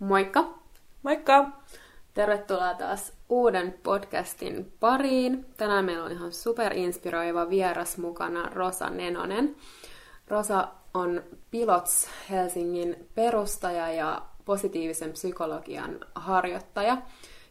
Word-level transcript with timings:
Moikka! 0.00 0.44
Moikka! 1.02 1.50
Tervetuloa 2.14 2.74
taas 2.74 3.12
uuden 3.28 3.74
podcastin 3.82 4.72
pariin. 4.80 5.46
Tänään 5.56 5.84
meillä 5.84 6.04
on 6.04 6.12
ihan 6.12 6.32
superinspiroiva 6.32 7.50
vieras 7.50 7.98
mukana 7.98 8.48
Rosa 8.48 8.90
Nenonen. 8.90 9.56
Rosa 10.28 10.68
on 10.94 11.22
Pilots 11.50 12.08
Helsingin 12.30 13.08
perustaja 13.14 13.92
ja 13.92 14.22
positiivisen 14.44 15.12
psykologian 15.12 16.00
harjoittaja. 16.14 16.96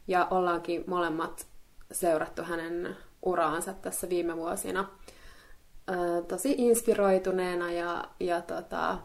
Ja 0.07 0.27
ollaankin 0.31 0.83
molemmat 0.87 1.47
seurattu 1.91 2.43
hänen 2.43 2.97
uraansa 3.21 3.73
tässä 3.73 4.09
viime 4.09 4.37
vuosina 4.37 4.89
tosi 6.27 6.55
inspiroituneena 6.57 7.71
ja, 7.71 8.03
ja 8.19 8.41
tota, 8.41 8.97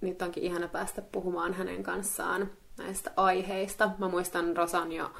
nyt 0.00 0.22
onkin 0.22 0.42
ihana 0.42 0.68
päästä 0.68 1.02
puhumaan 1.02 1.54
hänen 1.54 1.82
kanssaan 1.82 2.50
näistä 2.78 3.10
aiheista. 3.16 3.90
Mä 3.98 4.08
muistan 4.08 4.56
Rosan 4.56 4.92
jo, 4.92 5.10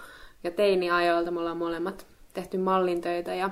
jo 0.44 0.50
teiniajoilta, 0.50 1.30
me 1.30 1.40
ollaan 1.40 1.56
molemmat 1.56 2.06
tehty 2.32 2.58
mallintöitä 2.58 3.34
ja 3.34 3.50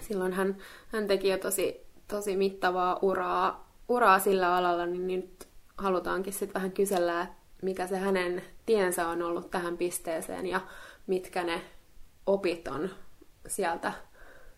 silloin 0.00 0.32
hän, 0.32 0.56
hän 0.88 1.06
teki 1.06 1.28
jo 1.28 1.38
tosi, 1.38 1.86
tosi 2.08 2.36
mittavaa 2.36 2.98
uraa, 3.02 3.72
uraa 3.88 4.18
sillä 4.18 4.56
alalla, 4.56 4.86
niin 4.86 5.06
nyt 5.06 5.48
halutaankin 5.78 6.32
sitten 6.32 6.54
vähän 6.54 6.72
kysellä, 6.72 7.26
mikä 7.62 7.86
se 7.86 7.98
hänen 7.98 8.42
tiensä 8.66 9.08
on 9.08 9.22
ollut 9.22 9.50
tähän 9.50 9.76
pisteeseen 9.76 10.46
ja 10.46 10.60
mitkä 11.06 11.44
ne 11.44 11.62
opit 12.26 12.68
on 12.68 12.90
sieltä, 13.46 13.92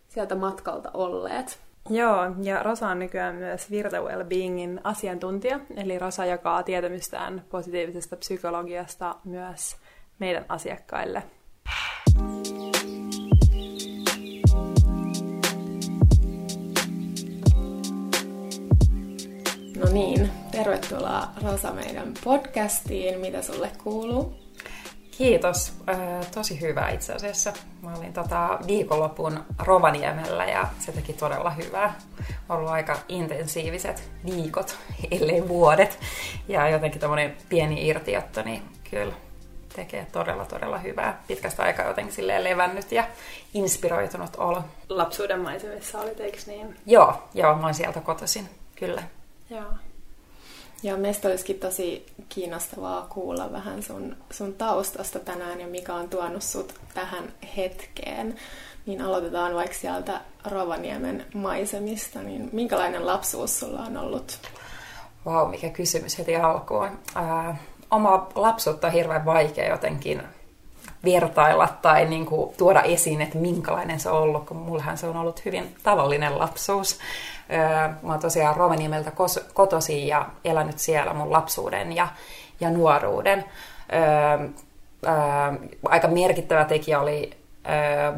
sieltä 0.09 0.35
matkalta 0.35 0.91
olleet. 0.95 1.61
Joo, 1.91 2.35
ja 2.43 2.63
Rosa 2.63 2.89
on 2.89 2.99
nykyään 2.99 3.35
myös 3.35 3.71
Virta 3.71 4.01
Wellbeingin 4.01 4.81
asiantuntija, 4.85 5.61
eli 5.77 5.99
Rosa 5.99 6.25
jakaa 6.25 6.63
tietämystään 6.63 7.45
positiivisesta 7.51 8.17
psykologiasta 8.17 9.17
myös 9.25 9.77
meidän 10.19 10.45
asiakkaille. 10.49 11.23
No 19.77 19.93
niin, 19.93 20.31
tervetuloa 20.51 21.29
Rosa 21.43 21.73
meidän 21.73 22.15
podcastiin. 22.25 23.21
Mitä 23.21 23.43
sulle 23.43 23.71
kuuluu? 23.85 24.44
Kiitos. 25.19 25.73
tosi 26.35 26.61
hyvä 26.61 26.89
itse 26.89 27.13
asiassa. 27.13 27.53
Mä 27.83 27.95
olin 27.95 28.13
tota 28.13 28.59
viikonlopun 28.67 29.45
Rovaniemellä 29.59 30.45
ja 30.45 30.69
se 30.79 30.93
teki 30.93 31.13
todella 31.13 31.51
hyvää. 31.51 31.95
Ollut 32.49 32.71
aika 32.71 32.99
intensiiviset 33.09 34.11
viikot, 34.25 34.79
ellei 35.11 35.49
vuodet. 35.49 35.99
Ja 36.49 36.69
jotenkin 36.69 37.01
tämmöinen 37.01 37.37
pieni 37.49 37.89
irtiotto, 37.89 38.43
niin 38.43 38.63
kyllä 38.91 39.15
tekee 39.77 40.07
todella, 40.13 40.45
todella 40.45 40.79
hyvää. 40.79 41.23
Pitkästä 41.27 41.63
aikaa 41.63 41.87
jotenkin 41.87 42.15
silleen 42.15 42.45
levännyt 42.45 42.93
ja 42.93 43.05
inspiroitunut 43.55 44.37
olo. 44.37 44.65
Lapsuuden 44.89 45.41
maisemissa 45.41 46.01
olit, 46.01 46.21
eikö 46.21 46.39
niin? 46.47 46.77
Joo, 46.87 47.29
joo, 47.35 47.55
mä 47.55 47.65
oon 47.65 47.75
sieltä 47.75 48.01
kotoisin, 48.01 48.49
kyllä. 48.77 49.03
Joo. 49.51 49.73
Ja 50.85 50.97
meistä 50.97 51.29
olisikin 51.29 51.59
tosi 51.59 52.07
kiinnostavaa 52.29 53.07
kuulla 53.09 53.53
vähän 53.53 53.83
sun, 53.83 54.17
sun 54.31 54.55
taustasta 54.55 55.19
tänään 55.19 55.61
ja 55.61 55.67
mikä 55.67 55.95
on 55.95 56.09
tuonut 56.09 56.43
sut 56.43 56.75
tähän 56.95 57.33
hetkeen. 57.57 58.37
Niin 58.87 59.03
aloitetaan 59.03 59.55
vaikka 59.55 59.77
sieltä 59.77 60.21
Rovaniemen 60.51 61.27
maisemista. 61.35 62.23
Niin 62.23 62.49
minkälainen 62.53 63.07
lapsuus 63.07 63.61
sulla 63.61 63.81
on 63.81 63.97
ollut? 63.97 64.39
Vau, 65.25 65.43
wow, 65.43 65.51
mikä 65.51 65.71
kysymys 65.71 66.19
heti 66.19 66.37
alkuun. 66.37 66.91
Ää, 67.15 67.57
oma 67.91 68.29
lapsuutta 68.35 68.87
on 68.87 68.93
hirveän 68.93 69.25
vaikea 69.25 69.69
jotenkin 69.69 70.23
vertailla 71.05 71.69
tai 71.83 72.05
niin 72.05 72.27
kuin, 72.27 72.55
tuoda 72.57 72.83
esiin, 72.83 73.21
että 73.21 73.39
minkälainen 73.39 74.01
se 74.01 74.11
on 74.11 74.23
ollut, 74.23 74.47
kun 74.47 74.57
mullahan 74.57 74.99
se 74.99 75.07
on 75.07 75.17
ollut 75.17 75.45
hyvin 75.45 75.77
tavallinen 75.83 76.39
lapsuus. 76.39 76.99
Mä 78.03 78.13
oon 78.13 78.21
tosiaan 78.21 78.57
Rovaniemeltä 78.57 79.13
kotosi 79.55 80.09
ja 80.09 80.27
elänyt 80.45 80.79
siellä 80.79 81.15
mun 81.15 81.33
lapsuuden 81.33 81.93
ja, 81.97 82.09
ja 82.61 82.71
nuoruuden. 82.71 83.45
Aika 85.85 86.09
merkittävä 86.09 86.65
tekijä 86.65 87.01
oli 87.01 87.31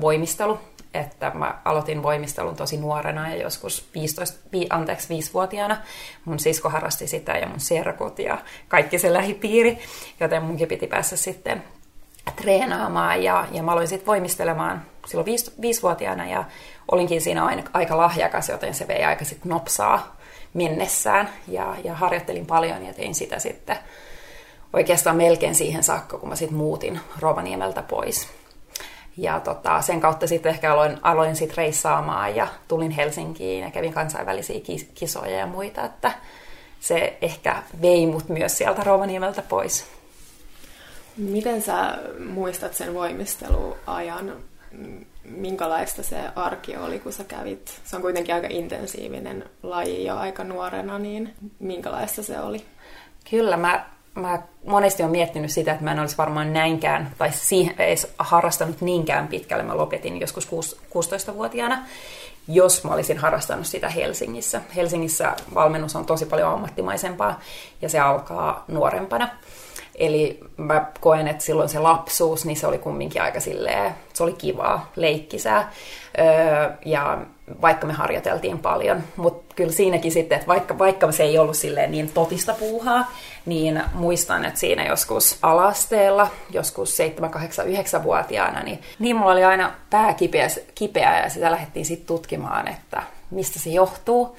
voimistelu, 0.01 0.59
että 0.95 1.31
mä 1.35 1.55
aloitin 1.65 2.03
voimistelun 2.03 2.57
tosi 2.57 2.77
nuorena 2.77 3.29
ja 3.29 3.43
joskus 3.43 3.89
15, 3.95 4.39
anteeksi, 4.71 5.21
5-vuotiaana. 5.21 5.77
Mun 6.25 6.39
sisko 6.39 6.69
harrasti 6.69 7.07
sitä 7.07 7.33
ja 7.33 7.49
mun 7.49 7.61
serkut 7.61 8.19
ja 8.19 8.39
kaikki 8.69 8.99
se 8.99 9.13
lähipiiri, 9.13 9.79
joten 10.21 10.43
munkin 10.43 10.69
piti 10.69 10.87
päässä 10.87 11.17
sitten 11.17 11.63
treenaamaan 12.37 13.23
ja, 13.23 13.47
ja 13.53 13.63
mä 13.63 13.73
aloin 13.73 13.89
sitten 13.89 14.07
voimistelemaan 14.07 14.83
silloin 15.07 15.29
5-vuotiaana 15.29 16.27
ja 16.27 16.45
olinkin 16.93 17.21
siinä 17.21 17.45
aina, 17.45 17.63
aika 17.73 17.97
lahjakas, 17.97 18.49
joten 18.49 18.75
se 18.75 18.89
vei 18.89 19.05
aika 19.05 19.25
sitten 19.25 19.51
nopsaa 19.51 20.17
mennessään 20.55 21.29
ja, 21.49 21.77
ja 21.85 21.95
harjoittelin 21.95 22.47
paljon 22.47 22.87
ja 22.87 22.95
tein 22.95 23.15
sitä 23.15 23.39
sitten 23.39 23.79
oikeastaan 24.73 25.17
melkein 25.17 25.55
siihen 25.55 25.83
saakka, 25.83 26.19
kun 26.19 26.29
mä 26.29 26.37
sitten 26.37 26.59
muutin 26.59 27.01
Rovaniemeltä 27.21 27.83
pois. 27.83 28.29
Ja 29.17 29.41
tota, 29.41 29.83
sen 29.83 30.01
kautta 30.01 30.27
sitten 30.27 30.51
ehkä 30.51 30.73
aloin, 30.73 30.99
aloin 31.03 31.37
sit 31.37 31.57
reissaamaan 31.57 32.37
ja 32.37 32.47
tulin 32.69 32.91
Helsinkiin 32.91 33.65
ja 33.65 33.71
kävin 33.71 33.93
kansainvälisiä 33.93 34.61
kisoja 34.95 35.39
ja 35.39 35.47
muita, 35.47 35.85
että 35.85 36.13
se 36.81 37.17
ehkä 37.23 37.63
vei 37.83 38.07
mut 38.07 38.29
myös 38.29 38.59
sieltä 38.59 38.85
Rovaniemeltä 38.85 39.43
pois. 39.43 39.96
Miten 41.17 41.63
sä 41.63 41.99
muistat 42.19 42.75
sen 42.75 42.95
voimisteluajan? 42.95 44.33
minkälaista 45.25 46.03
se 46.03 46.17
arki 46.37 46.77
oli, 46.77 46.99
kun 46.99 47.13
sä 47.13 47.25
kävit? 47.25 47.81
Se 47.85 47.97
on 47.97 48.03
kuitenkin 48.03 48.35
aika 48.35 48.47
intensiivinen 48.51 49.45
laji 49.63 50.05
jo 50.05 50.17
aika 50.17 50.45
nuorena, 50.45 50.99
niin 50.99 51.35
minkälaista 51.59 52.23
se 52.23 52.41
oli? 52.41 52.65
Kyllä, 53.31 53.57
mä, 53.57 53.85
mä 54.15 54.43
monesti 54.67 55.03
olen 55.03 55.13
miettinyt 55.13 55.51
sitä, 55.51 55.73
että 55.73 55.85
mä 55.85 55.93
en 55.93 56.01
olisi 56.01 56.19
varmaan 56.19 56.53
näinkään, 56.53 57.11
tai 57.19 57.33
siihen 57.33 57.75
edes 57.79 58.15
harrastanut 58.19 58.81
niinkään 58.81 59.29
pitkälle. 59.29 59.65
Mä 59.65 59.77
lopetin 59.77 60.21
joskus 60.21 60.49
16-vuotiaana, 60.49 61.87
jos 62.49 62.85
mä 62.85 62.91
olisin 62.91 63.19
harrastanut 63.19 63.67
sitä 63.67 63.89
Helsingissä. 63.89 64.61
Helsingissä 64.77 65.37
valmennus 65.55 65.97
on 65.97 66.07
tosi 66.07 66.27
paljon 66.27 66.53
ammattimaisempaa, 66.53 67.41
ja 67.83 67.89
se 67.89 67.99
alkaa 68.01 68.65
nuorempana. 68.69 69.29
Eli 69.99 70.41
mä 70.57 70.87
koen, 71.01 71.29
että 71.29 71.45
silloin 71.45 71.69
se 71.69 71.79
lapsuus, 71.79 72.45
niin 72.45 72.57
se 72.57 72.67
oli 72.67 72.79
kumminkin 72.79 73.23
aika 73.23 73.41
silleen, 73.41 73.95
se 74.13 74.23
oli 74.23 74.33
kivaa, 74.33 74.91
leikkisää. 74.97 75.73
Öö, 76.19 76.71
ja 76.85 77.19
vaikka 77.63 77.87
me 77.87 77.93
harjoiteltiin 77.93 78.59
paljon, 78.59 79.03
mutta 79.17 79.55
kyllä 79.55 79.73
siinäkin 79.73 80.13
sitten, 80.13 80.37
että 80.37 80.47
vaikka, 80.47 80.79
vaikka 80.79 81.13
se 81.13 81.23
ei 81.23 81.39
ollut 81.39 81.57
silleen 81.57 81.91
niin 81.91 82.11
totista 82.15 82.55
puuhaa, 82.55 83.13
niin 83.47 83.83
muistan, 83.95 84.45
että 84.45 84.61
siinä 84.61 84.87
joskus 84.87 85.39
alasteella, 85.43 86.29
joskus 86.51 86.97
7, 86.97 87.31
8, 87.31 87.67
9-vuotiaana, 87.67 88.63
niin, 88.63 88.83
niin 88.99 89.17
mulla 89.17 89.33
oli 89.33 89.45
aina 89.45 89.73
pää 89.91 90.15
kipeä, 90.15 90.49
kipeä 90.75 91.23
ja 91.23 91.31
sitä 91.31 91.51
lähdettiin 91.51 91.87
sitten 91.87 92.07
tutkimaan, 92.07 92.69
että 92.69 93.03
mistä 93.31 93.59
se 93.59 93.71
johtuu. 93.71 94.37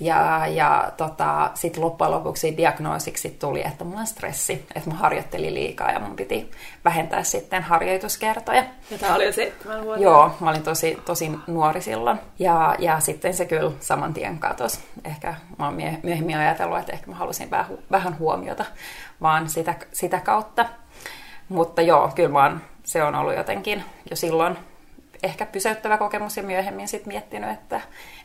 Ja, 0.00 0.46
ja 0.46 0.92
tota, 0.96 1.50
sitten 1.54 1.82
loppujen 1.82 2.10
lopuksi 2.10 2.56
diagnoosiksi 2.56 3.30
tuli, 3.30 3.62
että 3.66 3.84
mulla 3.84 4.00
on 4.00 4.06
stressi, 4.06 4.66
että 4.74 4.90
mä 4.90 4.96
harjoittelin 4.96 5.54
liikaa 5.54 5.90
ja 5.90 5.98
mun 5.98 6.16
piti 6.16 6.50
vähentää 6.84 7.22
sitten 7.22 7.62
harjoituskertoja. 7.62 8.64
Ja 8.90 8.98
tämä 8.98 9.14
oli 9.14 9.24
jo 9.24 9.32
seitsemän 9.32 9.84
vuotta. 9.84 10.02
Joo, 10.02 10.30
mä 10.40 10.50
olin 10.50 10.62
tosi, 10.62 10.98
tosi 11.04 11.30
nuori 11.46 11.80
silloin. 11.80 12.18
Ja, 12.38 12.74
ja 12.78 13.00
sitten 13.00 13.34
se 13.34 13.44
kyllä 13.44 13.72
saman 13.80 14.14
tien 14.14 14.38
katosi. 14.38 14.80
Ehkä 15.04 15.34
mä 15.58 15.64
oon 15.64 15.74
myöhemmin 16.02 16.36
ajatellut, 16.36 16.78
että 16.78 16.92
ehkä 16.92 17.10
mä 17.10 17.16
halusin 17.16 17.50
vähän, 17.50 17.78
vähän 17.90 18.18
huomiota 18.18 18.64
vaan 19.20 19.48
sitä, 19.48 19.74
sitä 19.92 20.20
kautta. 20.20 20.66
Mutta 21.48 21.82
joo, 21.82 22.12
kyllä 22.14 22.28
mä 22.28 22.42
oon, 22.42 22.60
se 22.84 23.02
on 23.02 23.14
ollut 23.14 23.36
jotenkin 23.36 23.84
jo 24.10 24.16
silloin 24.16 24.58
ehkä 25.22 25.46
pysäyttävä 25.46 25.98
kokemus 25.98 26.36
ja 26.36 26.42
myöhemmin 26.42 26.88
sitten 26.88 27.12
miettinyt, 27.12 27.50
että 27.50 27.80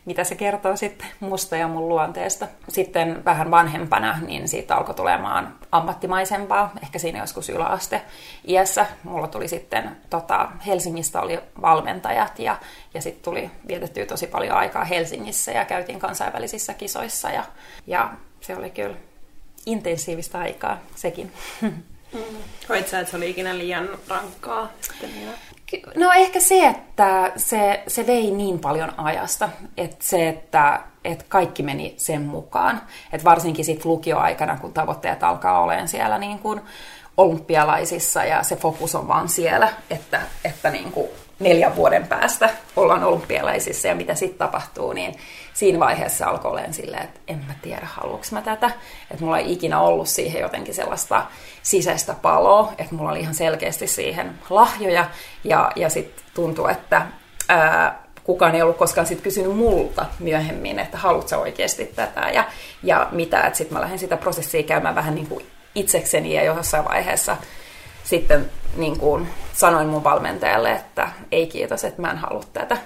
mitä 0.06 0.24
se 0.24 0.36
kertoo 0.36 0.76
sitten 0.76 1.08
musta 1.20 1.58
ja 1.58 1.68
mun 1.68 1.90
luonteesta. 1.90 2.48
Sitten 2.70 3.26
vähän 3.26 3.52
vanhempana, 3.52 4.20
niin 4.28 4.48
siitä 4.48 4.76
alkoi 4.76 4.96
tulemaan 4.96 5.56
ammattimaisempaa, 5.72 6.72
ehkä 6.84 7.00
siinä 7.00 7.20
joskus 7.20 7.50
yläaste 7.50 8.02
iässä. 8.48 8.86
Mulla 9.04 9.28
tuli 9.28 9.48
sitten, 9.48 9.98
tota, 10.10 10.50
Helsingistä 10.66 11.22
oli 11.22 11.40
valmentajat 11.62 12.40
ja, 12.40 12.58
ja 12.94 13.02
sitten 13.02 13.24
tuli 13.24 13.52
vietettyä 13.68 14.06
tosi 14.06 14.28
paljon 14.28 14.58
aikaa 14.58 14.84
Helsingissä 14.84 15.52
ja 15.52 15.66
käytiin 15.66 16.00
kansainvälisissä 16.00 16.74
kisoissa 16.74 17.30
ja, 17.30 17.44
ja 17.88 18.10
se 18.42 18.56
oli 18.56 18.70
kyllä 18.70 18.96
intensiivistä 19.66 20.40
aikaa 20.40 20.78
sekin. 20.96 21.32
Mm. 22.14 22.22
Koit 22.68 22.88
sä, 22.88 23.00
että 23.00 23.12
se 23.12 23.18
oli 23.18 23.30
ikinä 23.30 23.58
liian 23.58 23.90
rankkaa? 24.08 24.72
No 25.96 26.12
ehkä 26.12 26.40
se, 26.40 26.68
että 26.68 27.32
se, 27.36 27.84
se 27.88 28.08
vei 28.08 28.32
niin 28.32 28.60
paljon 28.60 28.94
ajasta, 28.98 29.50
että 29.78 30.06
se, 30.06 30.30
että, 30.30 30.80
että 31.04 31.26
kaikki 31.30 31.64
meni 31.64 31.94
sen 31.98 32.22
mukaan. 32.22 32.82
Että 33.14 33.26
varsinkin 33.26 33.66
sitten 33.66 33.92
lukioaikana, 33.92 34.58
kun 34.58 34.74
tavoitteet 34.74 35.24
alkaa 35.24 35.62
olemaan 35.62 35.88
siellä 35.88 36.18
niin 36.18 36.40
kuin 36.40 36.62
olympialaisissa 37.18 38.24
ja 38.24 38.44
se 38.44 38.56
fokus 38.56 38.96
on 38.96 39.08
vaan 39.08 39.30
siellä, 39.30 39.74
että, 39.90 40.22
että 40.44 40.70
niin 40.70 40.92
kuin 40.92 41.08
neljän 41.40 41.76
vuoden 41.76 42.08
päästä 42.08 42.50
ollaan 42.76 43.04
olympialaisissa 43.04 43.88
ja 43.88 43.96
mitä 43.96 44.16
sitten 44.16 44.38
tapahtuu, 44.38 44.94
niin 44.94 45.16
siinä 45.54 45.80
vaiheessa 45.80 46.28
alkoi 46.28 46.52
olemaan 46.52 46.74
silleen, 46.74 47.04
että 47.04 47.20
en 47.28 47.44
mä 47.48 47.54
tiedä, 47.62 47.88
haluuks 47.94 48.32
mä 48.32 48.42
tätä. 48.42 48.72
Että 49.12 49.24
mulla 49.24 49.38
ei 49.38 49.54
ikinä 49.54 49.80
ollut 49.80 50.08
siihen 50.08 50.42
jotenkin 50.42 50.74
sellaista 50.74 51.26
sisäistä 51.64 52.14
paloa, 52.22 52.74
että 52.78 52.96
mulla 52.96 53.12
oli 53.12 53.20
ihan 53.20 53.34
selkeästi 53.34 53.88
siihen 53.88 54.34
lahjoja 54.50 55.06
ja, 55.44 55.72
ja 55.76 55.90
sitten 55.90 56.24
tuntui, 56.34 56.72
että 56.72 57.06
ää, 57.50 58.06
kukaan 58.24 58.56
ei 58.56 58.62
ollut 58.62 58.78
koskaan 58.78 59.08
sit 59.08 59.22
kysynyt 59.22 59.56
multa 59.56 60.06
myöhemmin, 60.20 60.80
että 60.80 60.98
haluatko 60.98 61.36
oikeasti 61.36 61.86
tätä 61.86 62.30
ja, 62.34 62.44
ja 62.84 63.08
mitä. 63.12 63.52
Sitten 63.54 63.78
mä 63.78 63.82
lähdin 63.82 64.00
sitä 64.00 64.18
prosessia 64.18 64.64
käymään 64.64 64.96
vähän 64.96 65.16
niin 65.16 65.28
kuin 65.28 65.46
itsekseni 65.76 66.34
ja 66.34 66.44
jossain 66.44 66.86
vaiheessa 66.86 67.38
sitten 68.06 68.52
niin 68.76 69.00
kuin 69.00 69.30
sanoin 69.54 69.88
mun 69.88 70.04
valmentajalle, 70.04 70.72
että 70.72 71.10
ei 71.32 71.48
kiitos, 71.48 71.84
että 71.84 72.02
mä 72.02 72.12
en 72.12 72.18
halua 72.18 72.44
tätä. 72.54 72.78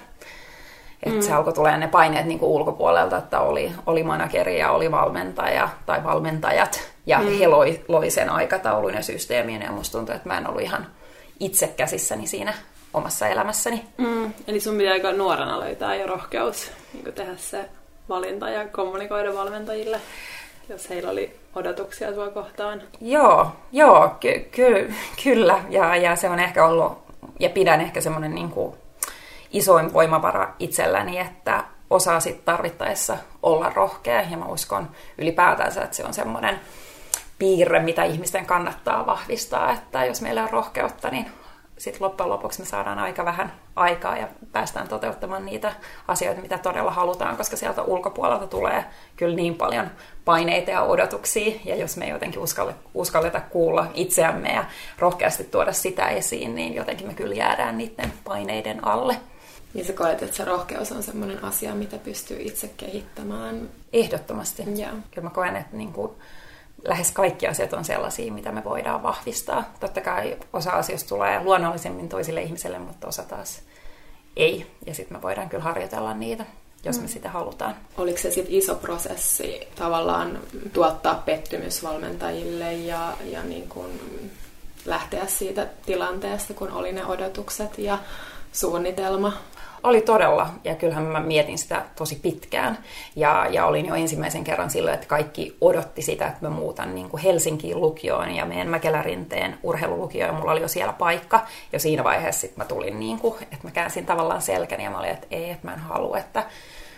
Että 1.02 1.16
mm. 1.18 1.22
se 1.22 1.32
alkoi 1.32 1.52
tulee 1.52 1.76
ne 1.76 1.88
paineet 1.88 2.26
niin 2.26 2.38
kuin 2.38 2.50
ulkopuolelta, 2.50 3.16
että 3.16 3.40
oli, 3.40 3.72
oli 3.86 4.02
manageri 4.02 4.58
ja 4.58 4.70
oli 4.70 4.90
valmentaja 4.90 5.68
tai 5.86 6.04
valmentajat. 6.04 6.90
Ja 7.06 7.18
mm. 7.18 7.38
he 7.38 7.46
loi, 7.46 7.84
loi 7.88 8.10
sen 8.10 8.30
aikataulun 8.30 8.94
ja 8.94 9.02
systeemien 9.02 9.62
ja 9.62 9.72
musta 9.72 9.98
tuntui, 9.98 10.16
että 10.16 10.28
mä 10.28 10.38
en 10.38 10.48
ollut 10.48 10.62
ihan 10.62 10.86
itse 11.40 11.68
käsissäni 11.68 12.26
siinä 12.26 12.54
omassa 12.94 13.28
elämässäni. 13.28 13.84
Mm. 13.98 14.32
Eli 14.46 14.60
sun 14.60 14.76
pitää 14.76 14.92
aika 14.92 15.12
nuorena 15.12 15.60
löytää 15.60 15.94
jo 15.94 16.06
rohkeus 16.06 16.72
niin 16.92 17.14
tehdä 17.14 17.36
se 17.36 17.68
valinta 18.08 18.50
ja 18.50 18.68
kommunikoida 18.68 19.34
valmentajille, 19.34 20.00
jos 20.68 20.90
heillä 20.90 21.10
oli 21.10 21.39
odotuksia 21.54 22.14
sua 22.14 22.30
kohtaan. 22.30 22.82
Joo, 23.00 23.52
joo 23.72 24.14
ky- 24.20 24.48
ky- 24.50 24.94
kyllä. 25.24 25.58
Ja, 25.68 25.96
ja 25.96 26.16
se 26.16 26.30
on 26.30 26.40
ehkä 26.40 26.66
ollut, 26.66 26.98
ja 27.40 27.50
pidän 27.50 27.80
ehkä 27.80 28.00
semmoinen 28.00 28.34
niin 28.34 28.50
kuin 28.50 28.74
isoin 29.50 29.92
voimavara 29.92 30.54
itselläni, 30.58 31.18
että 31.18 31.64
osaa 31.90 32.20
sitten 32.20 32.44
tarvittaessa 32.44 33.16
olla 33.42 33.72
rohkea. 33.74 34.22
Ja 34.22 34.36
mä 34.36 34.44
uskon 34.44 34.90
ylipäätänsä, 35.18 35.82
että 35.82 35.96
se 35.96 36.04
on 36.04 36.14
semmoinen 36.14 36.60
piirre, 37.38 37.80
mitä 37.80 38.04
ihmisten 38.04 38.46
kannattaa 38.46 39.06
vahvistaa, 39.06 39.72
että 39.72 40.04
jos 40.04 40.22
meillä 40.22 40.42
on 40.42 40.50
rohkeutta, 40.50 41.08
niin 41.10 41.26
sitten 41.80 42.02
loppujen 42.02 42.30
lopuksi 42.30 42.60
me 42.60 42.66
saadaan 42.66 42.98
aika 42.98 43.24
vähän 43.24 43.52
aikaa 43.76 44.16
ja 44.16 44.28
päästään 44.52 44.88
toteuttamaan 44.88 45.46
niitä 45.46 45.72
asioita, 46.08 46.40
mitä 46.40 46.58
todella 46.58 46.90
halutaan, 46.90 47.36
koska 47.36 47.56
sieltä 47.56 47.82
ulkopuolelta 47.82 48.46
tulee 48.46 48.84
kyllä 49.16 49.36
niin 49.36 49.54
paljon 49.54 49.90
paineita 50.24 50.70
ja 50.70 50.82
odotuksia, 50.82 51.60
ja 51.64 51.76
jos 51.76 51.96
me 51.96 52.04
ei 52.04 52.10
jotenkin 52.10 52.40
uskalle, 52.40 52.74
uskalleta 52.94 53.40
kuulla 53.40 53.86
itseämme 53.94 54.52
ja 54.52 54.64
rohkeasti 54.98 55.44
tuoda 55.44 55.72
sitä 55.72 56.08
esiin, 56.08 56.54
niin 56.54 56.74
jotenkin 56.74 57.06
me 57.06 57.14
kyllä 57.14 57.34
jäädään 57.34 57.78
niiden 57.78 58.12
paineiden 58.24 58.84
alle. 58.84 59.16
Niin 59.74 59.86
sä 59.86 59.92
koet, 59.92 60.22
että 60.22 60.36
se 60.36 60.44
rohkeus 60.44 60.92
on 60.92 61.02
sellainen 61.02 61.44
asia, 61.44 61.74
mitä 61.74 61.98
pystyy 61.98 62.38
itse 62.40 62.70
kehittämään? 62.76 63.68
Ehdottomasti. 63.92 64.62
Yeah. 64.78 64.94
Kyllä 65.10 65.26
mä 65.26 65.34
koen, 65.34 65.56
että 65.56 65.76
niin 65.76 65.92
kuin, 65.92 66.12
lähes 66.84 67.12
kaikki 67.12 67.46
asiat 67.46 67.72
on 67.72 67.84
sellaisia, 67.84 68.32
mitä 68.32 68.52
me 68.52 68.64
voidaan 68.64 69.02
vahvistaa. 69.02 69.72
Totta 69.80 70.00
kai 70.00 70.36
osa 70.52 70.70
asioista 70.70 71.08
tulee 71.08 71.44
luonnollisemmin 71.44 72.08
toisille 72.08 72.42
ihmisille, 72.42 72.78
mutta 72.78 73.08
osa 73.08 73.22
taas 73.22 73.62
ei. 74.36 74.66
Ja 74.86 74.94
sitten 74.94 75.16
me 75.16 75.22
voidaan 75.22 75.48
kyllä 75.48 75.64
harjoitella 75.64 76.14
niitä, 76.14 76.44
jos 76.84 76.96
me 76.96 77.02
mm. 77.02 77.08
sitä 77.08 77.30
halutaan. 77.30 77.76
Oliko 77.96 78.18
se 78.18 78.30
sitten 78.30 78.54
iso 78.54 78.74
prosessi 78.74 79.68
tavallaan 79.74 80.38
tuottaa 80.72 81.14
pettymysvalmentajille 81.14 82.72
ja, 82.74 83.12
ja 83.24 83.42
niin 83.42 83.68
kun 83.68 83.90
lähteä 84.84 85.26
siitä 85.26 85.66
tilanteesta, 85.86 86.54
kun 86.54 86.70
oli 86.70 86.92
ne 86.92 87.06
odotukset 87.06 87.78
ja 87.78 87.98
suunnitelma? 88.52 89.32
Oli 89.82 90.00
todella, 90.00 90.48
ja 90.64 90.74
kyllähän 90.74 91.04
mä 91.04 91.20
mietin 91.20 91.58
sitä 91.58 91.84
tosi 91.96 92.16
pitkään. 92.22 92.78
Ja, 93.16 93.46
ja 93.50 93.66
olin 93.66 93.86
jo 93.86 93.94
ensimmäisen 93.94 94.44
kerran 94.44 94.70
silloin, 94.70 94.94
että 94.94 95.06
kaikki 95.06 95.56
odotti 95.60 96.02
sitä, 96.02 96.26
että 96.26 96.48
mä 96.48 96.50
muutan 96.50 96.94
niin 96.94 97.08
kuin 97.08 97.22
Helsinkiin 97.22 97.80
lukioon 97.80 98.30
ja 98.30 98.44
meidän 98.44 98.68
Mäkelärinteen 98.68 99.58
urheilulukioon, 99.62 100.34
ja 100.34 100.38
mulla 100.38 100.52
oli 100.52 100.60
jo 100.60 100.68
siellä 100.68 100.92
paikka. 100.92 101.40
Ja 101.72 101.78
siinä 101.78 102.04
vaiheessa 102.04 102.40
sitten 102.40 102.58
mä 102.58 102.64
tulin, 102.64 103.00
niin 103.00 103.18
kuin, 103.18 103.34
että 103.42 103.58
mä 103.62 103.70
käänsin 103.70 104.06
tavallaan 104.06 104.42
selkäni, 104.42 104.84
ja 104.84 104.90
mä 104.90 104.98
olin, 104.98 105.10
että 105.10 105.26
ei, 105.30 105.50
että 105.50 105.66
mä 105.66 105.72
en 105.72 105.80
halua, 105.80 106.18
että 106.18 106.44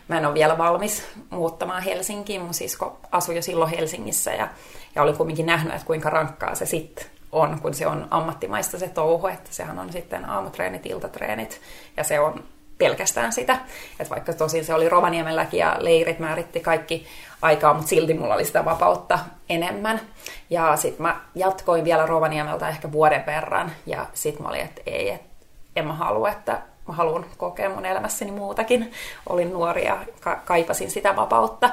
mä 0.09 0.19
en 0.19 0.27
ole 0.27 0.35
vielä 0.35 0.59
valmis 0.59 1.05
muuttamaan 1.31 1.83
Helsinkiin. 1.83 2.43
Mun 2.43 2.55
sisko 2.55 2.99
asui 3.13 3.37
jo 3.37 3.43
silloin 3.43 3.71
Helsingissä, 3.71 4.31
ja, 4.31 4.49
ja 4.95 5.03
oli 5.03 5.13
kuitenkin 5.13 5.47
nähnyt, 5.47 5.75
että 5.75 5.87
kuinka 5.87 6.11
rankkaa 6.11 6.55
se 6.55 6.67
sitten 6.67 7.07
on, 7.33 7.61
kun 7.61 7.75
se 7.75 7.87
on 7.87 8.09
ammattimaista 8.11 8.79
se 8.79 8.89
touhu, 8.89 9.27
että 9.27 9.51
sehän 9.51 9.79
on 9.79 9.93
sitten 9.93 10.29
aamutreenit, 10.29 10.87
iltatreenit, 10.87 11.61
ja 11.97 12.05
se 12.05 12.21
on 12.21 12.45
pelkästään 12.79 13.33
sitä. 13.33 13.59
Että 14.01 14.11
vaikka 14.15 14.33
tosin 14.33 14.65
se 14.65 14.75
oli 14.75 14.89
Rovaniemelläkin 14.89 15.61
ja 15.61 15.77
leirit 15.79 16.19
määritti 16.19 16.61
kaikki 16.61 17.07
aikaa, 17.43 17.75
mutta 17.75 17.89
silti 17.89 18.15
mulla 18.15 18.35
oli 18.35 18.45
sitä 18.45 18.65
vapautta 18.65 19.19
enemmän. 19.49 20.01
Ja 20.51 20.77
sitten 20.77 21.03
mä 21.03 21.21
jatkoin 21.35 21.85
vielä 21.85 22.07
Rovaniemeltä 22.07 22.69
ehkä 22.69 22.93
vuoden 22.93 23.27
verran 23.27 23.73
ja 23.87 24.07
sitten 24.15 24.43
mä 24.43 24.49
olin, 24.49 24.61
että 24.61 24.81
ei, 24.87 25.11
että 25.11 25.29
en 25.77 25.87
mä 25.87 25.93
halua, 25.93 26.31
että 26.31 26.63
mä 26.89 26.95
haluan 26.95 27.27
kokea 27.37 27.69
mun 27.69 27.87
elämässäni 27.87 28.31
muutakin. 28.31 28.93
Olin 29.29 29.53
nuori 29.53 29.85
ja 29.85 29.99
ka- 30.21 30.41
kaipasin 30.45 30.91
sitä 30.91 31.17
vapautta. 31.17 31.71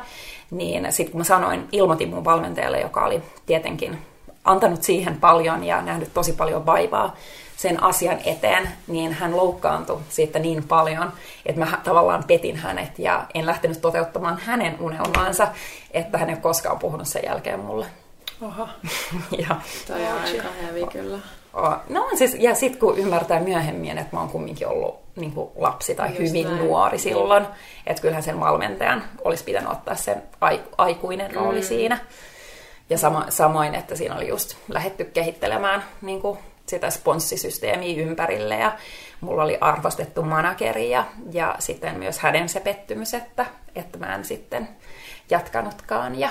Niin 0.52 0.94
sitten 0.94 1.12
kun 1.12 1.22
mä 1.22 1.25
sanoin, 1.25 1.68
ilmoitin 1.72 2.10
mun 2.10 2.25
valmentajalle, 2.25 2.80
joka 2.80 3.06
oli 3.06 3.24
tietenkin 3.45 3.98
antanut 4.44 4.84
siihen 4.84 5.18
paljon 5.18 5.63
ja 5.63 5.81
nähnyt 5.81 6.13
tosi 6.13 6.34
paljon 6.34 6.66
vaivaa, 6.66 7.16
sen 7.59 7.83
asian 7.83 8.19
eteen, 8.25 8.69
niin 8.88 9.13
hän 9.13 9.38
loukkaantui 9.38 10.00
siitä 10.09 10.39
niin 10.39 10.63
paljon, 10.63 11.13
että 11.45 11.59
mä 11.59 11.79
tavallaan 11.83 12.23
petin 12.23 12.56
hänet 12.56 13.00
ja 13.00 13.25
en 13.33 13.45
lähtenyt 13.45 13.81
toteuttamaan 13.81 14.39
hänen 14.45 14.77
unelmaansa, 14.79 15.47
että 15.91 16.17
hän 16.17 16.29
ei 16.29 16.35
ole 16.35 16.41
koskaan 16.41 16.79
puhunut 16.79 17.07
sen 17.07 17.21
jälkeen 17.25 17.59
mulle. 17.59 17.85
Oho. 18.41 18.67
ja. 19.47 19.56
Toi 19.88 20.07
on 20.07 20.21
aika 20.21 20.47
hevi 20.61 20.88
kyllä. 20.91 21.17
No 21.89 22.07
siis, 22.15 22.35
ja 22.39 22.56
sitten 22.56 22.79
kun 22.79 22.97
ymmärtää 22.97 23.39
myöhemmin, 23.39 23.97
että 23.97 24.15
mä 24.15 24.19
oon 24.19 24.29
kumminkin 24.29 24.67
ollut 24.67 25.00
niin 25.15 25.31
kuin 25.31 25.50
lapsi 25.56 25.95
tai 25.95 26.07
Just 26.07 26.19
hyvin 26.19 26.47
näin. 26.47 26.57
nuori 26.57 26.97
silloin, 26.97 27.45
että 27.88 28.01
kyllähän 28.01 28.23
sen 28.23 28.39
valmentajan 28.39 29.03
olisi 29.23 29.44
pitänyt 29.44 29.71
ottaa 29.71 29.95
sen 29.95 30.23
aikuinen 30.77 31.35
rooli 31.35 31.59
mm. 31.59 31.65
siinä. 31.65 31.97
Ja 32.89 32.97
sama, 32.97 33.25
samoin, 33.29 33.75
että 33.75 33.95
siinä 33.95 34.15
oli 34.15 34.27
just 34.27 34.57
lähetty 34.69 35.06
kehittelemään 35.06 35.83
niin 36.01 36.21
kuin 36.21 36.39
sitä 36.69 36.89
sponssisysteemiä 36.89 38.04
ympärille 38.04 38.56
ja 38.56 38.78
mulla 39.21 39.44
oli 39.44 39.57
arvostettu 39.61 40.23
manageri 40.23 40.90
ja, 40.90 41.06
ja 41.31 41.56
sitten 41.59 41.99
myös 41.99 42.19
hänen 42.19 42.49
se 42.49 42.59
pettymys, 42.59 43.14
että, 43.14 43.45
että 43.76 43.97
mä 43.97 44.16
en 44.16 44.26
sitten 44.26 44.69
jatkanutkaan 45.30 46.19
ja, 46.19 46.30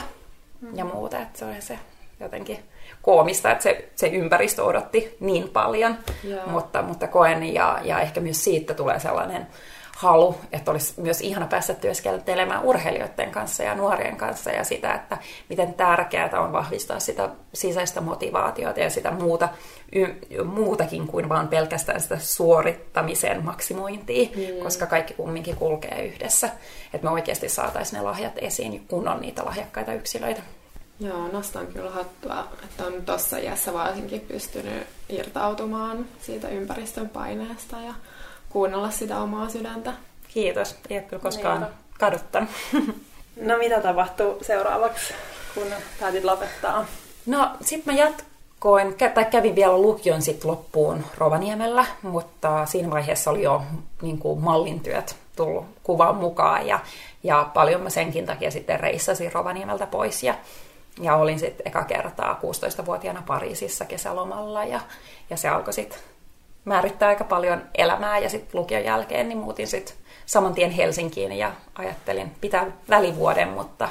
ja 0.75 0.85
muuta, 0.85 1.19
että 1.19 1.39
se 1.39 1.45
oli 1.45 1.61
se 1.61 1.79
jotenkin 2.21 2.59
koomista, 3.03 3.51
että 3.51 3.63
se, 3.63 3.89
se 3.97 4.07
ympäristö 4.07 4.65
odotti 4.65 5.17
niin 5.21 5.49
paljon, 5.49 5.99
mutta, 6.47 6.83
mutta 6.83 7.07
koen 7.07 7.55
ja, 7.55 7.79
ja 7.83 8.01
ehkä 8.01 8.21
myös 8.21 8.45
siitä 8.45 8.75
tulee 8.75 9.01
sellainen 9.01 9.47
halu, 9.99 10.35
että 10.53 10.71
olisi 10.71 10.95
myös 10.97 11.21
ihana 11.21 11.47
päästä 11.47 11.75
työskentelemään 11.75 12.65
urheilijoiden 12.65 13.31
kanssa 13.31 13.63
ja 13.63 13.75
nuorien 13.75 14.17
kanssa 14.17 14.51
ja 14.51 14.65
sitä, 14.65 14.95
että 14.95 15.19
miten 15.49 15.75
tärkeää 15.75 16.41
on 16.41 16.53
vahvistaa 16.53 17.01
sitä 17.01 17.29
sisäistä 17.55 18.01
motivaatiota 18.01 18.81
ja 18.81 18.91
sitä 18.91 19.11
muuta, 19.11 19.49
y- 19.93 20.45
muutakin 20.45 21.07
kuin 21.07 21.29
vaan 21.29 21.49
pelkästään 21.49 22.01
sitä 22.01 22.19
suorittamisen 22.19 23.45
maksimointia, 23.45 24.29
mm. 24.29 24.63
koska 24.63 24.87
kaikki 24.87 25.15
kumminkin 25.15 25.57
kulkee 25.57 26.07
yhdessä. 26.07 26.51
Että 26.95 27.07
me 27.07 27.11
oikeasti 27.11 27.49
saataisiin 27.49 27.99
ne 27.99 28.05
lahjat 28.05 28.35
esiin, 28.37 28.85
kun 28.89 29.09
on 29.09 29.21
niitä 29.21 29.45
lahjakkaita 29.45 29.95
yksilöitä. 29.95 30.43
Joo, 31.01 31.29
nostan 31.29 31.67
kyllä 31.67 31.91
hattua, 31.91 32.49
että 32.65 32.85
on 32.87 32.93
tuossa 33.07 33.39
iässä 33.39 33.73
varsinkin 33.73 34.21
pystynyt 34.21 34.87
irtautumaan 35.09 36.07
siitä 36.21 36.49
ympäristön 36.49 37.09
paineesta 37.09 37.77
ja 37.81 37.95
kuunnella 38.49 38.91
sitä 38.91 39.19
omaa 39.19 39.49
sydäntä. 39.49 39.93
Kiitos. 40.29 40.77
Ei 40.91 40.97
ole 40.99 41.07
kyllä 41.07 41.23
koskaan 41.23 41.61
niin. 41.61 41.71
kaduttanut. 41.99 42.51
No 43.41 43.59
mitä 43.59 43.81
tapahtuu 43.81 44.39
seuraavaksi, 44.43 45.15
kun 45.55 45.67
päätit 46.01 46.25
lopettaa? 46.25 46.87
No 47.27 47.51
sit 47.61 47.87
mä 47.87 47.93
jatkoin, 47.93 48.95
tai 49.15 49.25
kävin 49.25 49.55
vielä 49.55 49.79
lukion 49.79 50.23
sit 50.23 50.45
loppuun 50.45 51.05
Rovaniemellä, 51.19 51.87
mutta 52.03 52.67
siinä 52.67 52.91
vaiheessa 52.91 53.31
oli 53.31 53.43
jo 53.43 53.63
niin 54.03 54.19
kuin 54.19 54.41
mallintyöt 54.41 55.17
tullut 55.37 55.67
kuvaan 55.83 56.17
mukaan 56.17 56.67
ja, 56.67 56.79
ja 57.23 57.51
paljon 57.55 57.81
mä 57.81 57.91
senkin 57.91 58.27
takia 58.27 58.51
sitten 58.51 58.81
reissasin 58.81 59.33
Rovaniemeltä 59.33 59.87
pois 59.87 60.23
ja, 60.23 60.35
ja 61.01 61.17
olin 61.17 61.39
sitten 61.39 61.69
eka 61.69 61.85
kertaa 61.85 62.41
16-vuotiaana 62.43 63.23
Pariisissa 63.27 63.85
kesälomalla 63.85 64.65
ja, 64.65 64.81
ja 65.31 65.37
se 65.37 65.49
alkoi 65.49 65.73
sitten 65.73 65.99
määrittää 66.65 67.09
aika 67.09 67.25
paljon 67.25 67.63
elämää 67.75 68.19
ja 68.19 68.29
sitten 68.29 68.61
lukion 68.61 68.85
jälkeen 68.85 69.29
niin 69.29 69.39
muutin 69.39 69.67
sitten 69.67 69.97
saman 70.27 70.55
tien 70.55 70.71
Helsinkiin 70.71 71.33
ja 71.33 71.53
ajattelin 71.75 72.33
pitää 72.41 72.67
välivuoden, 72.89 73.49
mutta 73.49 73.89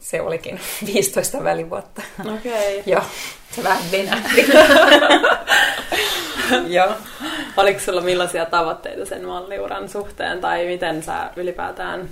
se 0.00 0.20
olikin 0.20 0.60
15 0.94 1.44
välivuotta. 1.44 2.02
Okei. 2.20 2.80
Okay. 2.80 2.92
Joo, 2.92 3.02
se 3.50 3.62
vähän 3.62 3.82
venähti. 3.92 4.46
Joo. 6.76 6.92
Oliko 7.56 7.80
sulla 7.80 8.00
millaisia 8.00 8.46
tavoitteita 8.46 9.06
sen 9.06 9.26
malliuran 9.26 9.88
suhteen, 9.88 10.40
tai 10.40 10.66
miten 10.66 11.02
sä 11.02 11.30
ylipäätään 11.36 12.08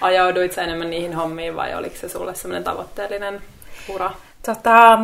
ajauduit 0.00 0.52
sä 0.52 0.62
enemmän 0.62 0.90
niihin 0.90 1.14
hommiin, 1.14 1.56
vai 1.56 1.74
oliko 1.74 1.96
se 1.96 2.08
sulle 2.08 2.34
semmoinen 2.34 2.64
tavoitteellinen 2.64 3.42
ura? 3.88 4.10
Tota, 4.46 4.98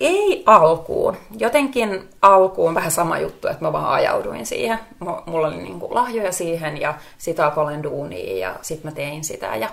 ei 0.00 0.42
alkuun. 0.46 1.16
Jotenkin 1.38 2.08
alkuun 2.22 2.74
vähän 2.74 2.90
sama 2.90 3.18
juttu, 3.18 3.48
että 3.48 3.64
mä 3.64 3.72
vaan 3.72 3.94
ajauduin 3.94 4.46
siihen. 4.46 4.78
Mulla 5.26 5.46
oli 5.46 5.56
niin 5.56 5.80
kuin 5.80 5.94
lahjoja 5.94 6.32
siihen 6.32 6.80
ja 6.80 6.94
sitä 7.18 7.44
alkoi 7.44 7.82
duunia 7.82 8.38
ja 8.38 8.56
sitten 8.62 8.90
mä 8.90 8.94
tein 8.94 9.24
sitä 9.24 9.56
ja 9.56 9.68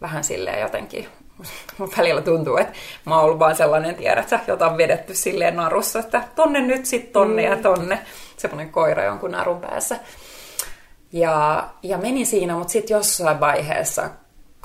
vähän 0.00 0.24
silleen 0.24 0.60
jotenkin 0.60 1.08
välillä 1.98 2.22
tuntuu, 2.22 2.56
että 2.56 2.72
mä 3.04 3.14
oon 3.14 3.24
ollut 3.24 3.38
vaan 3.38 3.56
sellainen, 3.56 3.94
tiedätkö, 3.94 4.38
jota 4.46 4.66
on 4.66 4.78
vedetty 4.78 5.14
silleen 5.14 5.56
narussa, 5.56 5.98
että 5.98 6.22
tonne 6.34 6.60
nyt, 6.60 6.86
sit 6.86 7.12
tonne 7.12 7.42
mm. 7.42 7.48
ja 7.48 7.56
tonne. 7.56 7.98
Semmoinen 8.36 8.72
koira 8.72 9.04
jonkun 9.04 9.30
narun 9.30 9.60
päässä. 9.60 9.98
Ja, 11.12 11.68
ja 11.82 11.98
menin 11.98 12.26
siinä, 12.26 12.54
mutta 12.54 12.72
sitten 12.72 12.94
jossain 12.94 13.40
vaiheessa, 13.40 14.10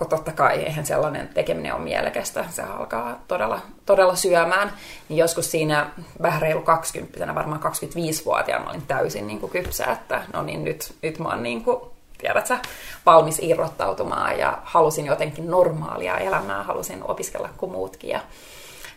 kun 0.02 0.10
totta 0.10 0.32
kai 0.32 0.64
eihän 0.64 0.86
sellainen 0.86 1.28
tekeminen 1.28 1.74
on 1.74 1.82
mielekästä, 1.82 2.46
se 2.50 2.62
alkaa 2.62 3.20
todella, 3.28 3.60
todella 3.86 4.16
syömään, 4.16 4.74
niin 5.10 5.18
joskus 5.18 5.52
siinä 5.52 5.90
vähän 6.22 6.42
reilu 6.42 6.62
20 6.62 7.36
varmaan 7.36 7.62
25-vuotiaana 7.64 8.70
olin 8.70 8.82
täysin 8.88 9.28
niin 9.28 9.40
kuin 9.40 9.52
kypsä, 9.52 9.86
että 9.86 10.22
no 10.34 10.44
niin 10.44 10.64
nyt, 10.64 10.94
nyt 11.02 11.20
mä 11.20 11.30
oon 11.30 11.44
niin 11.44 11.64
kuin 11.64 11.82
tiedätkö, 12.18 12.58
valmis 13.06 13.40
irrottautumaan 13.40 14.40
ja 14.40 14.58
halusin 14.64 15.06
jotenkin 15.06 15.52
normaalia 15.52 16.18
elämää, 16.18 16.64
halusin 16.64 17.04
opiskella 17.04 17.50
kuin 17.58 17.72
muutkin. 17.72 18.10
Ja, 18.10 18.22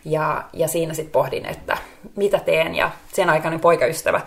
ja, 0.04 0.44
ja 0.52 0.68
siinä 0.68 0.94
sitten 0.94 1.12
pohdin, 1.12 1.46
että 1.46 1.78
mitä 2.16 2.38
teen. 2.38 2.74
Ja 2.74 2.90
sen 3.12 3.30
aikainen 3.30 3.60
poikaystävä, 3.60 4.20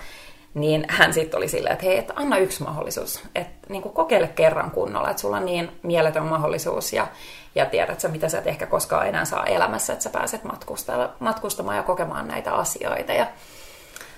niin 0.54 0.86
hän 0.89 1.13
sitten 1.13 1.38
oli 1.38 1.48
silleen, 1.48 1.74
että 1.74 1.86
hei, 1.86 1.98
että 1.98 2.13
anna 2.16 2.38
yksi 2.38 2.63
mahdollisuus. 2.63 3.24
Että 3.36 3.68
niin 3.70 3.84
kokeile 3.84 4.27
kerran 4.27 4.72
kunnolla, 4.72 5.10
että 5.10 5.22
sulla 5.22 5.38
on 5.38 5.46
niin 5.46 5.72
mieletön 5.84 6.25
mahdollisuus 6.25 6.94
ja, 6.94 7.08
ja 7.56 7.66
tiedät 7.66 8.00
sä, 8.00 8.08
mitä 8.08 8.30
sä 8.30 8.38
et 8.38 8.48
ehkä 8.48 8.66
koskaan 8.66 9.08
enää 9.08 9.25
saa 9.25 9.46
elämässä, 9.46 9.94
että 9.94 10.04
sä 10.04 10.10
pääset 10.10 10.42
matkustamaan 11.20 11.77
ja 11.77 11.84
kokemaan 11.84 12.27
näitä 12.27 12.54
asioita. 12.54 13.13
Ja 13.13 13.27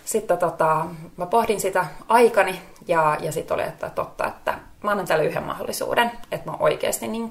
sitten 0.06 0.38
tota, 0.38 0.86
mä 1.18 1.26
pohdin 1.26 1.62
sitä 1.62 1.86
aikani 2.08 2.62
ja, 2.88 3.18
ja 3.20 3.32
sitten 3.32 3.56
oli, 3.56 3.64
että 3.64 3.90
totta, 3.90 4.28
että 4.28 4.58
mä 4.84 4.92
annan 4.92 5.08
tälle 5.08 5.26
yhden 5.26 5.44
mahdollisuuden, 5.44 6.12
että 6.32 6.52
mä 6.52 6.58
oikeasti 6.60 7.08
niin 7.08 7.30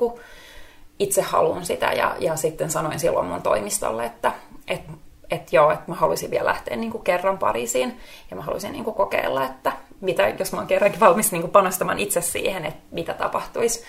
itse 0.99 1.23
haluan 1.23 1.67
sitä 1.67 1.93
ja, 1.93 2.17
ja 2.19 2.37
sitten 2.37 2.71
sanoin 2.71 3.01
silloin 3.01 3.27
mun 3.27 3.43
toimistolle, 3.43 4.05
että 4.05 4.33
et, 4.69 4.83
et 5.31 5.53
joo, 5.53 5.71
että 5.71 5.85
mä 5.87 5.95
haluaisin 5.95 6.31
vielä 6.31 6.49
lähteä 6.49 6.77
niin 6.77 6.93
kuin 6.93 7.05
kerran 7.05 7.39
Pariisiin 7.39 8.01
ja 8.31 8.37
mä 8.37 8.43
haluaisin 8.43 8.73
niin 8.73 8.85
kuin 8.85 8.95
kokeilla, 8.95 9.45
että 9.45 9.73
mitä, 10.01 10.29
jos 10.29 10.53
mä 10.53 10.59
oon 10.59 10.67
kerrankin 10.67 11.01
valmis 11.01 11.33
niin 11.33 11.43
kuin 11.43 11.51
panostamaan 11.51 11.99
itse 11.99 12.21
siihen, 12.21 12.65
että 12.65 12.83
mitä 12.91 13.15
tapahtuisi. 13.15 13.85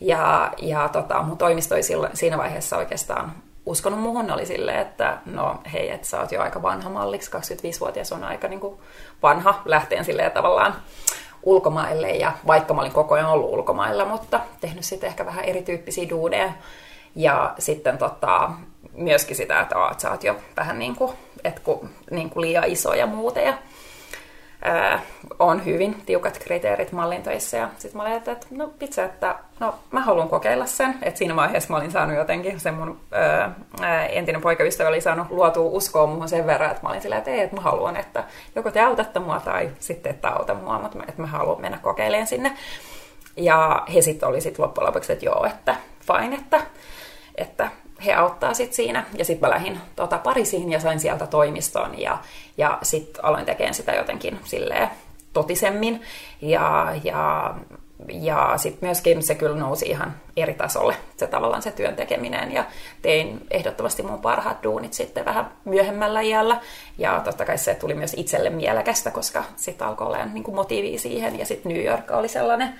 Ja, 0.00 0.52
ja 0.58 0.88
tota, 0.88 1.22
mun 1.22 1.38
toimisto 1.38 1.74
oli 1.74 1.82
siinä 2.14 2.38
vaiheessa 2.38 2.76
oikeastaan 2.76 3.32
uskonut 3.66 4.00
muuhun, 4.00 4.30
oli 4.30 4.46
silleen, 4.46 4.78
että 4.78 5.18
no 5.26 5.60
hei, 5.72 5.90
että 5.90 6.06
sä 6.06 6.20
oot 6.20 6.32
jo 6.32 6.42
aika 6.42 6.62
vanha 6.62 6.90
malliksi, 6.90 7.30
25-vuotias 7.30 8.12
on 8.12 8.24
aika 8.24 8.48
niin 8.48 8.60
kuin 8.60 8.78
vanha 9.22 9.62
lähteen 9.64 10.04
silleen 10.04 10.32
tavallaan 10.32 10.74
ulkomaille 11.42 12.10
ja 12.10 12.32
vaikka 12.46 12.74
mä 12.74 12.80
olin 12.80 12.92
koko 12.92 13.14
ajan 13.14 13.30
ollut 13.30 13.50
ulkomailla, 13.50 14.04
mutta 14.04 14.40
tehnyt 14.60 14.84
sitten 14.84 15.08
ehkä 15.08 15.26
vähän 15.26 15.44
erityyppisiä 15.44 16.10
duuneja. 16.10 16.52
Ja 17.16 17.54
sitten 17.58 17.98
tota, 17.98 18.50
myöskin 18.96 19.36
sitä, 19.36 19.60
että, 19.60 19.78
oot, 19.78 20.00
sä 20.00 20.10
oot 20.10 20.24
jo 20.24 20.36
vähän 20.56 20.78
niin 20.78 20.96
kuin, 20.96 21.12
et 21.44 21.60
kun, 21.60 21.90
niin 22.10 22.30
kuin 22.30 22.40
liian 22.40 22.64
iso 22.64 22.94
ja 22.94 23.06
muuta. 23.06 23.40
Ja 23.40 23.54
on 25.38 25.64
hyvin 25.64 26.02
tiukat 26.06 26.38
kriteerit 26.38 26.92
mallintoissa. 26.92 27.56
Ja 27.56 27.68
sitten 27.78 27.96
mä 27.96 28.02
olin, 28.02 28.12
että, 28.12 28.32
että 28.32 28.46
no 28.50 28.70
pitää, 28.78 29.04
että 29.04 29.34
no 29.60 29.74
mä 29.90 30.00
haluan 30.00 30.28
kokeilla 30.28 30.66
sen. 30.66 30.94
Että 31.02 31.18
siinä 31.18 31.36
vaiheessa 31.36 31.70
mä 31.70 31.76
olin 31.76 31.90
saanut 31.90 32.16
jotenkin, 32.16 32.60
se 32.60 32.70
mun 32.70 33.00
ää, 33.80 34.06
entinen 34.06 34.40
poikaystävä 34.40 34.88
oli 34.88 35.00
saanut 35.00 35.30
luotua 35.30 35.70
uskoa 35.70 36.06
muuhun 36.06 36.28
sen 36.28 36.46
verran, 36.46 36.70
että 36.70 36.82
mä 36.82 36.88
olin 36.88 37.02
silleen, 37.02 37.18
että 37.18 37.30
ei, 37.30 37.40
että 37.40 37.56
mä 37.56 37.62
haluan, 37.62 37.96
että 37.96 38.24
joko 38.56 38.70
te 38.70 38.80
autatte 38.80 39.18
mua 39.18 39.40
tai 39.40 39.70
sitten 39.78 40.10
että 40.10 40.28
auta 40.28 40.54
mua, 40.54 40.78
mutta 40.78 40.98
että 41.08 41.22
mä 41.22 41.26
haluan 41.26 41.60
mennä 41.60 41.78
kokeilemaan 41.82 42.26
sinne. 42.26 42.52
Ja 43.36 43.82
he 43.94 44.02
sitten 44.02 44.28
oli 44.28 44.40
sitten 44.40 44.62
loppujen 44.62 44.86
lopuksi, 44.86 45.12
että 45.12 45.24
joo, 45.24 45.44
että 45.44 45.76
fine, 46.06 46.36
että, 46.36 46.60
että 47.34 47.68
he 48.06 48.14
auttaa 48.14 48.54
sitten 48.54 48.76
siinä. 48.76 49.04
Ja 49.16 49.24
sitten 49.24 49.48
mä 49.48 49.54
lähdin 49.54 49.80
tota, 49.96 50.18
Parisiin 50.18 50.72
ja 50.72 50.80
sain 50.80 51.00
sieltä 51.00 51.26
toimiston 51.26 52.00
ja, 52.00 52.18
ja 52.56 52.78
sitten 52.82 53.24
aloin 53.24 53.44
tekemään 53.44 53.74
sitä 53.74 53.92
jotenkin 53.92 54.40
silleen 54.44 54.90
totisemmin. 55.32 56.02
Ja, 56.40 56.92
ja, 57.04 57.54
ja 58.08 58.52
sitten 58.56 58.88
myöskin 58.88 59.22
se 59.22 59.34
kyllä 59.34 59.56
nousi 59.56 59.86
ihan 59.86 60.14
eri 60.36 60.54
tasolle, 60.54 60.96
se 61.16 61.26
tavallaan 61.26 61.62
se 61.62 61.70
työn 61.70 61.96
tekeminen. 61.96 62.52
Ja 62.52 62.64
tein 63.02 63.46
ehdottomasti 63.50 64.02
mun 64.02 64.20
parhaat 64.20 64.62
duunit 64.62 64.92
sitten 64.92 65.24
vähän 65.24 65.52
myöhemmällä 65.64 66.20
iällä. 66.20 66.60
Ja 66.98 67.20
totta 67.24 67.44
kai 67.44 67.58
se 67.58 67.74
tuli 67.74 67.94
myös 67.94 68.14
itselle 68.16 68.50
mielekästä, 68.50 69.10
koska 69.10 69.44
sitten 69.56 69.86
alkoi 69.86 70.06
olla 70.06 70.24
niin 70.24 70.54
motiivi 70.54 70.98
siihen. 70.98 71.38
Ja 71.38 71.46
sitten 71.46 71.72
New 71.72 71.84
York 71.84 72.10
oli 72.10 72.28
sellainen 72.28 72.74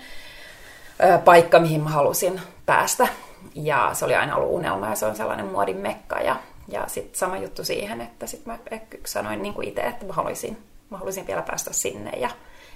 paikka, 1.24 1.60
mihin 1.60 1.82
mä 1.82 1.90
halusin 1.90 2.40
päästä 2.66 3.08
ja 3.54 3.90
se 3.92 4.04
oli 4.04 4.14
aina 4.14 4.36
ollut 4.36 4.52
unelma 4.52 4.88
ja 4.88 4.94
se 4.94 5.06
on 5.06 5.16
sellainen 5.16 5.46
muodin 5.46 5.76
mekka. 5.76 6.20
Ja, 6.20 6.36
ja 6.68 6.84
sitten 6.86 7.18
sama 7.18 7.36
juttu 7.36 7.64
siihen, 7.64 8.00
että 8.00 8.26
sitten 8.26 8.52
mä 8.52 8.78
sanoin 9.06 9.42
niin 9.42 9.54
kuin 9.54 9.68
itse, 9.68 9.80
että 9.80 10.06
mä 10.06 10.12
haluaisin, 10.12 10.58
mä 10.90 10.98
haluaisin 10.98 11.26
vielä 11.26 11.42
päästä 11.42 11.72
sinne. 11.72 12.10
Ja 12.10 12.30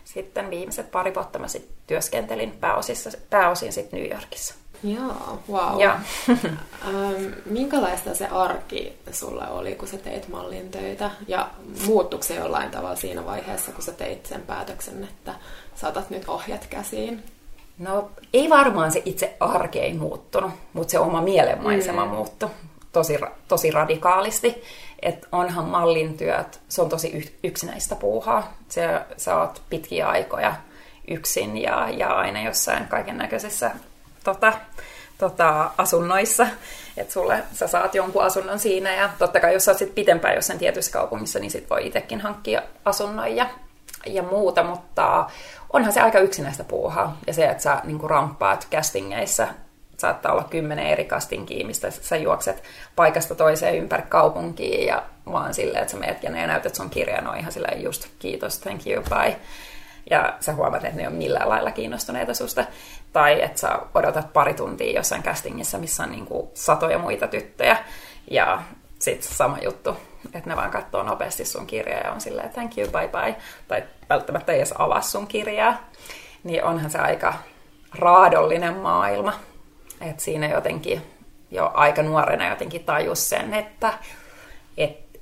sitten 0.05 0.51
viimeiset 0.51 0.91
pari 0.91 1.15
vuotta 1.15 1.39
mä 1.39 1.49
sit 1.49 1.69
työskentelin 1.87 2.51
pääosissa, 2.51 3.11
pääosin 3.31 3.73
sitten 3.73 4.01
New 4.01 4.11
Yorkissa. 4.11 4.55
Joo, 4.83 5.43
wow. 5.51 5.81
Ja. 5.81 5.93
ähm, 6.29 7.25
minkälaista 7.47 8.15
se 8.15 8.27
arki 8.27 8.99
sulle 9.13 9.49
oli, 9.51 9.75
kun 9.75 9.89
sä 9.89 9.99
teit 9.99 10.29
mallin 10.29 10.71
töitä? 10.71 11.11
Ja 11.29 11.51
muuttuiko 11.87 12.23
se 12.23 12.35
jollain 12.35 12.71
tavalla 12.71 12.97
siinä 12.97 13.25
vaiheessa, 13.25 13.73
kun 13.73 13.83
sä 13.83 13.93
teit 13.93 14.27
sen 14.27 14.43
päätöksen, 14.43 15.05
että 15.05 15.35
saatat 15.75 16.11
nyt 16.11 16.29
ohjat 16.29 16.67
käsiin? 16.71 17.23
No 17.79 18.11
ei 18.33 18.51
varmaan 18.51 18.93
se 18.93 19.03
itse 19.05 19.37
arke 19.41 19.79
ei 19.79 19.95
muuttunut, 19.95 20.51
mutta 20.73 20.91
se 20.91 20.99
oma 20.99 21.23
mielenmaisema 21.23 22.05
mm. 22.05 22.11
muuttui 22.11 22.51
tosi, 22.93 23.19
tosi 23.49 23.71
radikaalisti. 23.71 24.63
Että 25.03 25.27
onhan 25.33 25.65
mallin 25.65 26.17
työt, 26.17 26.61
se 26.69 26.83
on 26.83 26.89
tosi 26.89 27.35
yksinäistä 27.45 27.95
puuhaa. 27.95 28.55
Se, 28.69 29.01
sä 29.17 29.37
oot 29.37 29.63
pitkiä 29.71 30.09
aikoja 30.09 30.55
yksin 31.09 31.59
ja, 31.59 31.91
ja 31.91 32.09
aina 32.09 32.43
jossain 32.43 32.87
kaiken 32.87 33.19
näköisissä 33.19 33.71
tota, 34.25 34.53
tota, 35.19 35.71
asunnoissa. 35.79 36.47
Että 36.97 37.13
sulle 37.13 37.43
sä 37.53 37.67
saat 37.67 37.95
jonkun 37.95 38.23
asunnon 38.23 38.59
siinä 38.59 38.95
ja 38.95 39.11
totta 39.19 39.41
kai 39.41 39.53
jos 39.53 39.65
sä 39.65 39.71
oot 39.71 39.79
sit 39.79 39.95
pitempään 39.95 40.35
jossain 40.35 40.59
tietyssä 40.59 40.93
kaupungissa, 40.93 41.39
niin 41.39 41.51
sit 41.51 41.71
voi 41.71 41.87
itsekin 41.87 42.21
hankkia 42.21 42.63
asunnon 42.85 43.37
ja, 43.37 43.47
ja 44.07 44.23
muuta, 44.23 44.63
mutta 44.63 45.27
onhan 45.73 45.93
se 45.93 46.01
aika 46.01 46.19
yksinäistä 46.19 46.65
puuhaa. 46.65 47.17
Ja 47.27 47.33
se, 47.33 47.47
että 47.47 47.63
sä 47.63 47.81
niin 47.85 48.11
ramppaat 48.11 48.69
castingeissa, 48.71 49.49
saattaa 49.99 50.33
olla 50.33 50.45
kymmenen 50.45 50.87
eri 50.87 51.05
castingia, 51.05 51.67
mistä 51.67 51.91
sä 51.91 52.17
juokset 52.17 52.63
paikasta 52.97 53.35
toiseen 53.35 53.77
ympäri 53.77 54.03
kaupunkiin 54.09 54.87
ja 54.87 55.03
vaan 55.33 55.55
silleen, 55.55 55.83
että 55.83 55.93
sä 55.93 55.99
meet 55.99 56.23
ja 56.23 56.31
ne 56.31 56.47
näytät 56.47 56.75
sun 56.75 56.91
kirjan, 56.91 57.25
no 57.25 57.33
ihan 57.33 57.53
silleen 57.53 57.83
just 57.83 58.09
kiitos, 58.19 58.59
thank 58.59 58.87
you, 58.87 59.03
bye. 59.03 59.37
Ja 60.11 60.37
sä 60.41 60.53
huomaat, 60.55 60.85
että 60.85 60.97
ne 60.97 61.09
on 61.09 61.15
millään 61.15 61.49
lailla 61.49 61.71
kiinnostuneita 61.71 62.35
susta. 62.35 62.65
Tai 63.13 63.43
että 63.43 63.61
sä 63.61 63.79
odotat 63.95 64.33
pari 64.33 64.55
tuntia 64.55 64.93
jossain 64.93 65.23
castingissa, 65.23 65.79
missä 65.79 66.03
on 66.03 66.11
niin 66.11 66.29
satoja 66.55 66.99
muita 66.99 67.29
tyttöjä. 67.29 67.77
Ja 68.31 68.63
sitten 68.99 69.35
sama 69.35 69.59
juttu, 69.59 69.97
että 70.35 70.51
ne 70.51 70.57
vaan 70.57 70.71
katsoo 70.71 71.03
nopeasti 71.03 71.45
sun 71.45 71.67
kirjaa 71.67 72.01
ja 72.01 72.13
on 72.13 72.21
silleen 72.21 72.51
thank 72.51 72.79
you, 72.79 72.89
bye 72.91 73.09
bye. 73.09 73.37
Tai 73.69 73.85
välttämättä 74.09 74.53
ei 74.53 74.59
edes 74.59 74.75
avaa 74.79 75.01
sun 75.01 75.27
kirjaa. 75.27 75.91
Niin 76.45 76.65
onhan 76.65 76.91
se 76.91 76.99
aika 76.99 77.35
raadollinen 77.99 78.77
maailma. 78.77 79.33
Että 80.01 80.23
siinä 80.23 80.49
jotenkin 80.49 81.03
jo 81.51 81.71
aika 81.75 82.03
nuorena 82.03 82.49
jotenkin 82.49 82.85
tajus 82.85 83.29
sen, 83.29 83.55
että 83.55 83.93
et 84.77 85.21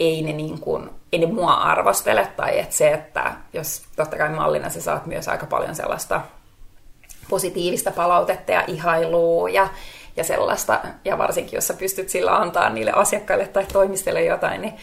ei 0.00 0.22
ne, 0.22 0.32
niin 0.32 0.60
kuin, 0.60 0.90
ei 1.12 1.18
ne 1.18 1.26
mua 1.26 1.52
arvostele. 1.52 2.28
Tai 2.36 2.58
että 2.58 2.76
se, 2.76 2.90
että 2.90 3.32
jos 3.52 3.82
totta 3.96 4.16
kai 4.16 4.28
mallina 4.28 4.70
sä 4.70 4.80
saat 4.80 5.06
myös 5.06 5.28
aika 5.28 5.46
paljon 5.46 5.74
sellaista 5.74 6.20
positiivista 7.30 7.90
palautetta 7.90 8.52
ja 8.52 8.64
ihailua 8.66 9.48
ja 9.48 9.68
ja 10.16 10.24
sellaista, 10.24 10.80
ja 11.04 11.18
varsinkin 11.18 11.56
jos 11.56 11.66
sä 11.66 11.74
pystyt 11.74 12.08
sillä 12.08 12.36
antaa 12.36 12.70
niille 12.70 12.92
asiakkaille 12.94 13.46
tai 13.46 13.66
toimistelle 13.72 14.24
jotain, 14.24 14.60
niin 14.60 14.74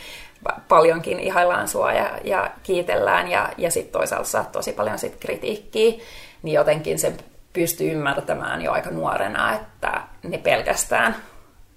paljonkin 0.67 1.19
ihaillaan 1.19 1.67
sua 1.67 1.93
ja, 1.93 2.09
ja 2.23 2.51
kiitellään. 2.63 3.27
Ja, 3.27 3.49
ja 3.57 3.71
sitten 3.71 3.91
toisaalta 3.91 4.29
saat 4.29 4.51
tosi 4.51 4.73
paljon 4.73 4.99
sit 4.99 5.15
kritiikkiä, 5.19 5.91
niin 6.43 6.53
jotenkin 6.53 6.99
se 6.99 7.13
pystyy 7.53 7.91
ymmärtämään 7.91 8.61
jo 8.61 8.71
aika 8.71 8.89
nuorena, 8.89 9.55
että 9.55 10.01
ne 10.23 10.37
pelkästään 10.37 11.15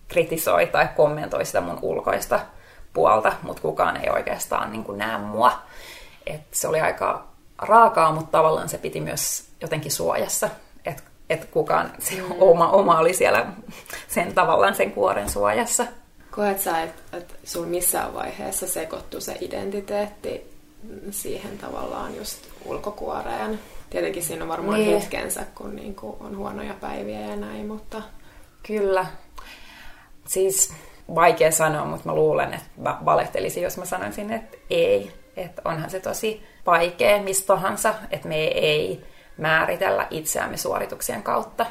kritisoi 0.09 0.67
tai 0.67 0.89
kommentoi 0.97 1.45
sitä 1.45 1.61
mun 1.61 1.79
ulkoista 1.83 2.41
puolta, 2.93 3.33
mutta 3.43 3.63
kukaan 3.63 3.97
ei 3.97 4.11
oikeastaan 4.11 4.73
niin 4.73 4.85
kuin 4.85 4.99
näe 4.99 5.19
mua. 5.19 5.63
Et 6.27 6.41
se 6.51 6.69
oli 6.69 6.81
aika 6.81 7.27
raakaa, 7.59 8.13
mutta 8.13 8.39
tavallaan 8.39 8.69
se 8.69 8.79
piti 8.79 9.01
myös 9.01 9.49
jotenkin 9.61 9.93
suojassa, 9.93 10.51
että 11.31 11.45
et 11.45 11.51
kukaan, 11.51 11.93
se 11.99 12.15
mm. 12.15 12.25
oma, 12.39 12.71
oma 12.71 12.99
oli 12.99 13.15
siellä 13.15 13.47
sen 14.09 14.35
tavallaan 14.35 14.75
sen 14.75 14.93
kuoren 14.93 15.31
suojassa. 15.31 15.87
Koet 16.31 16.61
sä, 16.61 16.83
että 16.83 17.17
et 17.17 17.35
sun 17.45 17.69
missään 17.69 18.15
vaiheessa 18.15 18.67
sekoittu 18.67 19.21
se 19.21 19.37
identiteetti 19.41 20.55
siihen 21.11 21.59
tavallaan 21.59 22.17
just 22.17 22.39
ulkokuoreen? 22.65 23.61
Tietenkin 23.91 24.23
siinä 24.23 24.45
on 24.45 24.49
varmaan 24.49 24.79
niin. 24.79 25.01
hetkensä, 25.01 25.47
kun 25.55 25.77
niinku 25.77 26.17
on 26.21 26.37
huonoja 26.37 26.75
päiviä 26.81 27.21
ja 27.21 27.37
näin, 27.37 27.67
mutta... 27.67 28.03
Kyllä. 28.67 29.07
Siis 30.27 30.73
vaikea 31.15 31.53
sanoa, 31.53 31.85
mutta 31.85 32.09
mä 32.09 32.15
luulen, 32.15 32.55
että 32.55 32.67
mä 32.77 32.99
valehtelisin, 33.05 33.63
jos 33.63 33.79
mä 33.79 33.85
sanoisin, 33.85 34.33
että 34.33 34.57
ei. 34.71 35.13
Että 35.37 35.63
onhan 35.65 35.91
se 35.91 36.01
tosi 36.01 36.43
vaikea 36.67 37.23
mistä 37.23 37.47
tahansa, 37.47 37.95
että 38.11 38.29
me 38.29 38.45
ei 38.45 39.05
määritellä 39.37 40.07
itseämme 40.11 40.57
suorituksien 40.57 41.23
kautta 41.23 41.67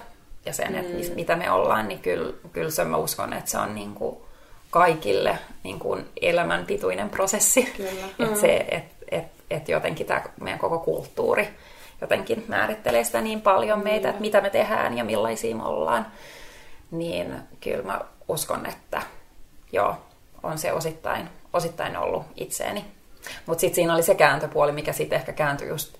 ja 0.46 0.54
sen, 0.54 0.72
mm. 0.72 0.80
että 0.80 1.16
mitä 1.16 1.36
me 1.36 1.52
ollaan, 1.52 1.88
niin 1.88 2.00
kyllä, 2.00 2.34
kyllä 2.52 2.72
se 2.72 2.84
mä 2.84 2.98
uskon, 2.98 3.34
että 3.34 3.52
se 3.52 3.58
on 3.58 3.76
niin 3.76 3.94
kuin 3.94 4.18
kaikille 4.70 5.38
niin 5.64 5.80
kuin 5.80 6.06
elämän 6.22 6.66
pituinen 6.66 7.10
prosessi. 7.10 7.74
Kyllä. 7.78 7.90
Että 8.20 8.34
mm. 8.34 8.36
se, 8.36 8.66
että 8.72 9.06
et, 9.12 9.26
et 9.50 9.70
jotenkin 9.70 10.06
tämä 10.08 10.24
meidän 10.42 10.60
koko 10.60 10.80
kulttuuri 10.80 11.48
jotenkin 12.04 12.46
määrittelee 12.48 13.04
sitä 13.04 13.22
niin 13.22 13.42
paljon 13.42 13.84
meitä, 13.84 14.10
että 14.10 14.22
mitä 14.22 14.42
me 14.42 14.50
tehdään 14.50 14.98
ja 14.98 15.04
millaisia 15.04 15.56
me 15.56 15.64
ollaan. 15.64 16.08
Niin 16.92 17.36
kyllä 17.62 17.84
mä 17.84 18.02
uskon, 18.28 18.66
että 18.66 19.02
joo, 19.72 19.96
on 20.44 20.58
se 20.58 20.74
osittain, 20.74 21.30
osittain 21.54 21.98
ollut 21.98 22.24
itseeni. 22.36 22.86
Mutta 23.46 23.62
sitten 23.62 23.76
siinä 23.76 23.94
oli 23.94 24.04
se 24.04 24.16
kääntöpuoli, 24.16 24.72
mikä 24.72 24.94
sitten 24.94 25.16
ehkä 25.16 25.34
kääntyi 25.34 25.68
just 25.68 25.96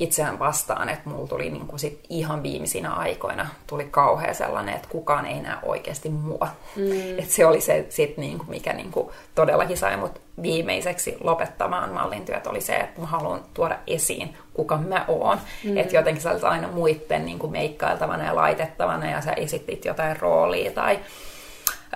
itseään 0.00 0.38
vastaan, 0.38 0.88
että 0.88 1.10
mulla 1.10 1.28
tuli 1.28 1.50
niinku 1.50 1.78
sit 1.78 2.00
ihan 2.08 2.42
viimeisinä 2.42 2.92
aikoina 2.92 3.46
tuli 3.66 3.84
kauhea 3.90 4.34
sellainen, 4.34 4.74
että 4.74 4.88
kukaan 4.88 5.26
ei 5.26 5.40
näe 5.40 5.56
oikeasti 5.62 6.08
mua. 6.08 6.48
Mm. 6.76 7.18
Et 7.18 7.30
se 7.30 7.46
oli 7.46 7.60
se, 7.60 7.86
sit 7.88 8.16
niinku, 8.16 8.44
mikä 8.48 8.72
niinku 8.72 9.12
todellakin 9.34 9.78
sai 9.78 9.96
mut 9.96 10.20
viimeiseksi 10.42 11.16
lopettamaan 11.20 11.92
mallin 11.92 12.24
työt, 12.24 12.46
oli 12.46 12.60
se, 12.60 12.76
että 12.76 13.00
mä 13.00 13.06
haluan 13.06 13.40
tuoda 13.54 13.78
esiin, 13.86 14.36
kuka 14.54 14.76
mä 14.76 15.04
oon. 15.08 15.38
Mm. 15.64 15.76
Että 15.76 15.96
jotenkin 15.96 16.22
sä 16.22 16.30
olet 16.30 16.44
aina 16.44 16.68
muitten 16.68 17.24
niinku 17.24 17.48
meikkailtavana 17.48 18.24
ja 18.24 18.34
laitettavana 18.34 19.10
ja 19.10 19.20
sä 19.20 19.32
esittit 19.32 19.84
jotain 19.84 20.16
roolia 20.16 20.70
tai 20.70 20.98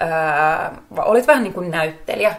ää, 0.00 0.76
olit 0.96 1.26
vähän 1.26 1.42
niin 1.42 1.54
kuin 1.54 1.70
näyttelijä. 1.70 2.34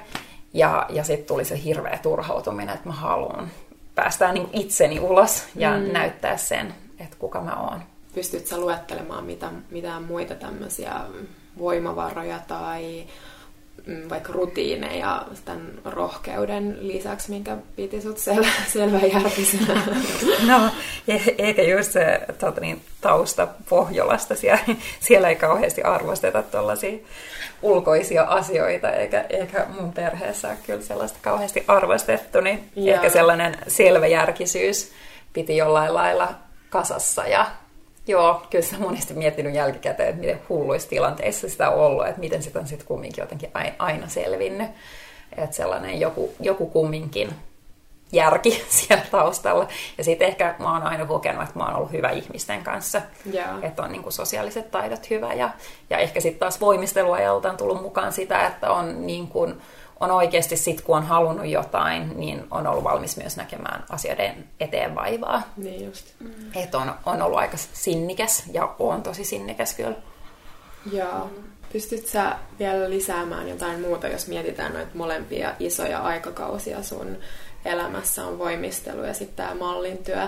Ja, 0.53 0.85
ja 0.89 1.03
sitten 1.03 1.27
tuli 1.27 1.45
se 1.45 1.63
hirveä 1.63 1.99
turhautuminen, 2.01 2.75
että 2.75 2.89
mä 2.89 2.95
haluan 2.95 3.51
päästään 3.95 4.33
niin 4.33 4.49
itseni 4.53 4.99
ulos 4.99 5.43
ja 5.55 5.77
mm. 5.77 5.93
näyttää 5.93 6.37
sen, 6.37 6.73
että 6.99 7.15
kuka 7.19 7.41
mä 7.41 7.55
oon. 7.55 7.81
Pystytkö 8.13 8.49
sä 8.49 8.57
luettelemaan 8.57 9.23
mitä, 9.23 9.51
mitään 9.71 10.03
muita 10.03 10.35
tämmöisiä 10.35 10.93
voimavaroja 11.57 12.39
tai 12.47 13.05
vaikka 14.09 14.33
rutiineja 14.33 15.25
tämän 15.45 15.71
rohkeuden 15.85 16.77
lisäksi, 16.79 17.29
minkä 17.29 17.57
piti 17.75 18.01
sut 18.01 18.17
sel- 18.17 18.45
selvä 18.67 18.99
No, 20.47 20.69
e- 21.07 21.35
eikä 21.37 21.61
just 21.61 21.91
se 21.91 22.21
tuota 22.39 22.61
niin, 22.61 22.81
tausta 23.01 23.47
Pohjolasta, 23.69 24.35
siellä, 24.35 24.59
siellä 24.99 25.29
ei 25.29 25.35
kauheasti 25.35 25.83
arvosteta 25.83 26.43
tuollaisia 26.43 26.97
ulkoisia 27.61 28.23
asioita, 28.23 28.91
eikä, 28.91 29.25
eikä 29.29 29.65
mun 29.79 29.93
perheessä 29.93 30.47
ole 30.47 30.57
kyllä 30.65 30.81
sellaista 30.81 31.19
kauheasti 31.21 31.63
arvostettu, 31.67 32.41
niin 32.41 32.71
ehkä 32.75 33.09
sellainen 33.09 33.57
selväjärkisyys 33.67 34.91
piti 35.33 35.57
jollain 35.57 35.93
lailla 35.93 36.33
kasassa 36.69 37.27
ja 37.27 37.45
Joo, 38.07 38.41
kyllä 38.49 38.65
sitä 38.65 38.79
monesti 38.79 39.13
miettinyt 39.13 39.55
jälkikäteen, 39.55 40.09
että 40.09 40.21
miten 40.21 40.41
hulluissa 40.49 40.89
tilanteissa 40.89 41.49
sitä 41.49 41.69
on 41.69 41.79
ollut, 41.79 42.07
että 42.07 42.19
miten 42.19 42.43
sitä 42.43 42.59
on 42.59 42.67
sitten 42.67 42.87
kumminkin 42.87 43.21
jotenkin 43.21 43.51
aina 43.79 44.07
selvinnyt. 44.07 44.69
Että 45.37 45.55
sellainen 45.55 45.99
joku, 45.99 46.33
joku 46.39 46.65
kumminkin 46.65 47.29
järki 48.11 48.63
siellä 48.67 49.05
taustalla. 49.11 49.67
Ja 49.97 50.03
sitten 50.03 50.27
ehkä 50.27 50.55
mä 50.59 50.73
oon 50.73 50.83
aina 50.83 51.05
kokenut, 51.05 51.43
että 51.43 51.59
mä 51.59 51.65
oon 51.65 51.75
ollut 51.75 51.91
hyvä 51.91 52.09
ihmisten 52.09 52.63
kanssa. 52.63 53.01
Yeah. 53.33 53.63
Että 53.63 53.83
on 53.83 53.91
niin 53.91 54.03
sosiaaliset 54.11 54.71
taidot 54.71 55.09
hyvä. 55.09 55.33
Ja, 55.33 55.49
ja 55.89 55.97
ehkä 55.97 56.19
sitten 56.19 56.39
taas 56.39 56.61
voimisteluajalta 56.61 57.49
on 57.49 57.57
tullut 57.57 57.81
mukaan 57.81 58.13
sitä, 58.13 58.47
että 58.47 58.71
on, 58.71 59.07
niin 59.07 59.27
kuin, 59.27 59.61
on 59.99 60.11
oikeasti 60.11 60.57
sit 60.57 60.81
kun 60.81 60.97
on 60.97 61.05
halunnut 61.05 61.47
jotain, 61.47 62.19
niin 62.19 62.47
on 62.51 62.67
ollut 62.67 62.83
valmis 62.83 63.17
myös 63.17 63.37
näkemään 63.37 63.83
asioiden 63.89 64.49
eteen 64.59 64.95
vaivaa. 64.95 65.41
Niin 65.57 65.85
just. 65.85 66.05
Mm. 66.19 66.29
Että 66.55 66.77
on, 66.77 66.93
on 67.05 67.21
ollut 67.21 67.39
aika 67.39 67.57
sinnikäs 67.57 68.43
ja 68.53 68.75
on 68.79 69.03
tosi 69.03 69.23
sinnikäs 69.23 69.73
kyllä. 69.73 69.95
Joo. 70.91 71.29
Pystyt 71.73 72.07
sä 72.07 72.35
vielä 72.59 72.89
lisäämään 72.89 73.49
jotain 73.49 73.81
muuta, 73.81 74.07
jos 74.07 74.27
mietitään 74.27 74.73
noita 74.73 74.91
molempia 74.93 75.53
isoja 75.59 75.99
aikakausia 75.99 76.83
sun 76.83 77.17
elämässä 77.65 78.25
on 78.25 78.39
voimistelu 78.39 79.03
ja 79.03 79.13
sitten 79.13 79.35
tämä 79.35 79.55
mallintyö, 79.55 80.27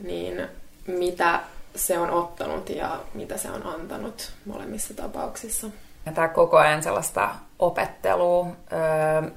niin 0.00 0.48
mitä 0.86 1.40
se 1.76 1.98
on 1.98 2.10
ottanut 2.10 2.70
ja 2.70 3.00
mitä 3.14 3.36
se 3.36 3.50
on 3.50 3.66
antanut 3.66 4.32
molemmissa 4.44 4.94
tapauksissa. 4.94 5.66
Tämä 6.14 6.28
koko 6.28 6.56
ajan 6.56 6.82
sellaista 6.82 7.30
opettelua. 7.58 8.46
Öö, 8.72 9.30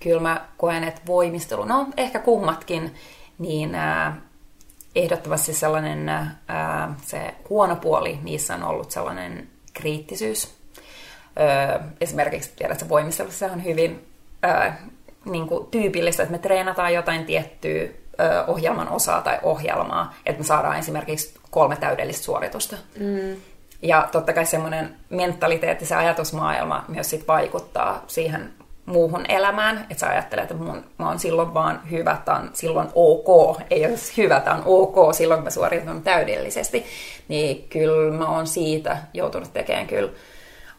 kyllä 0.00 0.20
mä 0.20 0.46
koen, 0.56 0.84
että 0.84 1.00
voimistelu, 1.06 1.64
no 1.64 1.86
ehkä 1.96 2.18
kummatkin, 2.18 2.94
niin 3.38 3.74
äh, 3.74 4.14
ehdottomasti 4.94 5.52
sellainen 5.52 6.08
äh, 6.08 6.28
se 7.02 7.34
huono 7.50 7.76
puoli 7.76 8.18
niissä 8.22 8.54
on 8.54 8.62
ollut 8.62 8.90
sellainen 8.90 9.48
kriittisyys. 9.72 10.54
Öö, 11.40 11.80
esimerkiksi 12.00 12.52
tiedät, 12.56 12.88
voimistelussa 12.88 13.46
on 13.46 13.64
hyvin 13.64 14.06
äh, 14.44 14.78
niin 15.24 15.46
kuin 15.48 15.66
tyypillistä, 15.66 16.22
että 16.22 16.32
me 16.32 16.38
treenataan 16.38 16.94
jotain 16.94 17.24
tiettyä 17.24 17.82
ö, 18.20 18.44
ohjelman 18.46 18.88
osaa 18.88 19.22
tai 19.22 19.38
ohjelmaa, 19.42 20.14
että 20.26 20.40
me 20.40 20.46
saadaan 20.46 20.78
esimerkiksi 20.78 21.34
kolme 21.50 21.76
täydellistä 21.76 22.24
suoritusta. 22.24 22.76
Mm. 23.00 23.36
Ja 23.82 24.08
totta 24.12 24.32
kai 24.32 24.46
semmoinen 24.46 24.96
mentaliteetti, 25.10 25.86
se 25.86 25.94
ajatusmaailma 25.94 26.84
myös 26.88 27.10
sit 27.10 27.28
vaikuttaa 27.28 28.04
siihen 28.06 28.50
muuhun 28.86 29.24
elämään, 29.28 29.86
että 29.90 30.00
sä 30.00 30.08
ajattelet, 30.08 30.50
että 30.50 30.64
mun, 30.64 30.84
mä 30.98 31.08
oon 31.08 31.18
silloin 31.18 31.54
vaan 31.54 31.80
hyvä, 31.90 32.18
on 32.38 32.50
silloin 32.52 32.88
ok, 32.94 33.60
ei 33.70 33.86
ole 33.86 33.94
hyvä, 34.16 34.40
tämä 34.40 34.56
on 34.56 34.62
ok 34.64 35.14
silloin, 35.14 35.44
mä 35.44 35.50
suoritan 35.50 36.02
täydellisesti, 36.02 36.84
niin 37.28 37.68
kyllä 37.68 38.12
mä 38.12 38.28
oon 38.28 38.46
siitä 38.46 38.96
joutunut 39.14 39.52
tekemään 39.52 39.86
kyllä 39.86 40.10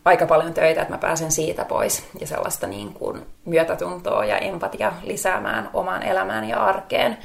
aika 0.05 0.25
paljon 0.25 0.53
töitä, 0.53 0.81
että 0.81 0.93
mä 0.93 0.97
pääsen 0.97 1.31
siitä 1.31 1.65
pois. 1.65 2.03
Ja 2.19 2.27
sellaista 2.27 2.67
niin 2.67 2.93
kuin 2.93 3.25
myötätuntoa 3.45 4.25
ja 4.25 4.37
empatia 4.37 4.93
lisäämään 5.03 5.69
omaan 5.73 6.03
elämään 6.03 6.49
ja 6.49 6.65
arkeen. 6.65 7.17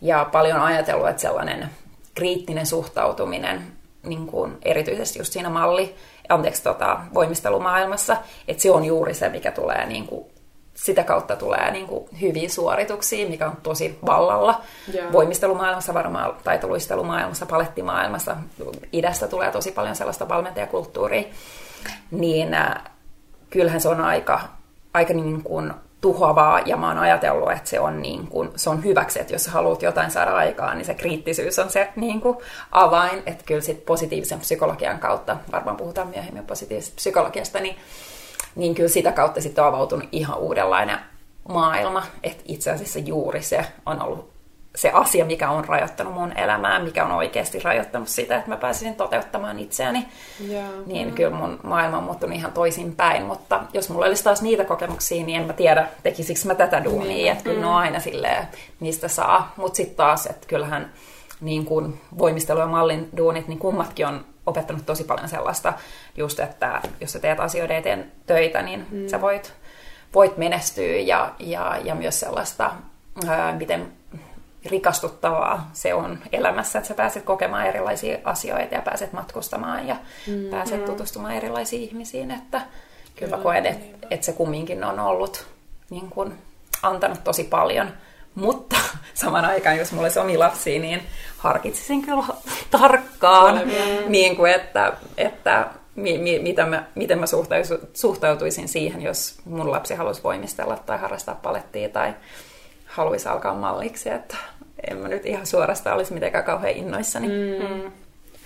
Ja 0.00 0.28
paljon 0.32 0.60
ajatellut, 0.60 1.08
että 1.08 1.22
sellainen 1.22 1.70
kriittinen 2.14 2.66
suhtautuminen, 2.66 3.62
niin 4.06 4.26
kuin 4.26 4.58
erityisesti 4.62 5.18
just 5.18 5.32
siinä 5.32 5.48
malli, 5.48 5.94
anteeksi, 6.28 6.62
tota, 6.62 7.00
voimistelumaailmassa, 7.14 8.16
että 8.48 8.62
se 8.62 8.70
on 8.70 8.84
juuri 8.84 9.14
se, 9.14 9.28
mikä 9.28 9.52
tulee 9.52 9.86
niin 9.86 10.06
kuin 10.06 10.26
sitä 10.74 11.04
kautta 11.04 11.36
tulee 11.36 11.70
niin 11.70 11.86
kuin 11.86 12.08
hyviä 12.20 12.48
suorituksia, 12.48 13.28
mikä 13.28 13.46
on 13.46 13.56
tosi 13.62 13.98
vallalla. 14.06 14.60
Yeah. 14.94 15.12
Voimistelumaailmassa 15.12 15.94
varmaan, 15.94 16.36
taitoluistelumaailmassa, 16.44 17.46
palettimaailmassa, 17.46 18.36
idästä 18.92 19.28
tulee 19.28 19.52
tosi 19.52 19.72
paljon 19.72 19.96
sellaista 19.96 20.28
valmentajakulttuuria 20.28 21.24
niin 22.10 22.54
äh, 22.54 22.82
kyllähän 23.50 23.80
se 23.80 23.88
on 23.88 24.00
aika, 24.00 24.40
aika 24.94 25.14
niin 25.14 25.42
kuin 25.42 25.72
tuhoavaa, 26.06 26.60
ja 26.66 26.76
mä 26.76 26.88
oon 26.88 26.98
ajatellut, 26.98 27.52
että 27.52 27.70
se 27.70 27.80
on, 27.80 28.02
niin 28.02 28.26
kuin, 28.26 28.50
se 28.56 28.70
on 28.70 28.84
hyväksi, 28.84 29.20
että 29.20 29.32
jos 29.34 29.44
sä 29.44 29.50
haluat 29.50 29.82
jotain 29.82 30.10
saada 30.10 30.30
aikaan, 30.30 30.78
niin 30.78 30.86
se 30.86 30.94
kriittisyys 30.94 31.58
on 31.58 31.70
se 31.70 31.88
niin 31.96 32.20
kuin 32.20 32.36
avain, 32.72 33.22
että 33.26 33.44
kyllä 33.44 33.60
sit 33.60 33.84
positiivisen 33.84 34.40
psykologian 34.40 34.98
kautta, 34.98 35.36
varmaan 35.52 35.76
puhutaan 35.76 36.08
myöhemmin 36.08 36.46
positiivisesta 36.46 36.96
psykologiasta, 36.96 37.60
niin, 37.60 37.76
niin 38.56 38.74
kyllä 38.74 38.88
sitä 38.88 39.12
kautta 39.12 39.40
sitten 39.40 39.64
on 39.64 39.68
avautunut 39.68 40.08
ihan 40.12 40.38
uudenlainen 40.38 40.98
maailma, 41.48 42.02
että 42.22 42.42
itse 42.48 42.70
asiassa 42.70 42.98
juuri 42.98 43.42
se 43.42 43.66
on 43.86 44.02
ollut 44.02 44.35
se 44.76 44.90
asia, 44.90 45.24
mikä 45.24 45.50
on 45.50 45.64
rajoittanut 45.64 46.14
mun 46.14 46.38
elämää, 46.38 46.78
mikä 46.78 47.04
on 47.04 47.12
oikeasti 47.12 47.58
rajoittanut 47.58 48.08
sitä, 48.08 48.36
että 48.36 48.50
mä 48.50 48.56
pääsisin 48.56 48.94
toteuttamaan 48.94 49.58
itseäni, 49.58 50.08
Joo. 50.48 50.62
niin 50.86 51.12
kyllä 51.12 51.36
mun 51.36 51.60
maailma 51.62 51.98
on 51.98 52.04
muuttunut 52.04 52.36
ihan 52.36 52.52
toisinpäin. 52.52 53.22
Mutta 53.22 53.60
jos 53.72 53.90
mulla 53.90 54.06
olisi 54.06 54.24
taas 54.24 54.42
niitä 54.42 54.64
kokemuksia, 54.64 55.26
niin 55.26 55.40
en 55.40 55.46
mä 55.46 55.52
tiedä, 55.52 55.88
tekisikö 56.02 56.40
mä 56.44 56.54
tätä 56.54 56.84
duunia. 56.84 57.32
Että 57.32 57.44
kyllä 57.44 57.60
ne 57.60 57.66
on 57.66 57.74
aina 57.74 58.00
silleen, 58.00 58.48
niistä 58.80 59.08
saa. 59.08 59.52
Mutta 59.56 59.76
sitten 59.76 59.96
taas, 59.96 60.26
että 60.26 60.46
kyllähän 60.46 60.92
niin 61.40 61.64
kuin 61.64 62.00
voimistelu 62.18 62.60
ja 62.60 62.66
mallin 62.66 63.08
duunit, 63.16 63.48
niin 63.48 63.58
kummatkin 63.58 64.06
on 64.06 64.24
opettanut 64.46 64.86
tosi 64.86 65.04
paljon 65.04 65.28
sellaista, 65.28 65.72
just 66.16 66.40
että 66.40 66.80
jos 67.00 67.12
sä 67.12 67.18
teet 67.18 67.40
asioiden 67.40 67.76
eteen 67.76 68.12
töitä, 68.26 68.62
niin 68.62 68.86
mm. 68.90 69.08
sä 69.08 69.20
voit, 69.20 69.52
voit 70.14 70.36
menestyä 70.36 70.96
ja, 70.96 71.32
ja, 71.38 71.76
ja 71.84 71.94
myös 71.94 72.20
sellaista, 72.20 72.70
ää, 73.28 73.52
miten 73.52 73.92
rikastuttavaa 74.70 75.70
se 75.72 75.94
on 75.94 76.18
elämässä, 76.32 76.78
että 76.78 76.88
sä 76.88 76.94
pääset 76.94 77.24
kokemaan 77.24 77.66
erilaisia 77.66 78.18
asioita 78.24 78.74
ja 78.74 78.82
pääset 78.82 79.12
matkustamaan 79.12 79.88
ja 79.88 79.96
mm. 80.26 80.50
pääset 80.50 80.84
tutustumaan 80.84 81.34
erilaisiin 81.34 81.82
ihmisiin, 81.82 82.30
että 82.30 82.60
kyllä, 83.16 83.30
kyllä 83.30 83.42
koen, 83.42 83.66
että, 83.66 84.06
että 84.10 84.26
se 84.26 84.32
kumminkin 84.32 84.84
on 84.84 85.00
ollut 85.00 85.46
niin 85.90 86.10
kuin, 86.10 86.38
antanut 86.82 87.24
tosi 87.24 87.44
paljon. 87.44 87.92
Mutta 88.34 88.76
saman 89.14 89.44
aikaan, 89.44 89.76
jos 89.76 89.92
mulla 89.92 90.04
olisi 90.04 90.18
omi 90.18 90.36
lapsia, 90.36 90.80
niin 90.80 91.02
harkitsisin 91.38 92.02
kyllä 92.02 92.24
tarkkaan, 92.80 93.60
niin 94.06 94.36
kuin, 94.36 94.52
että, 94.52 94.92
että 95.16 95.66
mi, 95.94 96.18
mi, 96.18 96.38
mitä 96.38 96.66
mä, 96.66 96.84
miten 96.94 97.18
mä 97.18 97.26
suhtautuisin 97.94 98.68
siihen, 98.68 99.02
jos 99.02 99.34
mun 99.44 99.70
lapsi 99.70 99.94
haluaisi 99.94 100.22
voimistella 100.22 100.76
tai 100.76 100.98
harrastaa 100.98 101.34
palettia 101.34 101.88
tai 101.88 102.14
haluaisi 102.86 103.28
alkaa 103.28 103.54
malliksi. 103.54 104.10
Että 104.10 104.36
en 104.90 104.96
mä 104.98 105.08
nyt 105.08 105.26
ihan 105.26 105.46
suorastaan 105.46 105.96
olisi 105.96 106.14
mitenkään 106.14 106.44
kauhean 106.44 106.76
innoissani. 106.76 107.28
Mm. 107.28 107.66
Mm. 107.68 107.92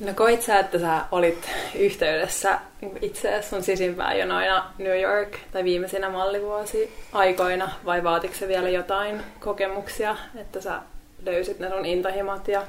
No 0.01 0.15
koit 0.15 0.43
sä, 0.43 0.59
että 0.59 0.79
sä 0.79 1.01
olit 1.13 1.51
yhteydessä 1.75 2.59
itse 3.01 3.43
sun 3.43 3.63
sisimpään 3.63 4.19
jo 4.19 4.27
noina 4.27 4.73
New 4.79 5.01
York 5.01 5.37
tai 5.53 5.65
viimeisinä 5.65 6.11
mallivuosi 6.11 6.93
aikoina, 7.13 7.71
vai 7.85 8.05
vaatiko 8.05 8.35
se 8.35 8.49
vielä 8.49 8.69
jotain 8.69 9.23
kokemuksia, 9.41 10.17
että 10.35 10.61
sä 10.61 10.81
löysit 11.25 11.59
ne 11.59 11.69
sun 11.69 11.87
intohimot 11.87 12.49
ja 12.49 12.63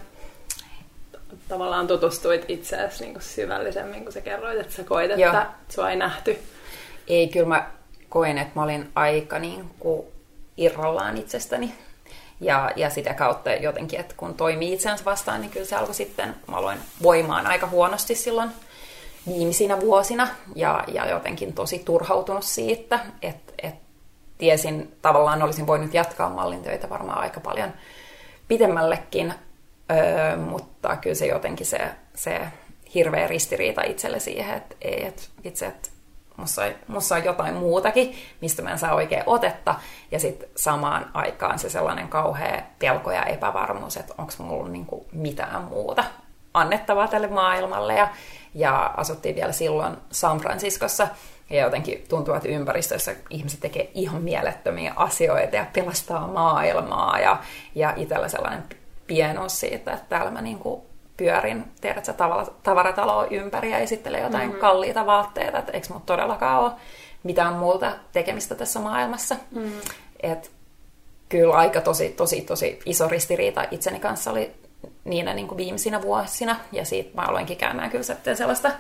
tavallaan 1.48 1.88
tutustuit 1.88 2.46
itseäsi 2.48 3.04
niin 3.04 3.22
syvällisemmin, 3.22 4.04
kun 4.04 4.14
sä 4.14 4.22
kerroit, 4.22 4.60
että 4.60 4.74
sä 4.74 4.84
koit, 4.84 5.12
että 5.12 5.22
Joo. 5.22 5.44
sua 5.70 5.90
ei 5.90 5.96
nähty? 5.96 6.38
Ei, 7.08 7.28
kyllä 7.28 7.48
mä 7.48 7.72
koin, 8.10 8.38
että 8.38 8.52
mä 8.56 8.64
olin 8.64 8.90
aika 8.96 9.40
niin 9.40 9.66
kuin 9.80 10.08
irrallaan 10.58 11.18
itsestäni 11.18 11.74
ja, 12.42 12.72
ja 12.76 12.90
sitä 12.90 13.14
kautta 13.14 13.52
jotenkin, 13.52 14.00
että 14.00 14.16
kun 14.18 14.34
toimii 14.34 14.74
itseänsä 14.74 15.06
vastaan, 15.06 15.42
niin 15.42 15.52
kyllä 15.52 15.66
se 15.66 15.76
alkoi 15.76 15.96
sitten, 15.96 16.36
mä 16.48 16.58
aloin 16.58 16.80
voimaan 17.04 17.48
aika 17.48 17.68
huonosti 17.68 18.16
silloin 18.16 18.52
viimeisinä 19.28 19.82
vuosina. 19.82 20.28
Ja, 20.56 20.84
ja 20.88 21.10
jotenkin 21.10 21.54
tosi 21.54 21.80
turhautunut 21.80 22.44
siitä, 22.44 23.00
että, 23.22 23.54
että 23.64 23.82
tiesin, 24.38 24.96
tavallaan 25.02 25.44
olisin 25.44 25.68
voinut 25.68 25.94
jatkaa 25.94 26.30
mallin 26.30 26.64
töitä 26.64 26.90
varmaan 26.90 27.20
aika 27.20 27.40
paljon 27.40 27.74
pitemmällekin, 28.48 29.34
öö, 29.92 30.38
mutta 30.38 30.96
kyllä 30.96 31.16
se 31.16 31.28
jotenkin 31.28 31.66
se, 31.66 31.80
se 32.16 32.42
hirveä 32.96 33.28
ristiriita 33.28 33.82
itselle 33.84 34.20
siihen, 34.20 34.58
että 34.58 34.76
ei, 34.82 35.06
että 35.06 35.22
itse, 35.44 35.66
että 35.66 35.90
musta, 36.42 36.62
musta 36.88 37.16
on 37.16 37.24
jotain 37.24 37.54
muutakin, 37.54 38.16
mistä 38.42 38.62
mä 38.62 38.72
en 38.72 38.80
saa 38.80 38.94
oikein 38.94 39.24
otetta. 39.26 39.76
Ja 40.12 40.20
sitten 40.20 40.50
samaan 40.56 41.12
aikaan 41.14 41.60
se 41.60 41.70
sellainen 41.70 42.08
kauhea 42.08 42.62
pelko 42.80 43.12
ja 43.12 43.24
epävarmuus, 43.24 43.98
että 43.98 44.14
onko 44.18 44.34
mulla 44.38 44.70
niinku 44.70 45.06
mitään 45.12 45.64
muuta 45.64 46.04
annettavaa 46.54 47.08
tälle 47.08 47.28
maailmalle. 47.28 47.94
Ja, 47.94 48.10
ja 48.56 48.94
asuttiin 48.98 49.36
vielä 49.36 49.52
silloin 49.52 49.98
San 50.12 50.38
Franciscossa. 50.38 51.08
Ja 51.50 51.62
jotenkin 51.62 52.06
tuntuu, 52.10 52.34
että 52.34 52.50
ympäristössä 52.50 53.16
ihmiset 53.30 53.60
tekee 53.60 53.92
ihan 53.94 54.22
mielettömiä 54.22 54.94
asioita 54.96 55.56
ja 55.56 55.66
pelastaa 55.74 56.28
maailmaa. 56.28 57.20
Ja, 57.20 57.40
ja 57.76 57.94
itsellä 57.96 58.28
sellainen 58.28 58.64
pienuus 59.08 59.60
siitä, 59.60 59.94
että 59.94 60.06
täällä 60.10 60.32
mä 60.32 60.42
niinku 60.42 60.91
pyörin, 61.22 61.64
tiedät 61.82 62.06
sä, 62.06 62.14
tavarataloa 62.64 63.26
ympäri 63.26 63.72
ja 63.72 63.78
esittelen 63.78 64.24
jotain 64.24 64.48
mm-hmm. 64.48 64.62
kalliita 64.62 65.06
vaatteita, 65.06 65.58
että 65.60 65.72
eikö 65.72 65.88
mut 65.94 66.06
todellakaan 66.06 66.64
ole 66.64 66.72
mitään 67.24 67.54
muuta 67.54 67.92
tekemistä 68.12 68.56
tässä 68.56 68.80
maailmassa. 68.80 69.36
Mm. 69.52 69.72
Et 70.24 70.52
kyllä 71.30 71.54
aika 71.54 71.82
tosi, 71.82 72.10
tosi, 72.10 72.42
tosi 72.42 72.80
iso 72.86 73.08
ristiriita 73.08 73.66
itseni 73.72 74.00
kanssa 74.00 74.32
oli 74.32 74.52
niinä 75.04 75.34
niin 75.34 75.48
kuin 75.48 75.58
viimeisinä 75.58 76.02
vuosina, 76.02 76.56
ja 76.72 76.86
siitä 76.86 77.22
mä 77.22 77.22
aloinkin 77.22 77.58
käymään 77.58 77.90
kyllä 77.90 78.04
sitten 78.04 78.38
sellaista 78.38 78.72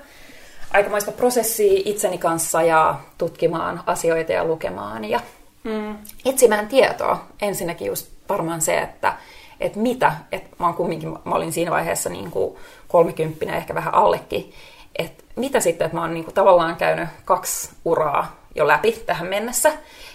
aikamoista 0.73 1.12
prosessia 1.12 1.82
itseni 1.86 2.17
kanssa 2.17 2.62
ja 2.62 2.95
tutkimaan 3.17 3.84
asioita 3.86 4.32
ja 4.32 4.45
lukemaan 4.45 5.06
ja 5.06 5.19
mm. 5.63 5.97
etsimään 6.25 6.67
tietoa. 6.67 7.25
Ensinnäkin 7.41 7.88
just 7.88 8.08
varmaan 8.30 8.62
se, 8.62 8.77
että 8.77 9.13
että 9.62 9.80
mitä, 9.80 10.13
että 10.32 10.50
mä, 10.60 10.74
kumminkin, 10.74 11.10
mä 11.10 11.36
olin 11.36 11.52
siinä 11.52 11.71
vaiheessa 11.71 12.10
niin 12.10 12.32
kuin 12.32 12.56
30, 12.88 13.56
ehkä 13.56 13.76
vähän 13.76 13.93
allekin, 13.93 14.54
että 14.95 15.24
mitä 15.36 15.60
sitten, 15.60 15.86
että 15.86 15.97
mä 15.97 16.02
oon 16.02 16.13
niin 16.13 16.24
kuin 16.24 16.36
tavallaan 16.36 16.76
käynyt 16.76 17.10
kaksi 17.26 17.69
uraa 17.86 18.41
jo 18.56 18.67
läpi 18.67 18.91
tähän 18.91 19.28
mennessä, 19.28 19.71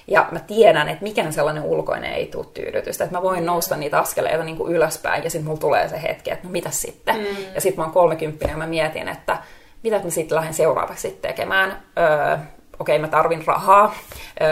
ja 0.07 0.29
mä 0.31 0.39
tiedän, 0.39 0.89
että 0.89 1.03
mikään 1.03 1.33
sellainen 1.33 1.63
ulkoinen 1.63 2.13
ei 2.13 2.27
tule 2.27 2.47
tyydytystä, 2.55 3.05
että 3.05 3.17
mä 3.17 3.23
voin 3.23 3.47
nousta 3.47 3.77
niitä 3.77 3.99
askeleita 3.99 4.45
niin 4.45 4.57
kuin 4.57 4.73
ylöspäin, 4.73 5.25
ja 5.25 5.31
sitten 5.31 5.47
mulla 5.47 5.61
tulee 5.61 5.89
se 5.89 6.03
hetki, 6.03 6.31
että 6.31 6.47
no 6.47 6.51
mitä 6.51 6.71
sitten, 6.71 7.17
mm. 7.17 7.27
ja 7.55 7.61
sitten 7.61 7.81
mä 7.81 7.85
oon 7.85 7.93
30 7.93 8.49
ja 8.49 8.57
mä 8.57 8.67
mietin, 8.67 9.09
että 9.09 9.39
mitä 9.83 10.01
mä 10.05 10.11
sitten 10.11 10.37
lähden 10.37 10.55
seuraavaksi 10.55 11.19
tekemään. 11.23 11.83
Öö, 11.99 12.39
okei, 12.79 12.99
mä 12.99 13.09
tarvin 13.09 13.47
rahaa. 13.47 13.95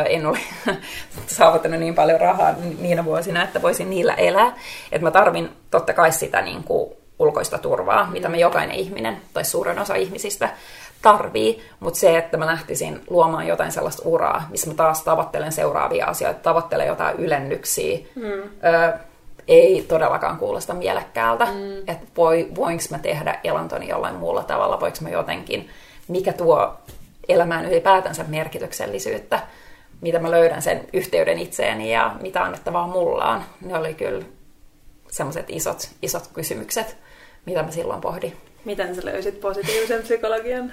En 0.08 0.26
ole 0.26 0.38
saavuttanut 1.26 1.80
niin 1.80 1.94
paljon 1.94 2.20
rahaa 2.20 2.54
niinä 2.78 3.04
vuosina, 3.04 3.44
että 3.44 3.62
voisin 3.62 3.90
niillä 3.90 4.14
elää. 4.14 4.56
Että 4.92 5.06
mä 5.06 5.10
tarvin 5.10 5.50
totta 5.70 5.92
kai 5.92 6.12
sitä 6.12 6.42
niin 6.42 6.64
kuin 6.64 6.92
ulkoista 7.18 7.58
turvaa, 7.58 8.10
mitä 8.10 8.28
me 8.28 8.38
jokainen 8.38 8.76
ihminen 8.76 9.16
tai 9.32 9.44
suurin 9.44 9.78
osa 9.78 9.94
ihmisistä 9.94 10.48
tarvii, 11.02 11.62
mutta 11.80 12.00
se, 12.00 12.18
että 12.18 12.36
mä 12.36 12.46
lähtisin 12.46 13.00
luomaan 13.10 13.46
jotain 13.46 13.72
sellaista 13.72 14.02
uraa, 14.04 14.46
missä 14.50 14.66
mä 14.66 14.74
taas 14.74 15.02
tavoittelen 15.02 15.52
seuraavia 15.52 16.06
asioita, 16.06 16.40
tavoittelen 16.40 16.86
jotain 16.86 17.16
ylennyksiä, 17.16 17.98
mm. 18.14 18.22
ö, 18.22 18.98
ei 19.48 19.84
todellakaan 19.88 20.38
kuulosta 20.38 20.74
mielekkäältä, 20.74 21.44
mm. 21.44 21.78
että 21.78 22.06
voi, 22.16 22.48
voinko 22.54 22.84
mä 22.90 22.98
tehdä 22.98 23.40
elantoni 23.44 23.88
jollain 23.88 24.14
muulla 24.14 24.42
tavalla, 24.42 24.80
voinko 24.80 24.98
mä 25.00 25.10
jotenkin, 25.10 25.68
mikä 26.08 26.32
tuo 26.32 26.74
elämään 27.28 27.64
ylipäätänsä 27.64 28.24
merkityksellisyyttä, 28.28 29.40
mitä 30.00 30.18
mä 30.18 30.30
löydän 30.30 30.62
sen 30.62 30.88
yhteyden 30.92 31.38
itseeni 31.38 31.92
ja 31.92 32.16
mitä 32.20 32.42
annettavaa 32.44 32.86
mulla 32.86 33.24
on. 33.24 33.42
Ne 33.60 33.78
oli 33.78 33.94
kyllä 33.94 34.24
semmoiset 35.10 35.46
isot, 35.48 35.88
isot 36.02 36.26
kysymykset, 36.34 36.96
mitä 37.46 37.62
mä 37.62 37.70
silloin 37.70 38.00
pohdin. 38.00 38.36
Miten 38.64 38.94
sä 38.94 39.00
löysit 39.04 39.40
positiivisen 39.40 40.02
psykologian? 40.02 40.72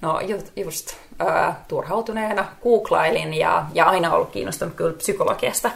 No 0.00 0.20
just, 0.20 0.46
just 0.56 0.94
äh, 1.20 1.56
turhautuneena 1.68 2.46
googlailin 2.62 3.34
ja, 3.34 3.66
ja 3.74 3.84
aina 3.84 4.14
ollut 4.14 4.30
kiinnostunut 4.30 4.74
kyllä 4.74 4.92
psykologiasta. 4.92 5.70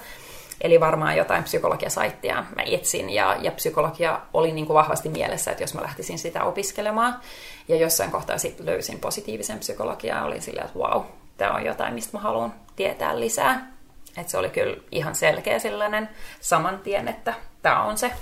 Eli 0.61 0.81
varmaan 0.81 1.16
jotain 1.16 1.45
psykologiasaittia 1.45 2.45
mä 2.57 2.62
etsin 2.66 3.11
ja, 3.11 3.37
ja 3.40 3.51
psykologia 3.51 4.21
oli 4.35 4.53
niin 4.53 4.66
kuin 4.66 4.75
vahvasti 4.75 5.09
mielessä, 5.09 5.51
että 5.51 5.62
jos 5.62 5.75
mä 5.75 5.83
lähtisin 5.83 6.19
sitä 6.19 6.45
opiskelemaan. 6.45 7.21
Ja 7.69 7.77
jossain 7.77 8.11
kohtaa 8.11 8.38
sitten 8.38 8.66
löysin 8.66 9.01
positiivisen 9.01 9.59
psykologiaa, 9.59 10.25
oli 10.25 10.40
silleen, 10.40 10.66
että 10.66 10.79
wow, 10.79 11.03
tämä 11.37 11.55
on 11.55 11.64
jotain, 11.64 11.95
mistä 11.95 12.16
mä 12.16 12.23
haluan 12.23 12.55
tietää 12.77 13.21
lisää. 13.21 13.73
Että 14.16 14.31
se 14.31 14.38
oli 14.38 14.49
kyllä 14.49 14.77
ihan 14.90 15.14
selkeä 15.14 15.59
sellainen 15.59 16.09
saman 16.40 16.79
tien, 16.79 17.09
että 17.09 17.35
tämä 17.62 17.83
on 17.83 17.99
se 17.99 18.12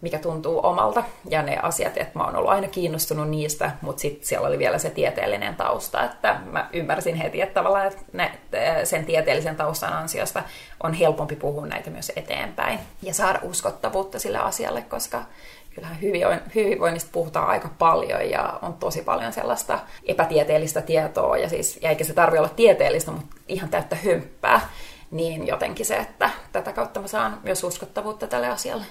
mikä 0.00 0.18
tuntuu 0.18 0.60
omalta. 0.62 1.04
Ja 1.28 1.42
ne 1.42 1.58
asiat, 1.62 1.96
että 1.96 2.18
mä 2.18 2.24
oon 2.24 2.36
ollut 2.36 2.50
aina 2.50 2.68
kiinnostunut 2.68 3.28
niistä, 3.28 3.70
mutta 3.80 4.00
sitten 4.00 4.26
siellä 4.26 4.48
oli 4.48 4.58
vielä 4.58 4.78
se 4.78 4.90
tieteellinen 4.90 5.56
tausta, 5.56 6.04
että 6.04 6.40
mä 6.50 6.68
ymmärsin 6.72 7.14
heti, 7.14 7.40
että 7.40 7.54
tavallaan 7.54 7.86
että 7.86 8.84
sen 8.84 9.04
tieteellisen 9.04 9.56
taustan 9.56 9.92
ansiosta 9.92 10.42
on 10.82 10.92
helpompi 10.92 11.36
puhua 11.36 11.66
näitä 11.66 11.90
myös 11.90 12.12
eteenpäin 12.16 12.78
ja 13.02 13.14
saada 13.14 13.38
uskottavuutta 13.42 14.18
sille 14.18 14.38
asialle, 14.38 14.82
koska 14.82 15.22
kyllähän 15.74 15.98
hyvinvoinnista 16.54 17.10
puhutaan 17.12 17.48
aika 17.48 17.70
paljon 17.78 18.30
ja 18.30 18.58
on 18.62 18.74
tosi 18.74 19.02
paljon 19.02 19.32
sellaista 19.32 19.78
epätieteellistä 20.04 20.80
tietoa, 20.80 21.36
ja, 21.36 21.48
siis, 21.48 21.78
ja 21.82 21.90
eikä 21.90 22.04
se 22.04 22.14
tarvitse 22.14 22.40
olla 22.40 22.48
tieteellistä, 22.56 23.10
mutta 23.10 23.36
ihan 23.48 23.68
täyttä 23.68 23.96
hymppää, 23.96 24.60
niin 25.10 25.46
jotenkin 25.46 25.86
se, 25.86 25.96
että 25.96 26.30
tätä 26.52 26.72
kautta 26.72 27.00
mä 27.00 27.08
saan 27.08 27.38
myös 27.42 27.64
uskottavuutta 27.64 28.26
tälle 28.26 28.48
asialle. 28.48 28.84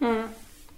Mm. 0.00 0.28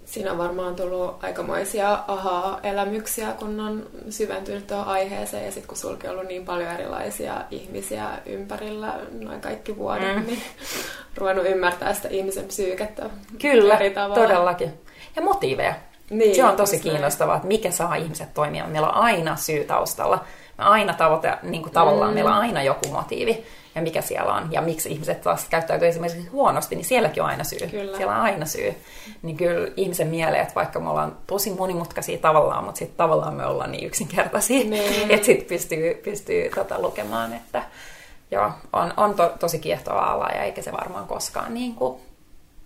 Siinä 0.04 0.32
on 0.32 0.38
varmaan 0.38 0.76
tullut 0.76 1.24
aikamoisia 1.24 1.98
aha-elämyksiä, 2.08 3.32
kun 3.32 3.60
on 3.60 3.86
syventynyt 4.10 4.66
tuohon 4.66 4.86
aiheeseen. 4.86 5.44
Ja 5.44 5.52
sitten 5.52 5.68
kun 5.68 5.76
sulki 5.76 6.06
on 6.06 6.12
ollut 6.12 6.28
niin 6.28 6.44
paljon 6.44 6.70
erilaisia 6.70 7.34
ihmisiä 7.50 8.08
ympärillä 8.26 8.98
noin 9.20 9.40
kaikki 9.40 9.76
vuodet, 9.76 10.16
mm. 10.16 10.26
niin 10.26 10.42
ruvennut 11.16 11.46
ymmärtää 11.46 11.94
sitä 11.94 12.08
ihmisen 12.08 12.44
psyykettä 12.44 13.10
Kyllä, 13.40 13.76
eri 13.76 13.90
tavalla. 13.90 14.14
todellakin. 14.14 14.72
Ja 15.16 15.22
motiiveja. 15.22 15.74
Niin, 16.10 16.36
se 16.36 16.44
on 16.44 16.56
tosi 16.56 16.80
kiinnostavaa, 16.80 17.36
että 17.36 17.48
mikä 17.48 17.70
saa 17.70 17.94
ihmiset 17.94 18.34
toimia. 18.34 18.66
Meillä 18.66 18.88
on 18.88 18.94
aina 18.94 19.36
syy 19.36 19.64
taustalla. 19.64 20.24
Me 20.58 20.64
aina 20.64 20.94
tavoite, 20.94 21.38
niin 21.42 21.62
kuin 21.62 21.72
tavallaan 21.72 22.10
mm. 22.10 22.14
meillä 22.14 22.30
on 22.30 22.40
aina 22.40 22.62
joku 22.62 22.88
motiivi 22.88 23.44
ja 23.74 23.82
mikä 23.82 24.00
siellä 24.00 24.34
on. 24.34 24.52
Ja 24.52 24.62
miksi 24.62 24.92
ihmiset 24.92 25.20
taas 25.20 25.46
käyttäytyy 25.50 25.88
esimerkiksi 25.88 26.28
huonosti, 26.28 26.76
niin 26.76 26.84
sielläkin 26.84 27.22
on 27.22 27.28
aina 27.28 27.44
syy. 27.44 27.58
Kyllä. 27.70 27.96
Siellä 27.96 28.14
on 28.14 28.20
aina 28.20 28.46
syy. 28.46 28.74
Niin 29.22 29.36
kyllä 29.36 29.72
ihmisen 29.76 30.08
mieleen, 30.08 30.42
että 30.42 30.54
vaikka 30.54 30.80
me 30.80 30.90
ollaan 30.90 31.16
tosi 31.26 31.50
monimutkaisia 31.50 32.18
tavallaan, 32.18 32.64
mutta 32.64 32.78
sitten 32.78 32.96
tavallaan 32.96 33.34
me 33.34 33.46
ollaan 33.46 33.72
niin 33.72 33.86
yksinkertaisia, 33.86 34.64
Niin. 34.64 35.10
että 35.14 35.26
sitten 35.26 35.48
pystyy, 35.48 35.94
pystyy 35.94 36.50
tota 36.54 36.82
lukemaan, 36.82 37.32
että 37.32 37.62
joo, 38.30 38.50
on, 38.72 38.94
on 38.96 39.14
to, 39.14 39.32
tosi 39.40 39.58
kiehtova 39.58 40.00
ala 40.00 40.28
ja 40.34 40.42
eikä 40.42 40.62
se 40.62 40.72
varmaan 40.72 41.06
koskaan 41.06 41.54
niin 41.54 41.74
kuin 41.74 42.00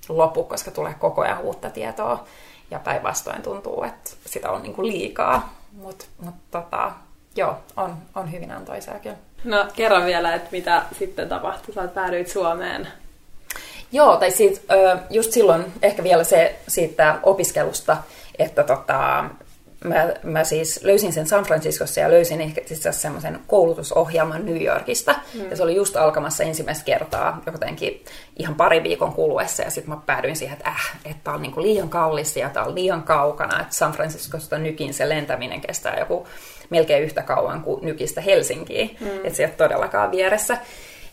lopu, 0.09 0.45
koska 0.45 0.71
tulee 0.71 0.95
koko 0.95 1.23
ajan 1.23 1.41
uutta 1.41 1.71
tietoa. 1.71 2.25
Ja 2.71 2.79
päinvastoin 2.79 3.43
tuntuu, 3.43 3.83
että 3.83 4.11
sitä 4.27 4.51
on 4.51 4.63
niin 4.63 4.75
kuin 4.75 4.87
liikaa. 4.87 5.55
Mutta 5.73 6.05
mut, 6.23 6.35
tota, 6.51 6.93
joo, 7.37 7.59
on, 7.77 7.97
on 8.15 8.33
hyvin 8.33 8.53
antoisaa 8.53 8.99
kyllä. 8.99 9.17
No 9.45 9.67
kerro 9.77 10.05
vielä, 10.05 10.35
että 10.35 10.49
mitä 10.53 10.83
sitten 10.99 11.29
tapahtui. 11.29 11.75
Sä 11.75 11.89
päädyit 11.89 12.29
Suomeen. 12.29 12.89
Joo, 13.93 14.17
tai 14.17 14.31
siitä, 14.31 14.61
just 15.11 15.33
silloin 15.33 15.73
ehkä 15.83 16.03
vielä 16.03 16.25
se 16.25 16.59
siitä 16.69 17.19
opiskelusta, 17.23 17.97
että 18.39 18.63
tota, 18.63 19.25
mä, 19.85 20.15
mä 20.23 20.45
siis 20.45 20.81
löysin 20.83 21.13
sen 21.13 21.27
San 21.27 21.45
Franciscossa 21.45 22.01
ja 22.01 22.11
löysin 22.11 22.41
ehkä 22.41 22.61
siis 22.67 22.89
semmoisen 22.91 23.41
koulutusohjelman 23.47 24.47
New 24.47 24.63
Yorkista. 24.63 25.15
Mm. 25.35 25.51
Ja 25.51 25.57
se 25.57 25.63
oli 25.63 25.75
just 25.75 25.97
alkamassa 25.97 26.45
ensimmäistä 26.45 26.85
kertaa 26.85 27.43
jotenkin 27.47 28.05
ihan 28.37 28.55
pari 28.55 28.83
viikon 28.83 29.13
kuluessa. 29.13 29.63
Ja 29.63 29.71
sitten 29.71 29.95
mä 29.95 30.01
päädyin 30.07 30.37
siihen, 30.37 30.57
että 30.57 30.71
äh, 30.71 30.99
että 31.05 31.21
tää 31.25 31.35
on 31.35 31.43
niinku 31.43 31.63
liian 31.63 31.89
kallis 31.89 32.37
ja 32.37 32.49
tää 32.49 32.65
on 32.65 32.75
liian 32.75 33.03
kaukana. 33.03 33.61
Että 33.61 33.75
San 33.75 33.93
Franciscosta 33.93 34.59
nykin 34.59 34.95
se 34.95 35.09
lentäminen 35.09 35.61
kestää 35.61 35.99
joku 35.99 36.27
melkein 36.71 37.05
yhtä 37.05 37.23
kauan 37.23 37.63
kuin 37.63 37.85
nykistä 37.85 38.21
Helsinkiin. 38.21 38.97
Mm. 39.01 39.07
Että 39.07 39.37
se 39.37 39.43
ei 39.43 39.47
ole 39.47 39.55
todellakaan 39.57 40.11
vieressä. 40.11 40.59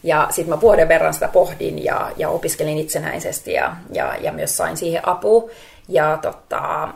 Ja 0.03 0.27
sitten 0.29 0.55
mä 0.55 0.61
vuoden 0.61 0.87
verran 0.87 1.13
sitä 1.13 1.27
pohdin 1.27 1.83
ja, 1.83 2.11
ja 2.17 2.29
opiskelin 2.29 2.77
itsenäisesti 2.77 3.53
ja, 3.53 3.75
ja, 3.91 4.15
ja 4.21 4.31
myös 4.31 4.57
sain 4.57 4.77
siihen 4.77 5.07
apua. 5.07 5.49
Ja 5.87 6.19
tota, 6.21 6.89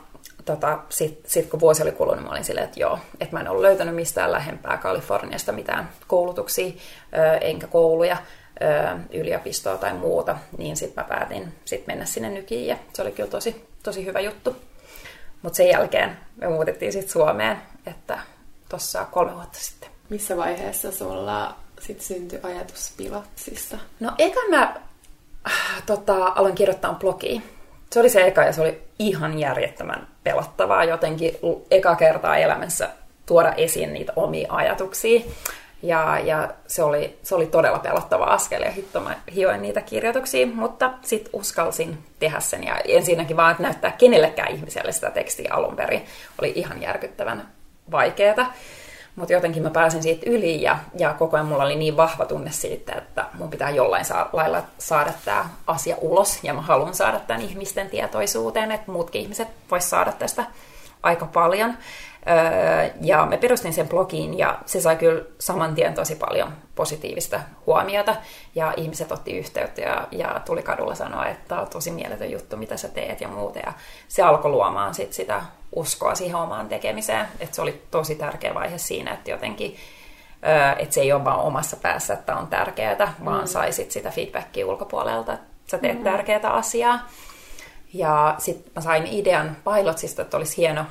tota, 0.48 0.80
sitten 0.90 1.32
sit 1.32 1.50
kun 1.50 1.60
vuosi 1.60 1.84
oli 1.84 1.92
kulunut, 1.92 2.24
mä 2.24 2.30
olin 2.30 2.46
silleen, 2.46 2.66
että 2.66 2.80
joo, 2.80 3.00
että 3.20 3.36
mä 3.36 3.40
en 3.40 3.48
ollut 3.48 3.62
löytänyt 3.62 3.96
mistään 3.96 4.32
lähempää 4.32 4.78
Kaliforniasta 4.78 5.52
mitään 5.52 5.90
koulutuksia, 6.08 6.72
ö, 7.18 7.38
enkä 7.38 7.68
kouluja, 7.68 8.18
ö, 8.62 8.98
yliopistoa 9.14 9.78
tai 9.78 9.94
muuta, 9.94 10.38
niin 10.58 10.78
sitten 10.78 11.04
mä 11.04 11.08
päätin 11.08 11.54
sit 11.66 11.88
mennä 11.88 12.06
sinne 12.06 12.30
nykiin 12.30 12.68
ja 12.68 12.78
se 12.94 13.02
oli 13.02 13.12
kyllä 13.12 13.30
tosi, 13.30 13.68
tosi 13.84 14.06
hyvä 14.06 14.20
juttu. 14.20 14.56
Mutta 15.42 15.58
sen 15.58 15.70
jälkeen 15.70 16.18
me 16.36 16.48
muutettiin 16.48 16.92
sitten 16.92 17.12
Suomeen, 17.12 17.58
että 17.86 18.20
tuossa 18.70 19.06
kolme 19.06 19.36
vuotta 19.36 19.60
sitten. 19.62 19.90
Missä 20.10 20.38
vaiheessa 20.38 20.92
sulla 20.92 21.56
sit 21.80 22.02
syntyi 22.02 22.40
ajatus 22.44 22.94
pilotsista? 22.98 23.78
No 24.00 24.12
eka 24.18 24.40
mä 24.50 24.76
äh, 25.48 25.84
tota, 25.86 26.26
aloin 26.36 26.56
kirjoittaa 26.56 26.94
blogia. 26.94 27.42
Se 27.92 28.00
oli 28.00 28.10
se 28.10 28.28
eka 28.28 28.44
ja 28.44 28.54
se 28.54 28.62
oli 28.62 28.82
ihan 29.00 29.40
järjettömän 29.40 30.08
pelottavaa 30.24 30.84
jotenkin 30.84 31.38
eka 31.72 31.96
kertaa 31.96 32.38
elämässä 32.38 32.90
tuoda 33.26 33.54
esiin 33.54 33.94
niitä 33.94 34.14
omia 34.16 34.48
ajatuksia. 34.50 35.22
Ja, 35.82 36.20
ja 36.24 36.50
se, 36.68 36.84
oli, 36.84 37.18
se 37.24 37.36
oli 37.36 37.46
todella 37.46 37.80
pelottava 37.80 38.24
askel 38.24 38.62
ja 38.62 38.72
hitto 38.72 39.00
mä 39.00 39.16
hioin 39.36 39.62
niitä 39.62 39.82
kirjoituksia, 39.82 40.48
mutta 40.48 40.94
sitten 41.02 41.30
uskalsin 41.34 41.98
tehdä 42.20 42.40
sen 42.40 42.64
ja 42.64 42.78
ensinnäkin 42.86 43.38
vaan 43.38 43.52
että 43.52 43.64
näyttää 43.64 43.92
kenellekään 43.92 44.56
ihmiselle 44.56 44.92
sitä 44.92 45.12
tekstiä 45.12 45.54
alun 45.54 45.76
perin. 45.76 46.06
Oli 46.42 46.52
ihan 46.56 46.82
järkyttävän 46.82 47.48
vaikeeta. 47.92 48.46
Mutta 49.18 49.34
jotenkin 49.34 49.64
mä 49.64 49.70
pääsin 49.70 50.04
siitä 50.04 50.30
yli 50.30 50.62
ja, 50.62 50.78
ja 50.98 51.14
koko 51.14 51.38
ajan 51.38 51.46
mulla 51.46 51.64
oli 51.64 51.76
niin 51.76 51.98
vahva 51.98 52.26
tunne 52.26 52.52
siitä, 52.52 52.94
että 52.94 53.26
mun 53.34 53.50
pitää 53.50 53.70
jollain 53.70 54.06
saa, 54.06 54.30
lailla 54.34 54.64
saada 54.78 55.14
tämä 55.26 55.50
asia 55.68 55.96
ulos 56.02 56.44
ja 56.44 56.54
mä 56.54 56.62
haluan 56.62 56.96
saada 56.96 57.20
tämän 57.20 57.42
ihmisten 57.42 57.90
tietoisuuteen, 57.90 58.72
että 58.72 58.92
muutkin 58.92 59.22
ihmiset 59.22 59.48
vois 59.72 59.90
saada 59.90 60.12
tästä 60.12 60.46
aika 61.04 61.26
paljon. 61.26 61.78
Öö, 62.28 62.90
ja 63.02 63.26
me 63.26 63.38
perustin 63.38 63.74
sen 63.74 63.88
blogiin 63.88 64.38
ja 64.38 64.60
se 64.66 64.82
sai 64.82 64.96
kyllä 64.96 65.24
saman 65.40 65.76
tien 65.76 65.94
tosi 65.94 66.16
paljon 66.16 66.54
positiivista 66.76 67.40
huomiota 67.66 68.16
ja 68.56 68.74
ihmiset 68.78 69.12
otti 69.12 69.38
yhteyttä 69.38 69.82
ja, 69.82 70.08
ja 70.12 70.42
tuli 70.46 70.64
kadulla 70.64 70.96
sanoa, 70.96 71.26
että 71.28 71.48
tämä 71.48 71.62
on 71.62 71.68
tosi 71.68 71.92
mieletön 71.92 72.32
juttu, 72.32 72.58
mitä 72.58 72.78
sä 72.78 72.88
teet 72.88 73.22
ja 73.22 73.28
muuta. 73.28 73.60
Ja 73.60 73.74
se 74.08 74.24
alkoi 74.24 74.52
luomaan 74.52 74.94
sit 74.96 75.14
sitä 75.14 75.42
uskoa 75.76 76.16
siihen 76.16 76.36
omaan 76.36 76.70
tekemiseen. 76.70 77.28
Et 77.40 77.54
se 77.54 77.62
oli 77.62 77.82
tosi 77.92 78.16
tärkeä 78.16 78.54
vaihe 78.54 78.78
siinä, 78.78 79.14
että 79.14 79.32
jotenkin 79.32 79.78
että 80.78 80.96
se 80.96 81.02
ei 81.02 81.14
ole 81.14 81.26
vaan 81.26 81.40
omassa 81.40 81.78
päässä, 81.78 82.14
että 82.14 82.36
on 82.36 82.48
tärkeää, 82.48 83.14
vaan 83.26 83.42
mm. 83.42 83.48
saisit 83.48 83.92
sitä 83.92 84.12
feedbackia 84.12 84.68
ulkopuolelta, 84.68 85.34
että 85.34 85.48
sä 85.68 85.78
teet 85.78 85.98
mm. 85.98 86.04
tärkeää 86.04 86.50
asiaa. 86.50 87.08
Ja 87.94 88.36
sitten 88.38 88.72
mä 88.76 88.82
sain 88.82 89.08
idean 89.08 89.58
pilotsista, 89.76 90.22
että 90.22 90.38
olisi 90.38 90.58
hieno, 90.58 90.86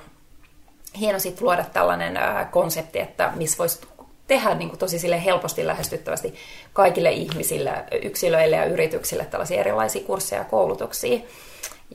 hieno 1.00 1.18
sit 1.18 1.40
luoda 1.40 1.64
tällainen 1.72 2.16
äh, 2.16 2.50
konsepti, 2.50 3.00
että 3.00 3.32
missä 3.34 3.58
voisi 3.58 3.80
tehdä 4.26 4.54
niin 4.54 4.68
kuin 4.68 4.78
tosi 4.78 4.98
sille 4.98 5.24
helposti 5.24 5.66
lähestyttävästi 5.66 6.34
kaikille 6.72 7.10
ihmisille, 7.10 7.84
yksilöille 8.02 8.56
ja 8.56 8.64
yrityksille 8.64 9.24
tällaisia 9.24 9.60
erilaisia 9.60 10.06
kursseja 10.06 10.40
ja 10.40 10.44
koulutuksia. 10.44 11.18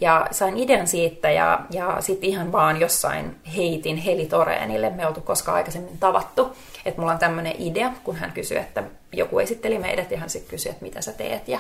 Ja 0.02 0.28
sain 0.32 0.58
idean 0.58 0.88
siitä 0.88 1.32
ja, 1.32 1.60
ja 1.72 1.98
sitten 2.00 2.30
ihan 2.30 2.52
vaan 2.52 2.80
jossain 2.80 3.36
heitin 3.58 3.98
Heli 3.98 4.26
Toreenille, 4.26 4.90
me 4.90 5.08
oltu 5.08 5.22
koskaan 5.22 5.58
aikaisemmin 5.58 5.98
tavattu, 5.98 6.56
että 6.86 7.02
mulla 7.02 7.14
on 7.14 7.20
tämmöinen 7.20 7.56
idea, 7.60 7.92
kun 8.04 8.16
hän 8.16 8.32
kysyi, 8.32 8.58
että 8.58 8.84
joku 9.14 9.40
esitteli 9.40 9.80
meidät 9.80 10.12
ja 10.12 10.18
hän 10.18 10.30
sitten 10.30 10.50
kysyi, 10.50 10.70
että 10.72 10.86
mitä 10.86 11.02
sä 11.02 11.12
teet. 11.12 11.48
Ja 11.48 11.60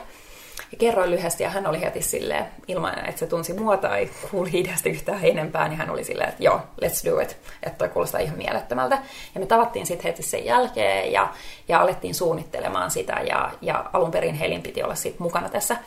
ja 0.72 0.78
kerroin 0.78 1.12
lyhyesti 1.12 1.44
ja 1.44 1.50
hän 1.50 1.67
oli 1.67 1.82
heti 1.82 2.02
silleen, 2.02 2.46
ilman 2.67 3.06
että 3.06 3.20
se 3.20 3.28
tunsi 3.28 3.54
mua 3.54 3.78
tai 3.78 4.10
kuuli 4.32 4.50
ideasta 4.54 4.89
yhtään 4.89 5.20
enempää, 5.26 5.67
niin 5.67 5.78
hän 5.78 5.89
oli 5.89 6.04
silleen, 6.04 6.30
että 6.30 6.44
joo, 6.44 6.62
let's 6.86 7.10
do 7.10 7.20
it. 7.20 7.38
Että 7.63 7.78
toi 7.78 7.89
kuulostaa 7.89 8.22
ihan 8.22 8.38
mielettömältä. 8.38 8.98
Ja 9.36 9.39
me 9.39 9.46
tavattiin 9.46 9.86
sitten 9.86 10.12
heti 10.12 10.24
sen 10.24 10.46
jälkeen 10.46 11.12
ja, 11.12 11.34
ja 11.67 11.82
alettiin 11.82 12.15
suunnittelemaan 12.15 12.91
sitä 12.91 13.13
ja, 13.13 13.52
ja 13.62 13.89
alun 13.94 14.12
perin 14.12 14.36
Helin 14.36 14.62
piti 14.62 14.84
olla 14.84 14.96
sitten 14.96 15.24
mukana 15.24 15.50
tässä, 15.50 15.78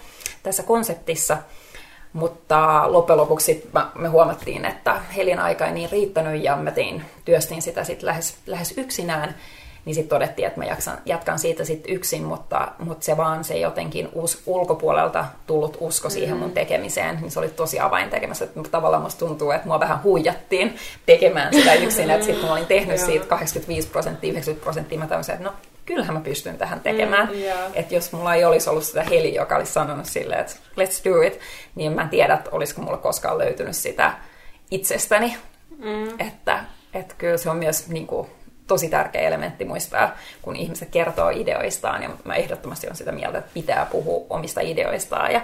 tässä 0.42 0.62
konseptissa. 0.62 1.36
Mutta 2.14 2.92
loppujen 2.92 3.18
lopuksi 3.18 3.70
me 3.94 4.08
huomattiin, 4.08 4.64
että 4.64 5.00
Helin 5.16 5.38
aika 5.38 5.66
ei 5.66 5.72
niin 5.72 5.90
riittänyt 5.90 6.44
ja 6.44 6.56
mä 6.56 6.70
tein, 6.70 7.02
työstin 7.24 7.62
sitä 7.62 7.84
sitten 7.84 8.06
lähes, 8.06 8.36
lähes 8.46 8.74
yksinään. 8.78 9.34
Niin 9.84 9.94
sitten 9.94 10.08
todettiin, 10.08 10.48
että 10.48 10.60
mä 10.60 10.64
jaksan, 10.64 10.98
jatkan 11.04 11.38
siitä 11.38 11.64
sitten 11.64 11.94
yksin, 11.94 12.22
mutta, 12.22 12.68
mutta 12.78 13.04
se 13.04 13.16
vaan 13.16 13.44
se 13.44 13.58
jotenkin 13.58 14.08
us, 14.12 14.42
ulkopuolelta 14.46 15.24
tullut 15.46 15.76
usko 15.80 16.10
siihen 16.10 16.36
mun 16.36 16.52
tekemiseen, 16.52 17.18
niin 17.20 17.30
se 17.30 17.38
oli 17.38 17.48
tosi 17.48 17.80
avaintekemässä. 17.80 18.44
Että 18.44 18.60
tavallaan 18.70 19.02
musta 19.02 19.26
tuntuu, 19.26 19.50
että 19.50 19.66
mua 19.66 19.80
vähän 19.80 20.02
huijattiin 20.02 20.76
tekemään 21.06 21.54
sitä 21.54 21.74
yksin, 21.74 22.10
että 22.10 22.26
sitten 22.26 22.46
mä 22.46 22.52
olin 22.52 22.66
tehnyt 22.66 23.00
siitä 23.00 23.26
85 23.26 23.88
prosenttia, 23.88 24.30
90 24.30 24.64
prosenttia, 24.64 24.98
mä 24.98 25.06
tämmöisen, 25.06 25.34
että 25.34 25.48
no 25.48 25.54
kyllähän 25.86 26.14
mä 26.14 26.20
pystyn 26.20 26.58
tähän 26.58 26.80
tekemään. 26.80 27.28
Mm, 27.28 27.34
yeah. 27.34 27.70
Että 27.74 27.94
jos 27.94 28.12
mulla 28.12 28.34
ei 28.34 28.44
olisi 28.44 28.70
ollut 28.70 28.84
sitä 28.84 29.02
heli, 29.02 29.34
joka 29.34 29.56
olisi 29.56 29.72
sanonut 29.72 30.06
silleen, 30.06 30.40
että 30.40 30.52
let's 30.80 31.10
do 31.10 31.22
it, 31.22 31.40
niin 31.74 31.92
mä 31.92 32.02
en 32.02 32.08
tiedä, 32.08 32.34
että 32.34 32.50
olisiko 32.52 32.82
mulla 32.82 32.96
koskaan 32.96 33.38
löytynyt 33.38 33.76
sitä 33.76 34.12
itsestäni. 34.70 35.36
Mm. 35.78 36.20
Että, 36.20 36.64
että 36.94 37.14
kyllä 37.18 37.36
se 37.36 37.50
on 37.50 37.56
myös 37.56 37.88
niin 37.88 38.06
kuin, 38.06 38.28
tosi 38.66 38.88
tärkeä 38.88 39.22
elementti 39.22 39.64
muistaa, 39.64 40.16
kun 40.42 40.56
ihmiset 40.56 40.88
kertoo 40.90 41.30
ideoistaan, 41.30 42.02
ja 42.02 42.10
mä 42.24 42.34
ehdottomasti 42.34 42.88
on 42.88 42.96
sitä 42.96 43.12
mieltä, 43.12 43.38
että 43.38 43.50
pitää 43.54 43.86
puhua 43.86 44.26
omista 44.30 44.60
ideoistaan 44.60 45.32
ja 45.32 45.40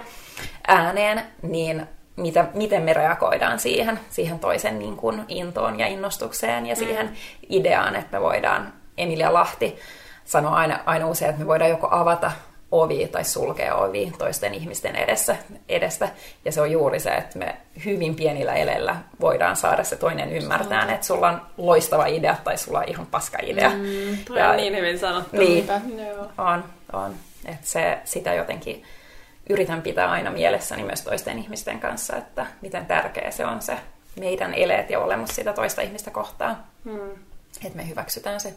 ääneen, 0.67 1.21
niin 1.41 1.87
mitä, 2.15 2.45
miten 2.53 2.81
me 2.81 2.93
reagoidaan 2.93 3.59
siihen, 3.59 3.99
siihen 4.09 4.39
toisen 4.39 4.79
niin 4.79 4.97
kuin 4.97 5.25
intoon 5.27 5.79
ja 5.79 5.87
innostukseen 5.87 6.65
ja 6.65 6.75
siihen 6.75 7.05
mm. 7.05 7.15
ideaan, 7.49 7.95
että 7.95 8.17
me 8.17 8.21
voidaan, 8.21 8.73
Emilia 8.97 9.33
Lahti 9.33 9.79
sanoo 10.25 10.53
aina, 10.53 10.79
aina 10.85 11.07
usein, 11.07 11.29
että 11.29 11.41
me 11.41 11.47
voidaan 11.47 11.69
joko 11.69 11.87
avata 11.91 12.31
ovi 12.71 13.07
tai 13.07 13.23
sulkea 13.23 13.75
ovi 13.75 14.13
toisten 14.17 14.53
ihmisten 14.53 14.95
edessä, 14.95 15.35
edestä. 15.69 16.09
Ja 16.45 16.51
se 16.51 16.61
on 16.61 16.71
juuri 16.71 16.99
se, 16.99 17.09
että 17.09 17.39
me 17.39 17.57
hyvin 17.85 18.15
pienillä 18.15 18.53
elellä 18.53 18.95
voidaan 19.21 19.55
saada 19.55 19.83
se 19.83 19.95
toinen 19.95 20.31
ymmärtää, 20.31 20.93
että 20.93 21.07
sulla 21.07 21.29
on 21.29 21.41
loistava 21.57 22.05
idea 22.05 22.35
tai 22.43 22.57
sulla 22.57 22.79
on 22.79 22.87
ihan 22.87 23.05
paska 23.05 23.37
idea. 23.43 23.69
Mm, 23.69 24.17
toi 24.27 24.39
ja, 24.39 24.49
on 24.49 24.57
niin 24.57 24.75
hyvin 24.75 24.99
sanottu. 24.99 25.37
Niin, 25.37 25.67
on, 26.37 26.63
on. 26.93 27.15
Että 27.45 27.67
se, 27.67 27.99
sitä 28.03 28.33
jotenkin 28.33 28.83
yritän 29.49 29.81
pitää 29.81 30.11
aina 30.11 30.31
mielessäni 30.31 30.83
myös 30.83 31.01
toisten 31.01 31.39
ihmisten 31.39 31.79
kanssa, 31.79 32.15
että 32.15 32.45
miten 32.61 32.85
tärkeä 32.85 33.31
se 33.31 33.45
on 33.45 33.61
se 33.61 33.77
meidän 34.19 34.53
eleet 34.53 34.89
ja 34.89 34.99
olemus 34.99 35.29
sitä 35.29 35.53
toista 35.53 35.81
ihmistä 35.81 36.11
kohtaan. 36.11 36.57
Hmm. 36.83 37.11
Että 37.65 37.77
me 37.77 37.89
hyväksytään 37.89 38.39
se. 38.39 38.53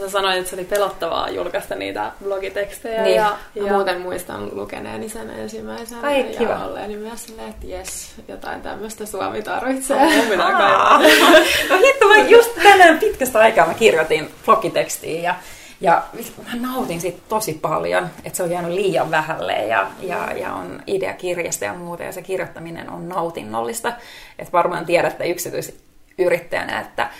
Sä 0.00 0.10
sanoit, 0.10 0.38
että 0.38 0.50
se 0.50 0.56
oli 0.56 0.64
pelottavaa 0.64 1.30
julkaista 1.30 1.74
niitä 1.74 2.12
blogitekstejä. 2.24 3.02
Niin. 3.02 3.16
Ja, 3.16 3.36
ja... 3.54 3.72
Muuten 3.72 4.00
muistan 4.00 4.50
lukeneeni 4.52 5.08
sen 5.08 5.30
ensimmäisen. 5.30 6.04
Ai, 6.04 6.32
ja 6.32 6.38
kiva. 6.38 6.64
olleeni 6.64 6.96
myös 6.96 7.26
silleen, 7.26 7.48
että 7.48 7.66
jes, 7.66 8.14
jotain 8.28 8.62
tämmöistä 8.62 9.06
Suomi 9.06 9.42
tarvitsee. 9.42 9.96
Oh, 9.96 10.28
no 11.70 11.78
hitto, 11.78 12.08
mä 12.08 12.16
just 12.28 12.50
tänään 12.62 12.98
pitkästä 12.98 13.38
aikaa 13.38 13.66
mä 13.66 13.74
kirjoitin 13.74 14.30
blogitekstiin 14.44 15.22
ja 15.22 15.34
ja 15.82 16.02
mä 16.46 16.68
nautin 16.68 17.00
siitä 17.00 17.20
tosi 17.28 17.58
paljon, 17.62 18.08
että 18.24 18.36
se 18.36 18.42
on 18.42 18.50
jäänyt 18.50 18.72
liian 18.72 19.10
vähälle 19.10 19.52
ja, 19.52 19.90
ja, 20.00 20.32
ja 20.32 20.52
on 20.52 20.82
idea 20.86 21.14
kirjasta 21.14 21.64
ja 21.64 21.74
muuta 21.74 22.02
ja 22.02 22.12
se 22.12 22.22
kirjoittaminen 22.22 22.90
on 22.90 23.08
nautinnollista. 23.08 23.92
Että 24.38 24.52
varmaan 24.52 24.86
tiedätte 24.86 25.28
yksityisyrittäjänä, 25.28 26.80
että 26.80 27.10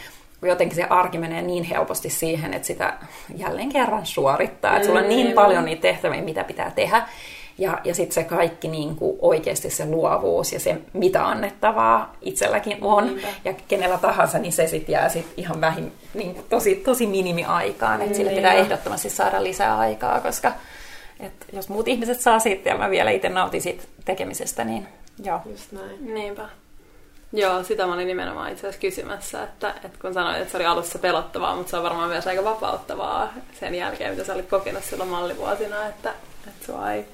jotenkin 0.43 0.77
se 0.77 0.85
arki 0.85 1.19
menee 1.19 1.43
niin 1.43 1.65
helposti 1.65 2.11
siihen, 2.11 2.55
että 2.55 2.67
sitä 2.67 2.95
jälleen 3.37 3.69
kerran 3.69 4.07
suorittaa. 4.07 4.77
Että 4.77 4.87
sulla 4.87 5.01
on 5.01 5.09
niin 5.09 5.29
mm. 5.29 5.35
paljon 5.35 5.65
niitä 5.65 5.83
tehtäviä, 5.83 6.23
mitä 6.23 6.45
pitää 6.45 6.71
tehdä. 6.71 7.07
Ja, 7.59 7.79
ja 7.85 7.95
sitten 7.95 8.15
se 8.15 8.25
kaikki 8.25 8.69
niin 8.69 8.97
kuin 8.97 9.19
oikeasti 9.21 9.71
se 9.71 9.87
luovuus 9.87 10.53
ja 10.53 10.61
se, 10.61 10.77
mitä 10.93 11.27
annettavaa 11.27 12.17
itselläkin 12.23 12.79
on. 12.81 13.07
Niinpä. 13.07 13.29
Ja 13.45 13.55
kenellä 13.69 13.99
tahansa, 13.99 14.39
niin 14.39 14.53
se 14.53 14.67
sitten 14.67 14.93
jää 14.93 15.09
sit 15.09 15.27
ihan 15.37 15.61
vähin, 15.61 15.93
niin 16.15 16.35
kuin 16.35 16.47
tosi, 16.49 16.75
tosi 16.75 17.07
minimiaikaan. 17.07 18.03
Että 18.03 18.17
sille 18.17 18.31
pitää 18.31 18.53
ehdottomasti 18.53 19.11
saada 19.11 19.43
lisää 19.43 19.79
aikaa, 19.79 20.21
koska 20.21 20.53
et 21.21 21.33
jos 21.53 21.69
muut 21.69 21.89
ihmiset 21.89 22.21
saa 22.21 22.39
siitä 22.39 22.69
ja 22.69 22.79
mä 22.79 22.91
vielä 22.91 23.11
itse 23.11 23.29
nautin 23.29 23.63
siitä 23.63 23.85
tekemisestä, 24.05 24.65
niin 24.65 24.89
joo. 25.25 25.41
Just 25.47 25.73
näin. 25.73 26.15
Niinpä. 26.15 26.49
Joo, 27.33 27.63
sitä 27.63 27.87
mä 27.87 27.95
olin 27.95 28.07
nimenomaan 28.07 28.53
itse 28.53 28.61
asiassa 28.61 28.81
kysymässä, 28.81 29.43
että, 29.43 29.75
että 29.85 29.99
kun 30.01 30.15
sanoit, 30.15 30.37
että 30.37 30.51
se 30.51 30.57
oli 30.57 30.67
alussa 30.67 30.99
pelottavaa, 30.99 31.57
mutta 31.57 31.71
se 31.71 31.77
on 31.77 31.83
varmaan 31.83 32.09
myös 32.09 32.27
aika 32.27 32.45
vapauttavaa 32.45 33.33
sen 33.61 33.75
jälkeen, 33.75 34.11
mitä 34.11 34.25
sä 34.25 34.35
olit 34.35 34.49
kokenut 34.49 34.85
silloin 34.85 35.11
mallivuosina, 35.11 35.87
että, 35.87 36.15
että 36.49 36.67
sua 36.67 36.93
ei 36.93 37.05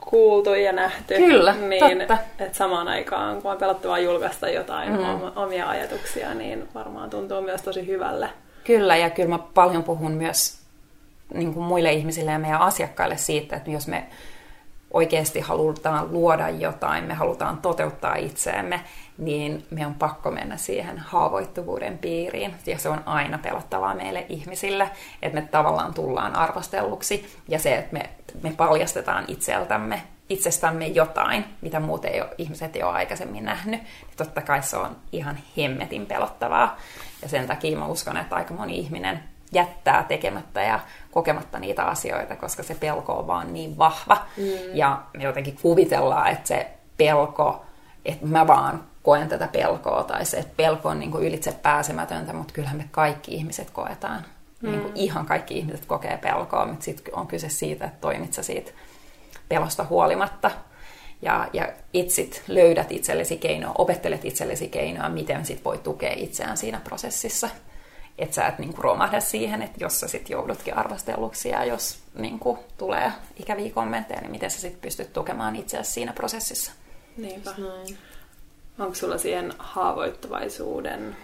kuultu 0.00 0.54
ja 0.54 0.72
nähty. 0.72 1.14
Kyllä, 1.14 1.52
niin, 1.52 1.98
totta. 1.98 2.18
Että 2.38 2.58
samaan 2.58 2.88
aikaan, 2.88 3.42
kun 3.42 3.50
on 3.50 3.58
pelottavaa 3.58 3.98
julkaista 3.98 4.48
jotain 4.48 4.92
mm. 4.92 4.98
omia 5.36 5.68
ajatuksia, 5.68 6.34
niin 6.34 6.68
varmaan 6.74 7.10
tuntuu 7.10 7.42
myös 7.42 7.62
tosi 7.62 7.86
hyvälle. 7.86 8.28
Kyllä, 8.64 8.96
ja 8.96 9.10
kyllä 9.10 9.28
mä 9.28 9.38
paljon 9.38 9.82
puhun 9.82 10.12
myös 10.12 10.58
niin 11.34 11.54
kuin 11.54 11.64
muille 11.66 11.92
ihmisille 11.92 12.30
ja 12.30 12.38
meidän 12.38 12.60
asiakkaille 12.60 13.16
siitä, 13.16 13.56
että 13.56 13.70
jos 13.70 13.88
me 13.88 14.06
oikeasti 14.90 15.40
halutaan 15.40 16.12
luoda 16.12 16.48
jotain, 16.48 17.04
me 17.04 17.14
halutaan 17.14 17.58
toteuttaa 17.58 18.16
itseämme, 18.16 18.80
niin 19.18 19.66
me 19.70 19.86
on 19.86 19.94
pakko 19.94 20.30
mennä 20.30 20.56
siihen 20.56 20.98
haavoittuvuuden 20.98 21.98
piiriin. 21.98 22.54
Ja 22.66 22.78
se 22.78 22.88
on 22.88 23.02
aina 23.06 23.38
pelottavaa 23.38 23.94
meille 23.94 24.26
ihmisille, 24.28 24.90
että 25.22 25.40
me 25.40 25.48
tavallaan 25.50 25.94
tullaan 25.94 26.36
arvostelluksi. 26.36 27.36
Ja 27.48 27.58
se, 27.58 27.76
että 27.76 27.92
me, 27.92 28.10
me 28.42 28.52
paljastetaan 28.56 29.24
itseltämme, 29.28 30.02
itsestämme 30.28 30.86
jotain, 30.86 31.44
mitä 31.60 31.80
muut 31.80 32.04
ei 32.04 32.20
ole, 32.20 32.30
ihmiset 32.38 32.76
ei 32.76 32.82
ole 32.82 32.92
aikaisemmin 32.92 33.44
nähnyt, 33.44 33.80
niin 33.80 34.16
totta 34.16 34.42
kai 34.42 34.62
se 34.62 34.76
on 34.76 34.96
ihan 35.12 35.38
hemmetin 35.56 36.06
pelottavaa. 36.06 36.76
Ja 37.22 37.28
sen 37.28 37.46
takia 37.46 37.78
mä 37.78 37.86
uskon, 37.86 38.16
että 38.16 38.36
aika 38.36 38.54
moni 38.54 38.78
ihminen 38.78 39.22
jättää 39.52 40.02
tekemättä 40.02 40.62
ja 40.62 40.80
kokematta 41.10 41.58
niitä 41.58 41.84
asioita, 41.84 42.36
koska 42.36 42.62
se 42.62 42.74
pelko 42.74 43.12
on 43.12 43.26
vaan 43.26 43.52
niin 43.52 43.78
vahva. 43.78 44.26
Mm. 44.36 44.44
Ja 44.74 45.02
me 45.16 45.24
jotenkin 45.24 45.58
kuvitellaan, 45.62 46.28
että 46.28 46.48
se 46.48 46.70
pelko, 46.96 47.64
että 48.04 48.26
mä 48.26 48.46
vaan 48.46 48.84
koen 49.06 49.28
tätä 49.28 49.48
pelkoa, 49.48 50.04
tai 50.04 50.24
se, 50.24 50.36
että 50.36 50.52
pelko 50.56 50.88
on 50.88 50.98
niin 50.98 51.10
kuin 51.10 51.24
ylitse 51.24 51.52
pääsemätöntä, 51.52 52.32
mutta 52.32 52.54
kyllähän 52.54 52.76
me 52.76 52.88
kaikki 52.90 53.34
ihmiset 53.34 53.70
koetaan. 53.70 54.24
Mm. 54.62 54.70
Niin 54.70 54.80
kuin 54.80 54.92
ihan 54.96 55.26
kaikki 55.26 55.58
ihmiset 55.58 55.86
kokee 55.86 56.16
pelkoa, 56.16 56.66
mutta 56.66 56.84
sitten 56.84 57.14
on 57.14 57.26
kyse 57.26 57.48
siitä, 57.48 57.84
että 57.84 58.00
toimit 58.00 58.32
sä 58.32 58.42
siitä 58.42 58.70
pelosta 59.48 59.84
huolimatta. 59.84 60.50
Ja, 61.22 61.48
ja 61.52 61.68
itsit 61.92 62.42
löydät 62.48 62.92
itsellesi 62.92 63.36
keinoa, 63.36 63.74
opettelet 63.78 64.24
itsellesi 64.24 64.68
keinoa, 64.68 65.08
miten 65.08 65.46
sit 65.46 65.64
voi 65.64 65.78
tukea 65.78 66.12
itseään 66.16 66.56
siinä 66.56 66.80
prosessissa. 66.84 67.48
Että 68.18 68.34
sä 68.34 68.46
et 68.46 68.58
niinku 68.58 68.82
romahda 68.82 69.20
siihen, 69.20 69.62
että 69.62 69.84
jos 69.84 70.00
sä 70.00 70.08
sit 70.08 70.30
joudutkin 70.30 70.76
arvostelluksi 70.76 71.48
ja 71.48 71.64
jos 71.64 71.98
niinku 72.18 72.58
tulee 72.78 73.12
ikäviä 73.36 73.72
kommentteja, 73.72 74.20
niin 74.20 74.30
miten 74.30 74.50
sä 74.50 74.60
sit 74.60 74.80
pystyt 74.80 75.12
tukemaan 75.12 75.56
itseäsi 75.56 75.92
siinä 75.92 76.12
prosessissa. 76.12 76.72
Niinpä. 77.16 77.54
Noin. 77.58 77.98
Onko 78.78 78.94
sulla 78.94 79.18
siihen 79.18 79.52
haavoittuvaisuuden 79.58 81.16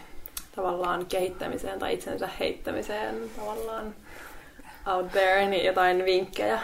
tavallaan 0.56 1.06
kehittämiseen 1.06 1.78
tai 1.78 1.94
itsensä 1.94 2.28
heittämiseen 2.40 3.16
tavallaan 3.36 3.94
out 4.86 5.12
there, 5.12 5.46
niin 5.46 5.64
jotain 5.64 6.04
vinkkejä 6.04 6.60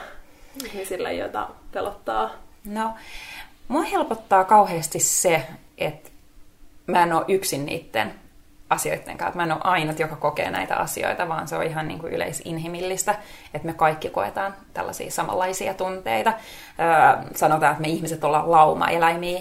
ihmisille, 0.65 1.13
joita 1.15 1.49
pelottaa? 1.73 2.31
No, 2.65 2.95
mua 3.69 3.83
helpottaa 3.83 4.45
kauheasti 4.45 5.01
se, 5.01 5.47
että 5.79 6.11
mä 6.87 7.03
en 7.03 7.13
ole 7.13 7.25
yksin 7.29 7.67
niiden 7.67 8.15
asioiden 8.71 9.19
kanssa. 9.19 9.37
Mä 9.37 9.43
en 9.43 9.53
ole 9.53 9.61
ainut, 9.65 9.99
joka 9.99 10.17
kokee 10.17 10.51
näitä 10.51 10.77
asioita, 10.77 11.29
vaan 11.29 11.49
se 11.49 11.57
on 11.57 11.63
ihan 11.63 11.89
niin 11.89 11.99
kuin 11.99 12.13
yleisinhimillistä, 12.13 13.15
että 13.55 13.67
me 13.67 13.73
kaikki 13.73 14.11
koetaan 14.11 14.55
tällaisia 14.75 15.11
samanlaisia 15.11 15.75
tunteita. 15.75 16.33
Öö, 16.81 17.23
sanotaan, 17.35 17.73
että 17.73 17.83
me 17.83 17.89
ihmiset 17.89 18.25
ollaan 18.25 18.51
laumaeläimiä, 18.51 19.41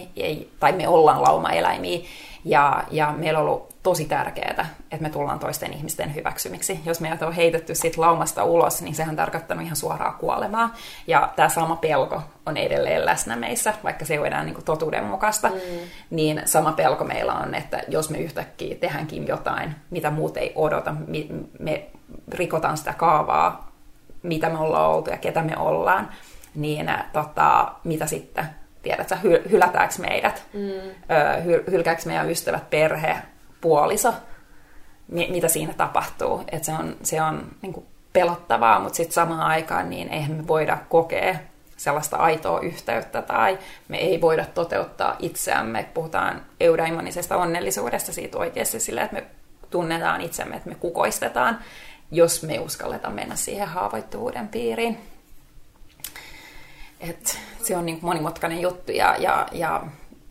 tai 0.60 0.72
me 0.72 0.88
ollaan 0.88 1.24
laumaeläimiä, 1.24 2.00
ja, 2.46 2.84
ja 2.92 3.13
meillä 3.18 3.40
on 3.40 3.46
ollut 3.46 3.66
tosi 3.88 4.06
tärkeää, 4.06 4.65
että 4.91 5.04
me 5.04 5.10
tullaan 5.10 5.39
toisten 5.39 5.73
ihmisten 5.73 6.15
hyväksymiksi. 6.15 6.80
Jos 6.86 7.02
meidät 7.02 7.21
on 7.21 7.34
heitetty 7.34 7.76
sit 7.76 7.97
laumasta 7.97 8.43
ulos, 8.43 8.82
niin 8.82 8.95
sehän 8.95 9.10
on 9.10 9.15
tarkoittanut 9.15 9.63
ihan 9.63 9.76
suoraa 9.76 10.12
kuolemaa. 10.12 10.76
Ja 11.08 11.34
tämä 11.36 11.50
sama 11.50 11.76
pelko 11.76 12.21
on 12.45 12.58
edelleen 12.58 13.06
läsnä 13.06 13.36
meissä, 13.36 13.73
vaikka 13.84 14.06
se 14.06 14.13
ei 14.13 14.19
ole 14.19 14.28
enää 14.28 14.43
niin 14.43 14.63
totuudenmukaista. 14.65 15.50
Mm. 15.50 15.56
Niin 16.10 16.41
sama 16.45 16.71
pelko 16.71 17.04
meillä 17.04 17.34
on, 17.34 17.56
että 17.56 17.82
jos 17.88 18.10
me 18.10 18.17
yhtäkkiä 18.17 18.76
tehdäänkin 18.76 19.28
jotain, 19.28 19.76
mitä 19.89 20.12
muut 20.12 20.38
ei 20.38 20.52
odota, 20.56 20.95
me 21.60 21.86
rikotaan 22.32 22.78
sitä 22.78 22.93
kaavaa, 22.93 23.71
mitä 24.23 24.50
me 24.50 24.58
ollaan 24.58 24.89
oltu 24.89 25.10
ja 25.10 25.17
ketä 25.17 25.41
me 25.41 25.58
ollaan, 25.58 26.10
niin 26.56 26.91
tota, 27.13 27.71
mitä 27.84 28.06
sitten 28.06 28.45
tiedätkö, 28.82 29.15
hy- 29.15 29.50
hylätäänkö 29.52 29.95
meidät, 30.00 30.43
mm. 30.54 30.91
hy- 31.43 31.71
hylkääkö 31.71 32.02
meidän 32.06 32.30
ystävät, 32.30 32.69
perhe, 32.69 33.17
puoliso, 33.62 34.13
mi- 35.08 35.32
mitä 35.32 35.48
siinä 35.48 35.74
tapahtuu. 35.74 36.43
Et 36.52 36.63
se 36.63 36.74
on, 36.74 36.96
se 37.04 37.22
on 37.22 37.48
niin 37.62 37.74
kuin 37.74 37.86
pelottavaa, 38.13 38.80
mutta 38.80 38.96
sitten 38.96 39.13
samaan 39.13 39.41
aikaan 39.41 39.89
niin 39.89 40.10
eihän 40.10 40.32
me 40.32 40.48
voida 40.48 40.78
kokea 40.89 41.36
sellaista 41.78 42.17
aitoa 42.17 42.60
yhteyttä 42.60 43.22
tai 43.22 43.60
me 43.88 43.98
ei 43.98 44.22
voida 44.22 44.46
toteuttaa 44.46 45.15
itseämme. 45.20 45.89
Puhutaan 45.93 46.46
eudaimonisesta 46.60 47.38
onnellisuudesta 47.38 48.13
siitä 48.13 48.38
oikeasti 48.38 48.80
sillä, 48.80 49.04
että 49.04 49.15
me 49.15 49.24
tunnetaan 49.70 50.22
itsemme, 50.22 50.56
että 50.56 50.70
me 50.70 50.76
kukoistetaan, 50.76 51.60
jos 52.12 52.43
me 52.43 52.60
uskalletaan 52.60 53.13
mennä 53.13 53.36
siihen 53.36 53.67
haavoittuvuuden 53.67 54.48
piiriin. 54.48 54.98
Et 57.00 57.39
se 57.63 57.78
on 57.78 57.86
niin 57.86 58.00
monimutkainen 58.02 58.62
juttu 58.62 58.91
ja, 58.91 59.15
ja, 59.20 59.48
ja 59.52 59.84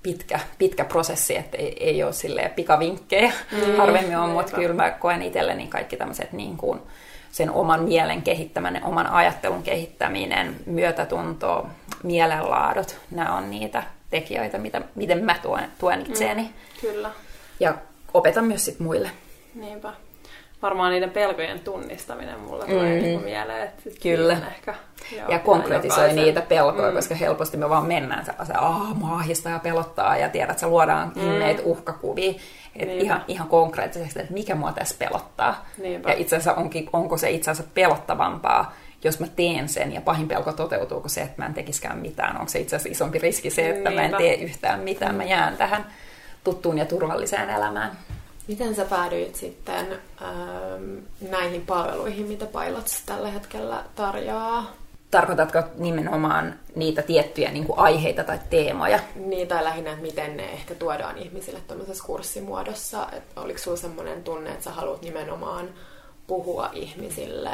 pitkä, 0.07 0.40
pitkä 0.59 0.85
prosessi, 0.85 1.37
että 1.37 1.57
ei, 1.57 1.85
ei 1.85 2.03
ole 2.03 2.12
silleen 2.12 2.51
pikavinkkejä. 2.51 3.33
Mm, 3.53 3.77
Harvemmin 3.79 4.16
on, 4.16 4.31
mutta 4.31 4.57
kyllä 4.57 4.75
mä 4.75 4.90
koen 4.90 5.23
itselleni 5.23 5.66
kaikki 5.66 5.97
tämmöiset 5.97 6.33
niin 6.33 6.57
kuin 6.57 6.81
sen 7.33 7.51
oman 7.51 7.83
mielen 7.83 8.23
kehittäminen, 8.23 8.85
oman 8.85 9.07
ajattelun 9.07 9.62
kehittäminen, 9.62 10.57
myötätunto, 10.66 11.66
mielenlaadut, 12.03 12.97
nämä 13.11 13.37
on 13.37 13.51
niitä 13.51 13.83
tekijöitä, 14.11 14.59
mitä, 14.59 14.83
miten 14.95 15.25
mä 15.25 15.37
tuen, 15.42 15.71
tuen 15.79 16.01
itseäni. 16.01 16.42
Mm, 16.42 16.49
kyllä. 16.81 17.11
Ja 17.61 17.75
opetan 18.14 18.45
myös 18.45 18.64
sit 18.64 18.81
muille. 18.81 19.11
Niinpä 19.55 19.92
varmaan 20.66 20.92
niiden 20.92 21.11
pelkojen 21.11 21.61
tunnistaminen 21.61 22.40
mulla 22.40 22.64
tulee 22.64 22.96
mm. 22.96 23.02
niin 23.02 23.22
mieleen. 23.22 23.62
Että 23.62 23.90
Kyllä. 24.02 24.33
Ehkä, 24.33 24.74
joo, 25.16 25.29
ja 25.29 25.38
konkretisoi 25.38 26.05
jokaisen. 26.05 26.24
niitä 26.24 26.42
pelkoja, 26.42 26.88
mm. 26.88 26.94
koska 26.94 27.14
helposti 27.14 27.57
me 27.57 27.68
vaan 27.68 27.87
mennään 27.87 28.24
sellaiseen, 28.24 28.61
ah, 28.61 28.94
mua 28.94 29.20
ja 29.50 29.59
pelottaa 29.59 30.16
ja 30.16 30.29
tiedät, 30.29 30.50
että 30.50 30.68
luodaan 30.68 31.12
mm. 31.16 31.22
inneitä 31.22 31.62
uhkakuvia. 31.64 32.35
Et 32.76 32.88
ihan, 32.88 33.24
ihan 33.29 33.48
konkreettisesti, 33.48 34.20
että 34.20 34.33
mikä 34.33 34.55
mua 34.55 34.72
tässä 34.72 34.96
pelottaa. 34.98 35.66
Niinpä. 35.79 36.11
Ja 36.11 36.16
itse 36.18 36.37
asiassa 36.37 36.55
onkin, 36.61 36.88
onko 36.92 37.16
se 37.16 37.31
itse 37.31 37.50
asiassa 37.50 37.72
pelottavampaa, 37.74 38.74
jos 39.05 39.20
mä 39.20 39.26
teen 39.37 39.68
sen 39.68 39.92
ja 39.92 40.00
pahin 40.00 40.29
pelko 40.29 40.52
toteutuu, 40.52 41.00
kun 41.00 41.11
se, 41.11 41.20
että 41.22 41.42
mä 41.42 41.46
en 41.46 41.55
tekiskään 41.55 41.98
mitään. 41.98 42.37
Onko 42.37 42.48
se 42.48 42.59
itse 42.59 42.76
asiassa 42.76 42.92
isompi 42.92 43.18
riski 43.18 43.50
se, 43.50 43.68
että 43.68 43.90
Niinpä. 43.90 43.90
mä 43.90 44.02
en 44.02 44.14
tee 44.16 44.35
yhtään 44.35 44.81
mitään, 44.81 45.14
mä 45.14 45.24
jään 45.24 45.57
tähän 45.57 45.87
tuttuun 46.44 46.79
ja 46.79 46.85
turvalliseen 46.85 47.50
elämään. 47.50 47.90
Miten 48.49 48.75
sä 48.75 48.85
päädyit 48.85 49.35
sitten 49.37 49.99
ähm, 50.23 50.99
näihin 51.31 51.67
palveluihin, 51.67 52.27
mitä 52.27 52.47
Pilots 52.47 53.03
tällä 53.07 53.31
hetkellä 53.31 53.85
tarjoaa? 53.94 54.73
Tarkoitatko 55.11 55.63
nimenomaan 55.79 56.55
niitä 56.75 57.03
tiettyjä 57.03 57.51
niin 57.51 57.65
kuin 57.65 57.79
aiheita 57.79 58.25
tai 58.25 58.38
teemoja? 58.51 58.99
Niin, 59.15 59.49
tai 59.49 59.65
lähinnä, 59.65 59.90
että 59.90 60.03
miten 60.03 60.37
ne 60.37 60.44
ehkä 60.44 60.75
tuodaan 60.75 61.19
ihmisille 61.19 61.61
tämmöisessä 61.69 62.05
kurssimuodossa. 62.07 63.09
Että 63.13 63.40
oliko 63.40 63.59
sinulla 63.59 63.81
sellainen 63.81 64.25
tunne, 64.25 64.51
että 64.51 64.65
sä 64.65 64.71
haluat 64.71 65.03
nimenomaan 65.03 65.69
puhua 66.27 66.71
ihmisille 66.73 67.51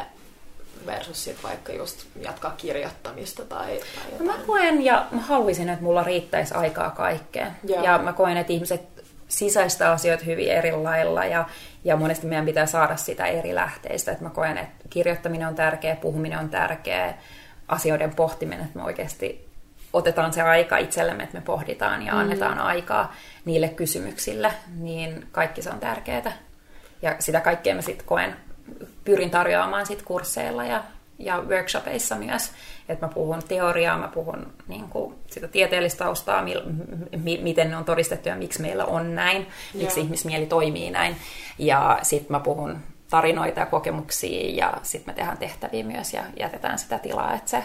versus 0.86 1.24
sit 1.24 1.42
vaikka 1.42 1.72
just 1.72 1.98
jatkaa 2.20 2.54
kirjoittamista 2.56 3.44
tai, 3.44 3.66
tai 3.66 4.12
jotain. 4.12 4.26
No 4.26 4.32
mä 4.32 4.38
koen 4.46 4.84
ja 4.84 5.06
mä 5.10 5.20
haluaisin, 5.20 5.68
että 5.68 5.84
mulla 5.84 6.02
riittäisi 6.02 6.54
aikaa 6.54 6.90
kaikkeen. 6.90 7.52
Joo. 7.64 7.84
Ja 7.84 7.98
mä 7.98 8.12
koen, 8.12 8.36
että 8.36 8.52
ihmiset 8.52 8.82
sisäistä 9.32 9.92
asioita 9.92 10.24
hyvin 10.24 10.48
eri 10.48 10.72
lailla 10.72 11.24
ja, 11.24 11.48
ja 11.84 11.96
monesti 11.96 12.26
meidän 12.26 12.44
pitää 12.44 12.66
saada 12.66 12.96
sitä 12.96 13.26
eri 13.26 13.54
lähteistä. 13.54 14.12
Että 14.12 14.24
mä 14.24 14.30
koen, 14.30 14.58
että 14.58 14.88
kirjoittaminen 14.90 15.48
on 15.48 15.54
tärkeä, 15.54 15.96
puhuminen 15.96 16.38
on 16.38 16.48
tärkeä, 16.48 17.14
asioiden 17.68 18.14
pohtiminen, 18.14 18.64
että 18.64 18.78
me 18.78 18.84
oikeasti 18.84 19.48
otetaan 19.92 20.32
se 20.32 20.42
aika 20.42 20.76
itsellemme, 20.76 21.22
että 21.22 21.38
me 21.38 21.44
pohditaan 21.44 22.02
ja 22.02 22.12
mm. 22.12 22.18
annetaan 22.18 22.58
aikaa 22.58 23.14
niille 23.44 23.68
kysymyksille, 23.68 24.52
niin 24.76 25.26
kaikki 25.32 25.62
se 25.62 25.70
on 25.70 25.80
tärkeää. 25.80 26.32
Ja 27.02 27.16
sitä 27.18 27.40
kaikkea 27.40 27.74
mä 27.74 27.82
sitten 27.82 28.06
koen 28.06 28.36
pyrin 29.04 29.30
tarjoamaan 29.30 29.86
sit 29.86 30.02
kursseilla 30.02 30.64
ja, 30.64 30.84
ja 31.24 31.42
workshopeissa 31.48 32.16
myös. 32.16 32.50
Että 32.88 33.06
mä 33.06 33.12
puhun 33.12 33.42
teoriaa, 33.48 33.98
mä 33.98 34.08
puhun 34.08 34.52
niin 34.68 34.88
kuin, 34.88 35.14
sitä 35.30 35.48
tieteellistä 35.48 36.04
taustaa, 36.04 36.42
mi, 36.42 36.54
mi, 37.16 37.38
miten 37.42 37.70
ne 37.70 37.76
on 37.76 37.84
todistettu 37.84 38.28
ja 38.28 38.36
miksi 38.36 38.62
meillä 38.62 38.84
on 38.84 39.14
näin, 39.14 39.46
miksi 39.74 40.00
yeah. 40.00 40.06
ihmismieli 40.06 40.46
toimii 40.46 40.90
näin. 40.90 41.16
Ja 41.58 41.98
sitten 42.02 42.32
mä 42.32 42.40
puhun 42.40 42.78
tarinoita 43.10 43.60
ja 43.60 43.66
kokemuksia 43.66 44.54
ja 44.54 44.72
sitten 44.82 45.14
me 45.14 45.16
tehdään 45.16 45.38
tehtäviä 45.38 45.84
myös 45.84 46.14
ja 46.14 46.22
jätetään 46.38 46.78
sitä 46.78 46.98
tilaa, 46.98 47.34
että 47.34 47.50
se 47.50 47.64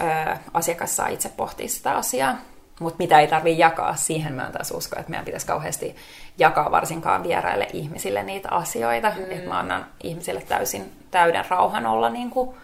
ö, 0.00 0.36
asiakas 0.54 0.96
saa 0.96 1.08
itse 1.08 1.28
pohtia 1.28 1.68
sitä 1.68 1.92
asiaa. 1.92 2.36
Mutta 2.80 2.96
mitä 2.98 3.20
ei 3.20 3.26
tarvitse 3.26 3.60
jakaa, 3.60 3.96
siihen 3.96 4.32
mä 4.32 4.50
taas 4.52 4.70
usko, 4.70 4.96
että 4.98 5.10
meidän 5.10 5.24
pitäisi 5.24 5.46
kauheasti 5.46 5.96
jakaa 6.38 6.70
varsinkaan 6.70 7.22
vieraille 7.22 7.68
ihmisille 7.72 8.22
niitä 8.22 8.48
asioita. 8.50 9.12
Mm. 9.16 9.30
Että 9.30 9.48
mä 9.48 9.58
annan 9.58 9.86
ihmisille 10.02 10.40
täysin 10.40 10.92
täyden 11.10 11.44
rauhan 11.48 11.86
olla 11.86 12.10
niin 12.10 12.30
kuin 12.30 12.56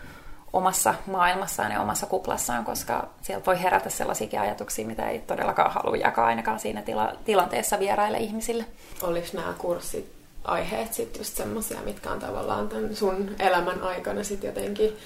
omassa 0.53 0.95
maailmassaan 1.07 1.73
ja 1.73 1.81
omassa 1.81 2.07
kuplassaan, 2.07 2.65
koska 2.65 3.09
sieltä 3.23 3.47
voi 3.47 3.63
herätä 3.63 3.91
sellaisia 3.91 4.41
ajatuksia, 4.41 4.87
mitä 4.87 5.09
ei 5.09 5.19
todellakaan 5.19 5.71
halua 5.71 5.97
jakaa 5.97 6.27
ainakaan 6.27 6.61
siinä 6.61 6.83
tila- 6.83 7.17
tilanteessa 7.25 7.79
vieraille 7.79 8.19
ihmisille. 8.19 8.65
Oliko 9.03 9.27
nämä 9.33 9.55
kurssit 9.59 10.13
aiheet 10.45 10.95
sitten 10.95 11.21
just 11.21 11.37
semmoisia, 11.37 11.79
mitkä 11.85 12.11
on 12.11 12.19
tavallaan 12.19 12.69
tämän 12.69 12.97
sun 12.97 13.31
elämän 13.39 13.83
aikana 13.83 14.25
sitten 14.25 14.49
jotenkin 14.49 14.97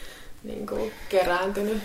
niin 0.44 0.66
kuin 0.66 0.92
kerääntynyt? 1.08 1.82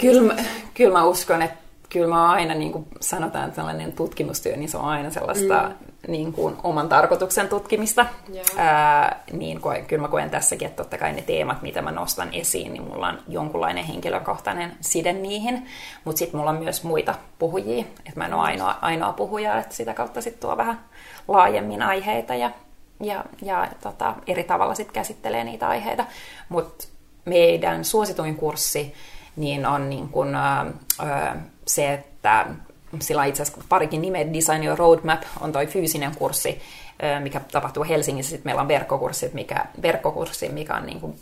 Kyllä, 0.00 0.34
kyllä 0.74 0.98
mä 0.98 1.04
uskon, 1.04 1.42
että 1.42 1.61
kyllä 1.92 2.08
mä 2.08 2.30
aina, 2.30 2.54
niin 2.54 2.72
kuin 2.72 2.86
sanotaan, 3.00 3.44
että 3.44 3.56
sellainen 3.56 3.92
tutkimustyö, 3.92 4.56
niin 4.56 4.68
se 4.68 4.76
on 4.76 4.84
aina 4.84 5.10
sellaista 5.10 5.62
mm. 5.62 6.12
niin 6.12 6.32
kuin, 6.32 6.56
oman 6.62 6.88
tarkoituksen 6.88 7.48
tutkimista. 7.48 8.06
Yeah. 8.34 8.46
Ää, 8.56 9.22
niin 9.32 9.60
koen, 9.60 9.86
kyllä 9.86 10.02
mä 10.02 10.08
koen 10.08 10.30
tässäkin, 10.30 10.68
että 10.68 10.82
totta 10.82 10.98
kai 10.98 11.12
ne 11.12 11.22
teemat, 11.22 11.62
mitä 11.62 11.82
mä 11.82 11.90
nostan 11.90 12.28
esiin, 12.32 12.72
niin 12.72 12.82
mulla 12.82 13.08
on 13.08 13.18
jonkunlainen 13.28 13.84
henkilökohtainen 13.84 14.76
side 14.80 15.12
niihin. 15.12 15.68
Mutta 16.04 16.18
sitten 16.18 16.38
mulla 16.38 16.50
on 16.50 16.58
myös 16.58 16.84
muita 16.84 17.14
puhujia, 17.38 17.84
että 17.98 18.18
mä 18.18 18.24
en 18.24 18.34
ole 18.34 18.42
ainoa, 18.42 18.78
ainoa 18.80 19.12
puhuja, 19.12 19.58
että 19.58 19.74
sitä 19.74 19.94
kautta 19.94 20.20
sitten 20.20 20.40
tuo 20.40 20.56
vähän 20.56 20.80
laajemmin 21.28 21.82
aiheita 21.82 22.34
ja, 22.34 22.50
ja, 23.00 23.24
ja 23.42 23.68
tota, 23.82 24.14
eri 24.26 24.44
tavalla 24.44 24.74
sitten 24.74 24.94
käsittelee 24.94 25.44
niitä 25.44 25.68
aiheita. 25.68 26.04
Mutta 26.48 26.84
meidän 27.24 27.84
suosituin 27.84 28.36
kurssi 28.36 28.94
niin 29.36 29.66
on 29.66 29.90
niin 29.90 30.08
kuin, 30.08 30.34
ää, 30.34 30.66
se, 31.66 31.92
että 31.92 32.46
sillä 33.00 33.24
itse 33.24 33.42
asiassa 33.42 33.64
parikin 33.68 34.02
nimeä, 34.02 34.32
Design 34.32 34.64
Your 34.64 34.78
Roadmap 34.78 35.22
on 35.40 35.52
toi 35.52 35.66
fyysinen 35.66 36.16
kurssi, 36.16 36.62
mikä 37.20 37.40
tapahtuu 37.40 37.84
Helsingissä. 37.84 38.30
Sitten 38.30 38.48
meillä 38.48 38.62
on 38.62 38.68
verkkokurssi, 38.68 39.30
mikä, 39.34 39.66
verkkokurssi, 39.82 40.48
mikä 40.48 40.74
on 40.74 40.86
niin 40.86 41.00
kuin, 41.00 41.18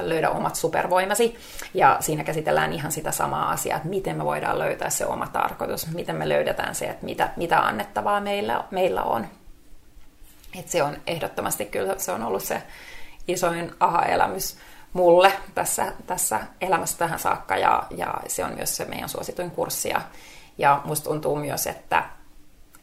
löydä 0.00 0.30
omat 0.30 0.56
supervoimasi. 0.56 1.36
Ja 1.74 1.96
siinä 2.00 2.24
käsitellään 2.24 2.72
ihan 2.72 2.92
sitä 2.92 3.12
samaa 3.12 3.50
asiaa, 3.50 3.76
että 3.76 3.88
miten 3.88 4.16
me 4.16 4.24
voidaan 4.24 4.58
löytää 4.58 4.90
se 4.90 5.06
oma 5.06 5.26
tarkoitus, 5.26 5.86
miten 5.94 6.16
me 6.16 6.28
löydetään 6.28 6.74
se, 6.74 6.84
että 6.84 7.04
mitä, 7.04 7.30
mitä 7.36 7.60
annettavaa 7.60 8.20
meillä, 8.20 8.64
meillä 8.70 9.02
on. 9.02 9.26
Et 10.58 10.68
se 10.68 10.82
on 10.82 10.96
ehdottomasti 11.06 11.64
kyllä, 11.64 11.94
se 11.98 12.12
on 12.12 12.22
ollut 12.22 12.42
se 12.42 12.62
isoin 13.28 13.72
aha-elämys 13.80 14.56
mulle 14.92 15.32
tässä, 15.54 15.92
tässä 16.06 16.40
elämässä 16.60 16.98
tähän 16.98 17.18
saakka 17.18 17.56
ja, 17.56 17.86
ja 17.90 18.14
se 18.26 18.44
on 18.44 18.54
myös 18.54 18.76
se 18.76 18.84
meidän 18.84 19.08
suosituin 19.08 19.50
kurssi. 19.50 19.88
Ja, 19.88 20.00
ja 20.58 20.80
musta 20.84 21.10
tuntuu 21.10 21.36
myös, 21.36 21.66
että 21.66 22.04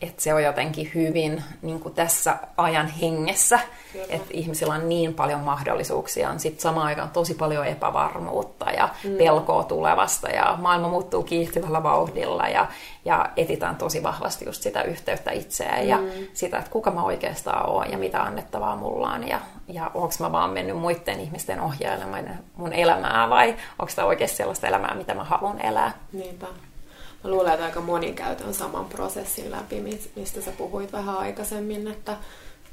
että 0.07 0.23
se 0.23 0.33
on 0.33 0.43
jotenkin 0.43 0.91
hyvin 0.95 1.43
niin 1.61 1.79
kuin 1.79 1.93
tässä 1.93 2.37
ajan 2.57 2.87
hengessä, 2.87 3.59
Kyllä. 3.91 4.05
että 4.09 4.27
ihmisillä 4.31 4.73
on 4.73 4.89
niin 4.89 5.13
paljon 5.13 5.39
mahdollisuuksia, 5.39 6.29
on 6.29 6.39
sitten 6.39 6.61
samaan 6.61 6.87
aikaan 6.87 7.09
tosi 7.09 7.33
paljon 7.33 7.65
epävarmuutta 7.65 8.71
ja 8.71 8.89
mm. 9.03 9.17
pelkoa 9.17 9.63
tulevasta 9.63 10.29
ja 10.29 10.57
maailma 10.61 10.89
muuttuu 10.89 11.23
kiihtyvällä 11.23 11.83
vauhdilla 11.83 12.47
ja, 12.47 12.67
ja 13.05 13.29
etitään 13.37 13.75
tosi 13.75 14.03
vahvasti 14.03 14.45
just 14.45 14.61
sitä 14.61 14.83
yhteyttä 14.83 15.31
itseään 15.31 15.83
mm. 15.83 15.89
ja 15.89 15.99
sitä, 16.33 16.57
että 16.57 16.71
kuka 16.71 16.91
mä 16.91 17.03
oikeastaan 17.03 17.69
oon 17.69 17.91
ja 17.91 17.97
mitä 17.97 18.23
annettavaa 18.23 18.75
mulla 18.75 19.11
on 19.11 19.27
ja, 19.27 19.39
ja 19.67 19.91
onko 19.93 20.13
mä 20.19 20.31
vaan 20.31 20.49
mennyt 20.49 20.77
muiden 20.77 21.19
ihmisten 21.19 21.61
ohjailemaan 21.61 22.29
mun 22.55 22.73
elämää 22.73 23.29
vai 23.29 23.55
onko 23.79 23.91
tämä 23.95 24.07
oikeasti 24.07 24.37
sellaista 24.37 24.67
elämää, 24.67 24.95
mitä 24.95 25.13
mä 25.13 25.23
haluan 25.23 25.65
elää. 25.65 25.91
Niinpä. 26.13 26.47
Mä 27.23 27.29
luulen, 27.29 27.53
että 27.53 27.65
aika 27.65 27.81
moni 27.81 28.13
käy 28.13 28.35
saman 28.51 28.85
prosessin 28.85 29.51
läpi, 29.51 29.81
mistä 30.15 30.41
sä 30.41 30.51
puhuit 30.57 30.93
vähän 30.93 31.17
aikaisemmin, 31.17 31.87
että 31.87 32.17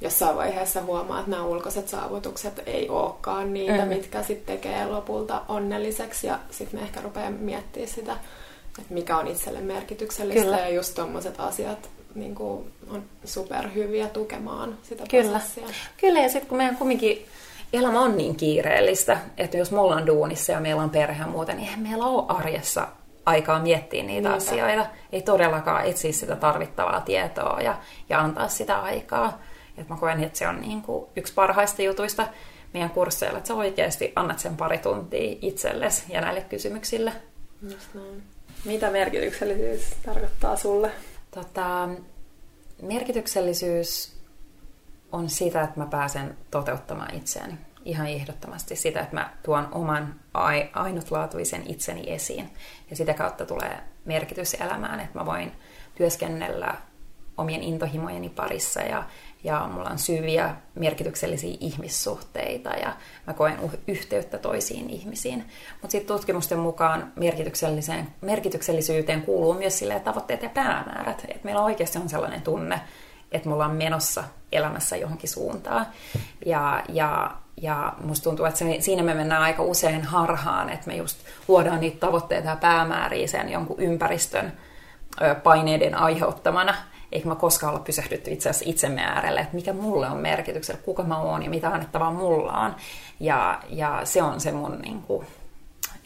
jossain 0.01 0.37
vaiheessa 0.37 0.83
huomaa, 0.83 1.19
että 1.19 1.31
nämä 1.31 1.45
ulkoiset 1.45 1.89
saavutukset 1.89 2.63
ei 2.67 2.89
olekaan 2.89 3.53
niitä, 3.53 3.83
mm. 3.83 3.89
mitkä 3.89 4.23
sitten 4.23 4.57
tekee 4.57 4.87
lopulta 4.87 5.43
onnelliseksi 5.49 6.27
ja 6.27 6.39
sitten 6.51 6.81
me 6.81 6.87
ehkä 6.87 7.01
rupeaa 7.01 7.31
miettimään 7.31 7.91
sitä, 7.91 8.13
että 8.79 8.95
mikä 8.95 9.19
on 9.19 9.29
itselle 9.29 9.61
merkityksellistä 9.61 10.43
Kyllä. 10.43 10.59
ja 10.59 10.69
just 10.69 10.95
tuommoiset 10.95 11.41
asiat 11.41 11.91
niin 12.15 12.35
kuin 12.35 12.73
on 12.91 13.03
superhyviä 13.25 14.09
tukemaan 14.09 14.79
sitä 14.83 15.05
Kyllä. 15.11 15.31
prosessia. 15.31 15.67
Kyllä, 15.97 16.21
ja 16.21 16.29
sitten 16.29 16.49
kun 16.49 16.59
meidän 16.59 16.77
kumminkin 16.77 17.27
elämä 17.73 18.01
on 18.01 18.17
niin 18.17 18.37
kiireellistä, 18.37 19.19
että 19.39 19.57
jos 19.57 19.71
me 19.71 19.81
ollaan 19.81 20.07
duunissa 20.07 20.53
ja 20.53 20.61
meillä 20.61 20.83
on 20.83 20.91
perhe 20.91 21.23
ja 21.23 21.27
muuta, 21.27 21.53
niin 21.53 21.65
eihän 21.65 21.81
meillä 21.81 22.05
ole 22.07 22.25
arjessa 22.29 22.89
aikaa 23.31 23.63
miettiä 23.63 24.03
niitä 24.03 24.29
Niinpä. 24.29 24.45
asioita. 24.45 24.87
Ei 25.13 25.23
todellakaan 25.23 25.85
etsiä 25.87 26.13
sitä 26.13 26.37
tarvittavaa 26.37 27.01
tietoa 27.01 27.61
ja, 27.61 27.79
ja 28.09 28.21
antaa 28.21 28.49
sitä 28.49 28.81
aikaa. 28.83 29.39
Et 29.79 29.89
mä 29.89 29.97
koen, 29.97 30.25
että 30.25 30.39
se 30.39 30.49
on 30.49 30.61
niin 30.61 30.83
kuin 30.83 31.07
yksi 31.17 31.35
parhaista 31.35 31.83
jutuista 31.83 32.29
meidän 32.75 32.91
kursseilla, 32.91 33.39
että 33.39 33.49
sä 33.49 33.55
oikeasti 33.55 34.13
annat 34.17 34.39
sen 34.39 34.57
pari 34.57 34.79
tuntia 34.79 35.37
itsellesi 35.43 36.03
ja 36.09 36.21
näille 36.21 36.41
kysymyksille. 36.41 37.13
Just 37.63 37.95
näin. 37.95 38.23
Mitä 38.65 38.91
merkityksellisyys 38.91 39.95
tarkoittaa 40.07 40.57
sulle? 40.57 40.91
Tota, 41.31 41.89
merkityksellisyys 42.83 44.17
on 45.13 45.31
sitä, 45.31 45.63
että 45.63 45.81
mä 45.81 45.87
pääsen 45.87 46.37
toteuttamaan 46.51 47.15
itseäni 47.15 47.55
ihan 47.85 48.07
ehdottomasti 48.07 48.77
sitä, 48.77 49.01
että 49.01 49.15
mä 49.15 49.31
tuon 49.43 49.69
oman 49.73 50.15
ainutlaatuisen 50.75 51.63
itseni 51.67 52.13
esiin. 52.13 52.51
Ja 52.91 52.97
sitä 52.97 53.15
kautta 53.15 53.47
tulee 53.47 53.81
merkitys 54.05 54.55
elämään, 54.55 55.01
että 55.01 55.19
mä 55.19 55.27
voin 55.27 55.53
työskennellä 55.95 56.75
omien 57.41 57.63
intohimojeni 57.63 58.29
parissa 58.29 58.81
ja, 58.81 59.05
ja 59.45 59.69
mulla 59.73 59.91
on 59.91 59.99
syviä 59.99 60.57
merkityksellisiä 60.75 61.57
ihmissuhteita 61.61 62.71
ja 62.71 62.97
mä 63.27 63.35
koen 63.35 63.59
yhteyttä 63.87 64.39
toisiin 64.39 64.91
ihmisiin. 64.91 65.49
Mutta 65.73 65.91
sitten 65.91 66.17
tutkimusten 66.17 66.59
mukaan 66.59 67.13
merkitykselliseen, 67.17 68.09
merkityksellisyyteen 68.21 69.23
kuuluu 69.23 69.55
myös 69.55 69.79
sille 69.79 70.01
tavoitteet 70.01 70.43
ja 70.43 70.49
päämäärät. 70.49 71.27
Et 71.29 71.45
meillä 71.45 71.63
oikeasti 71.63 71.99
on 71.99 72.09
sellainen 72.09 72.43
tunne, 72.43 72.81
että 73.33 73.49
me 73.49 73.55
ollaan 73.55 73.77
menossa 73.77 74.25
elämässä 74.53 74.97
johonkin 74.97 75.29
suuntaan. 75.29 75.87
Ja, 76.47 76.85
ja 76.89 77.37
ja 77.61 77.93
musta 78.05 78.25
tuntuu, 78.25 78.47
että 78.47 78.59
se, 78.59 78.77
siinä 78.81 79.03
me 79.03 79.15
mennään 79.15 79.43
aika 79.43 79.63
usein 79.63 80.05
harhaan, 80.05 80.71
että 80.71 80.87
me 80.87 80.97
just 80.97 81.19
luodaan 81.49 81.81
niitä 81.81 82.07
tavoitteita 82.07 82.49
ja 82.49 82.57
päämääriä 82.57 83.27
sen 83.27 83.49
jonkun 83.49 83.81
ympäristön 83.81 84.53
paineiden 85.43 85.95
aiheuttamana. 85.95 86.75
Eikä 87.13 87.29
mä 87.29 87.35
koskaan 87.35 87.75
olla 87.75 87.85
pysähdytty 87.85 88.31
itse 88.31 88.51
asiassa 88.51 88.71
itsemme 88.71 89.03
äärelle, 89.05 89.41
että 89.41 89.55
mikä 89.55 89.73
mulle 89.73 90.09
on 90.09 90.17
merkityksellä, 90.17 90.81
kuka 90.85 91.03
mä 91.03 91.19
oon 91.19 91.43
ja 91.43 91.51
mitä 91.51 91.69
annettavaa 91.69 92.13
mulla 92.13 92.53
on. 92.53 92.77
Ja, 93.21 93.61
ja 93.69 94.01
se 94.05 94.23
on 94.23 94.41
se 94.41 94.53
mun 94.53 94.79
niin 94.79 95.03
kuin, 95.03 95.27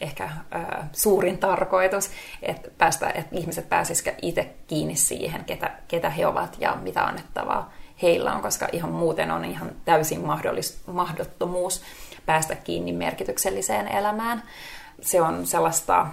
ehkä 0.01 0.23
äh, 0.23 0.89
suurin 0.91 1.37
tarkoitus, 1.37 2.11
että, 2.41 2.69
päästä, 2.77 3.09
että 3.09 3.35
ihmiset 3.35 3.69
pääsisivät 3.69 4.17
itse 4.21 4.55
kiinni 4.67 4.95
siihen, 4.95 5.45
ketä, 5.45 5.71
ketä 5.87 6.09
he 6.09 6.27
ovat 6.27 6.57
ja 6.59 6.77
mitä 6.81 7.03
annettavaa 7.03 7.73
heillä 8.01 8.33
on, 8.33 8.41
koska 8.41 8.67
ihan 8.71 8.91
muuten 8.91 9.31
on 9.31 9.45
ihan 9.45 9.71
täysin 9.85 10.25
mahdollis, 10.25 10.77
mahdottomuus 10.87 11.81
päästä 12.25 12.55
kiinni 12.55 12.93
merkitykselliseen 12.93 13.87
elämään. 13.87 14.43
Se 15.01 15.21
on 15.21 15.47
sellaista, 15.47 16.07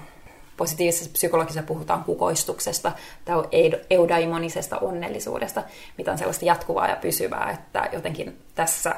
positiivisessa 0.56 1.10
psykologisessa 1.12 1.66
puhutaan 1.66 2.04
kukoistuksesta 2.04 2.92
tai 3.24 3.36
eudaimonisesta 3.90 4.78
onnellisuudesta, 4.78 5.62
mitä 5.98 6.12
on 6.12 6.18
sellaista 6.18 6.44
jatkuvaa 6.44 6.88
ja 6.88 6.96
pysyvää, 6.96 7.50
että 7.50 7.88
jotenkin 7.92 8.38
tässä 8.54 8.94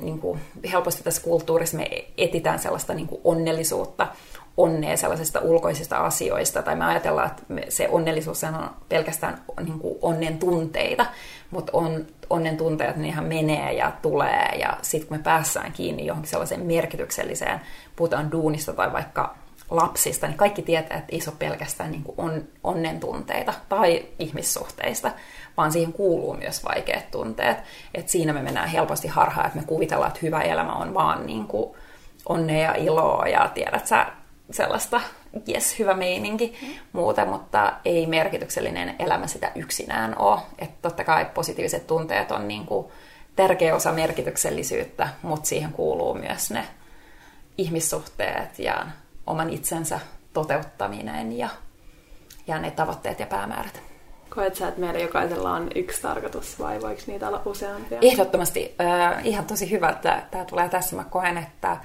niin 0.00 0.18
kuin 0.18 0.40
helposti 0.72 1.02
tässä 1.02 1.22
kulttuurissa 1.22 1.76
me 1.76 1.88
etitään 2.18 2.58
sellaista 2.58 2.94
niin 2.94 3.06
kuin 3.06 3.20
onnellisuutta, 3.24 4.06
onnea 4.56 4.96
sellaisista 4.96 5.40
ulkoisista 5.40 5.96
asioista, 5.96 6.62
tai 6.62 6.76
me 6.76 6.84
ajatellaan, 6.84 7.30
että 7.30 7.42
se 7.68 7.88
onnellisuus 7.88 8.44
on 8.44 8.70
pelkästään 8.88 9.42
niin 9.64 9.78
kuin 9.78 9.98
onnen 10.02 10.38
tunteita, 10.38 11.06
mutta 11.50 11.70
on, 11.74 12.06
onnen 12.30 12.56
tunteet, 12.56 12.96
niin 12.96 13.06
ihan 13.06 13.24
menee 13.24 13.72
ja 13.72 13.92
tulee, 14.02 14.48
ja 14.60 14.76
sitten 14.82 15.08
kun 15.08 15.16
me 15.16 15.22
päässään 15.22 15.72
kiinni 15.72 16.06
johonkin 16.06 16.30
sellaiseen 16.30 16.66
merkitykselliseen, 16.66 17.60
puhutaan 17.96 18.32
duunista 18.32 18.72
tai 18.72 18.92
vaikka 18.92 19.36
lapsista, 19.70 20.26
niin 20.26 20.36
kaikki 20.36 20.62
tietää, 20.62 20.98
että 20.98 21.12
ei 21.12 21.20
se 21.20 21.30
ole 21.30 21.36
pelkästään 21.38 21.90
niin 21.90 22.02
kuin 22.02 22.14
on, 22.18 22.44
onnen 22.64 23.00
tunteita 23.00 23.54
tai 23.68 24.06
ihmissuhteista, 24.18 25.10
vaan 25.56 25.72
siihen 25.72 25.92
kuuluu 25.92 26.34
myös 26.34 26.64
vaikeat 26.64 27.10
tunteet. 27.10 27.58
Et 27.94 28.08
siinä 28.08 28.32
me 28.32 28.42
mennään 28.42 28.68
helposti 28.68 29.08
harhaan, 29.08 29.46
että 29.46 29.58
me 29.58 29.64
kuvitellaan, 29.66 30.08
että 30.08 30.20
hyvä 30.22 30.40
elämä 30.40 30.72
on 30.72 30.94
vaan 30.94 31.26
niin 31.26 31.46
kuin 31.46 31.74
onnea 32.26 32.58
ja 32.58 32.74
iloa 32.74 33.28
ja 33.28 33.50
tiedät 33.54 33.86
sä 33.86 34.06
sellaista, 34.52 35.00
jes, 35.46 35.78
hyvä 35.78 35.94
meininki, 35.94 36.58
mm. 36.62 36.68
muuta, 36.92 37.24
mutta 37.24 37.72
ei 37.84 38.06
merkityksellinen 38.06 38.94
elämä 38.98 39.26
sitä 39.26 39.52
yksinään 39.54 40.18
ole. 40.18 40.40
Että 40.58 40.76
totta 40.82 41.04
kai 41.04 41.24
positiiviset 41.24 41.86
tunteet 41.86 42.30
on 42.30 42.48
niin 42.48 42.66
kuin 42.66 42.86
tärkeä 43.36 43.74
osa 43.74 43.92
merkityksellisyyttä, 43.92 45.08
mutta 45.22 45.48
siihen 45.48 45.72
kuuluu 45.72 46.14
myös 46.14 46.50
ne 46.50 46.64
ihmissuhteet 47.58 48.58
ja 48.58 48.86
oman 49.26 49.50
itsensä 49.50 50.00
toteuttaminen 50.32 51.38
ja, 51.38 51.48
ja 52.46 52.58
ne 52.58 52.70
tavoitteet 52.70 53.20
ja 53.20 53.26
päämäärät. 53.26 53.82
Koet 54.34 54.56
sä, 54.56 54.68
että 54.68 54.80
meillä 54.80 54.98
jokaisella 54.98 55.52
on 55.52 55.70
yksi 55.74 56.02
tarkoitus 56.02 56.58
vai 56.58 56.80
voiko 56.82 57.02
niitä 57.06 57.28
olla 57.28 57.42
useampia? 57.44 57.98
Ehdottomasti. 58.02 58.74
Äh, 58.80 59.26
ihan 59.26 59.44
tosi 59.44 59.70
hyvä, 59.70 59.88
että 59.88 60.22
tämä 60.30 60.44
tulee 60.44 60.68
tässä. 60.68 60.96
Mä 60.96 61.04
koen, 61.04 61.38
että 61.38 61.76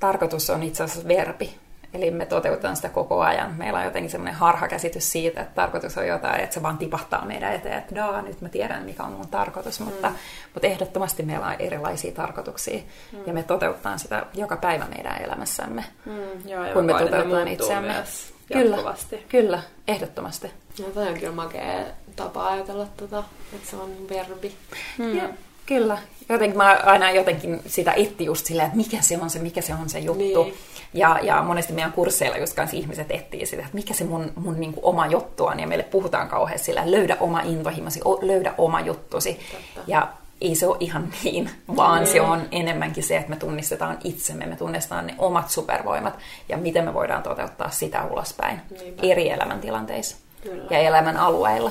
tarkoitus 0.00 0.50
on 0.50 0.62
itse 0.62 0.82
asiassa 0.82 1.08
verbi. 1.08 1.54
Eli 1.94 2.10
me 2.10 2.26
toteutetaan 2.26 2.76
sitä 2.76 2.88
koko 2.88 3.20
ajan. 3.20 3.54
Meillä 3.54 3.78
on 3.78 3.84
jotenkin 3.84 4.10
semmoinen 4.10 4.34
harhakäsitys 4.34 5.12
siitä, 5.12 5.40
että 5.40 5.54
tarkoitus 5.54 5.98
on 5.98 6.06
jotain, 6.06 6.40
että 6.40 6.54
se 6.54 6.62
vaan 6.62 6.78
tipahtaa 6.78 7.24
meidän 7.24 7.52
eteen, 7.52 7.78
että 7.78 7.94
daa, 7.94 8.22
nyt 8.22 8.40
mä 8.40 8.48
tiedän, 8.48 8.82
mikä 8.82 9.02
on 9.02 9.12
mun 9.12 9.28
tarkoitus. 9.28 9.80
Mm. 9.80 9.86
Mutta, 9.86 10.12
mutta 10.54 10.66
ehdottomasti 10.66 11.22
meillä 11.22 11.46
on 11.46 11.56
erilaisia 11.58 12.12
tarkoituksia. 12.12 12.80
Mm. 13.12 13.18
Ja 13.26 13.32
me 13.32 13.42
toteutetaan 13.42 13.98
sitä 13.98 14.26
joka 14.34 14.56
päivä 14.56 14.86
meidän 14.94 15.22
elämässämme, 15.22 15.84
mm, 16.04 16.48
joo, 16.48 16.64
kun 16.72 16.84
me 16.84 16.92
toteutetaan 16.92 17.48
itseämme. 17.48 17.92
Myös 17.92 18.36
kyllä, 18.52 18.94
kyllä, 19.28 19.62
ehdottomasti. 19.88 20.50
No 20.78 20.84
toi 20.94 21.08
on 21.08 21.14
kyllä 21.14 21.32
makea 21.32 21.84
tapa 22.16 22.48
ajatella, 22.48 22.86
tota, 22.96 23.24
että 23.52 23.70
se 23.70 23.76
on 23.76 23.90
verbi. 24.08 24.52
Mm. 24.98 25.16
Ja, 25.18 25.28
kyllä. 25.66 25.98
Jotenkin 26.28 26.56
mä 26.56 26.80
aina 26.84 27.10
jotenkin 27.10 27.60
sitä 27.66 27.92
itti 27.96 28.24
just 28.24 28.46
silleen, 28.46 28.66
että 28.66 28.76
mikä 28.76 29.02
se 29.02 29.18
on 29.18 29.30
se, 29.30 29.38
mikä 29.38 29.60
se 29.60 29.74
on 29.74 29.88
se 29.88 29.98
juttu. 29.98 30.42
Niin. 30.42 30.54
Ja, 30.94 31.18
ja 31.22 31.42
monesti 31.42 31.72
meidän 31.72 31.92
kursseilla 31.92 32.36
just 32.36 32.56
kanssa 32.56 32.76
ihmiset 32.76 33.10
etsii 33.10 33.46
sitä, 33.46 33.62
että 33.62 33.74
mikä 33.74 33.94
se 33.94 34.04
mun, 34.04 34.32
mun 34.36 34.60
niin 34.60 34.74
oma 34.82 35.06
juttu 35.06 35.44
on. 35.44 35.60
Ja 35.60 35.66
meille 35.66 35.84
puhutaan 35.84 36.28
kauheasti 36.28 36.66
sillä, 36.66 36.90
löydä 36.90 37.16
oma 37.20 37.40
intohimosi, 37.40 38.00
löydä 38.22 38.54
oma 38.58 38.80
juttusi. 38.80 39.40
Totta. 39.52 39.90
Ja 39.90 40.08
ei 40.40 40.54
se 40.54 40.66
ole 40.66 40.76
ihan 40.80 41.08
niin, 41.24 41.50
vaan 41.76 42.00
mm. 42.00 42.06
se 42.06 42.20
on 42.20 42.42
enemmänkin 42.50 43.02
se, 43.02 43.16
että 43.16 43.30
me 43.30 43.36
tunnistetaan 43.36 43.98
itsemme, 44.04 44.46
me 44.46 44.56
tunnistetaan 44.56 45.06
ne 45.06 45.14
omat 45.18 45.50
supervoimat 45.50 46.18
ja 46.48 46.56
miten 46.56 46.84
me 46.84 46.94
voidaan 46.94 47.22
toteuttaa 47.22 47.70
sitä 47.70 48.04
ulospäin 48.04 48.60
Niinpä. 48.70 49.02
eri 49.06 49.30
elämäntilanteissa 49.30 50.16
Kyllä. 50.42 50.64
ja 50.70 50.78
elämän 50.78 51.16
alueilla. 51.16 51.70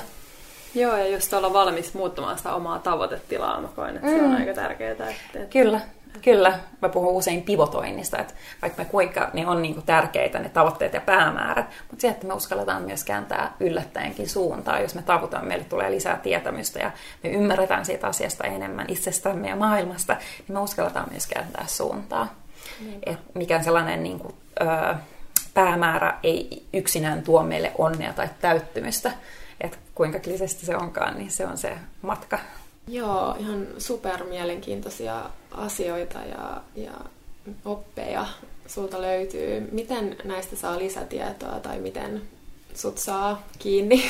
Joo, 0.76 0.98
ja 0.98 1.08
just 1.08 1.34
olla 1.34 1.54
valmis 1.54 1.94
muuttamaan 1.94 2.38
sitä 2.38 2.56
omaa 2.56 2.80
tavoitetilaa, 2.80 3.62
mä 3.62 3.68
koen, 3.76 3.96
että 3.96 4.08
mm. 4.08 4.16
se 4.18 4.24
on 4.24 4.30
mm. 4.30 4.36
aika 4.36 4.54
tärkeää. 4.54 4.92
Että... 4.92 5.46
Kyllä, 5.50 5.82
Kyllä, 6.22 6.60
mä 6.82 6.90
puhun 6.90 7.14
usein 7.14 7.42
pivotoinnista, 7.42 8.18
että 8.18 8.34
vaikka 8.62 8.82
me 8.82 8.90
kuinka 8.90 9.30
ne 9.34 9.48
on 9.48 9.62
niin 9.62 9.84
tärkeitä 9.84 10.40
ne 10.40 10.50
tavoitteet 10.50 10.94
ja 10.94 11.02
päämäärät, 11.02 11.66
mutta 11.92 12.02
se, 12.02 12.08
että 12.08 12.28
me 12.28 12.34
uskalletaan 12.34 12.84
myös 12.84 13.04
kääntää 13.04 13.54
yllättäenkin 13.60 14.30
suuntaan, 14.30 14.82
jos 14.82 14.96
me 14.96 15.02
tavutaan, 15.02 15.48
meille 15.48 15.64
tulee 15.64 15.92
lisää 15.92 16.18
tietämystä 16.18 16.80
ja 16.80 16.92
me 17.24 17.30
ymmärretään 17.30 17.86
siitä 17.86 18.08
asiasta 18.08 18.44
enemmän 18.44 18.86
itsestämme 18.90 19.48
ja 19.50 19.56
maailmasta, 19.56 20.14
niin 20.14 20.54
me 20.54 20.60
uskalletaan 20.60 21.08
myös 21.12 21.28
kääntää 21.28 21.66
suuntaa. 21.68 22.34
Et 23.06 23.20
mikä 23.34 23.64
sellainen 23.64 24.04
niin 24.04 24.20
kuin, 24.20 24.36
ö, 24.62 24.96
päämäärä 25.54 26.20
ei 26.24 26.66
yksinään 26.74 27.24
tuo 27.24 27.44
meille 27.44 27.72
onnea 27.78 28.14
tai 28.14 28.30
täyttymystä, 28.42 29.12
että 29.62 29.78
kuinka 29.96 30.20
kliseistä 30.20 30.66
se 30.66 30.76
onkaan, 30.78 31.18
niin 31.18 31.32
se 31.32 31.46
on 31.46 31.58
se 31.58 31.78
matka. 32.02 32.40
Joo, 32.88 33.36
ihan 33.40 33.68
super 33.78 34.24
mielenkiintoisia 34.24 35.30
asioita 35.52 36.20
ja, 36.20 36.62
ja 36.76 36.94
oppeja 37.66 38.26
sulta 38.68 39.02
löytyy. 39.02 39.70
Miten 39.72 40.18
näistä 40.24 40.56
saa 40.56 40.78
lisätietoa 40.78 41.60
tai 41.60 41.80
miten 41.80 42.22
sut 42.74 42.98
saa 42.98 43.44
kiinni? 43.60 44.04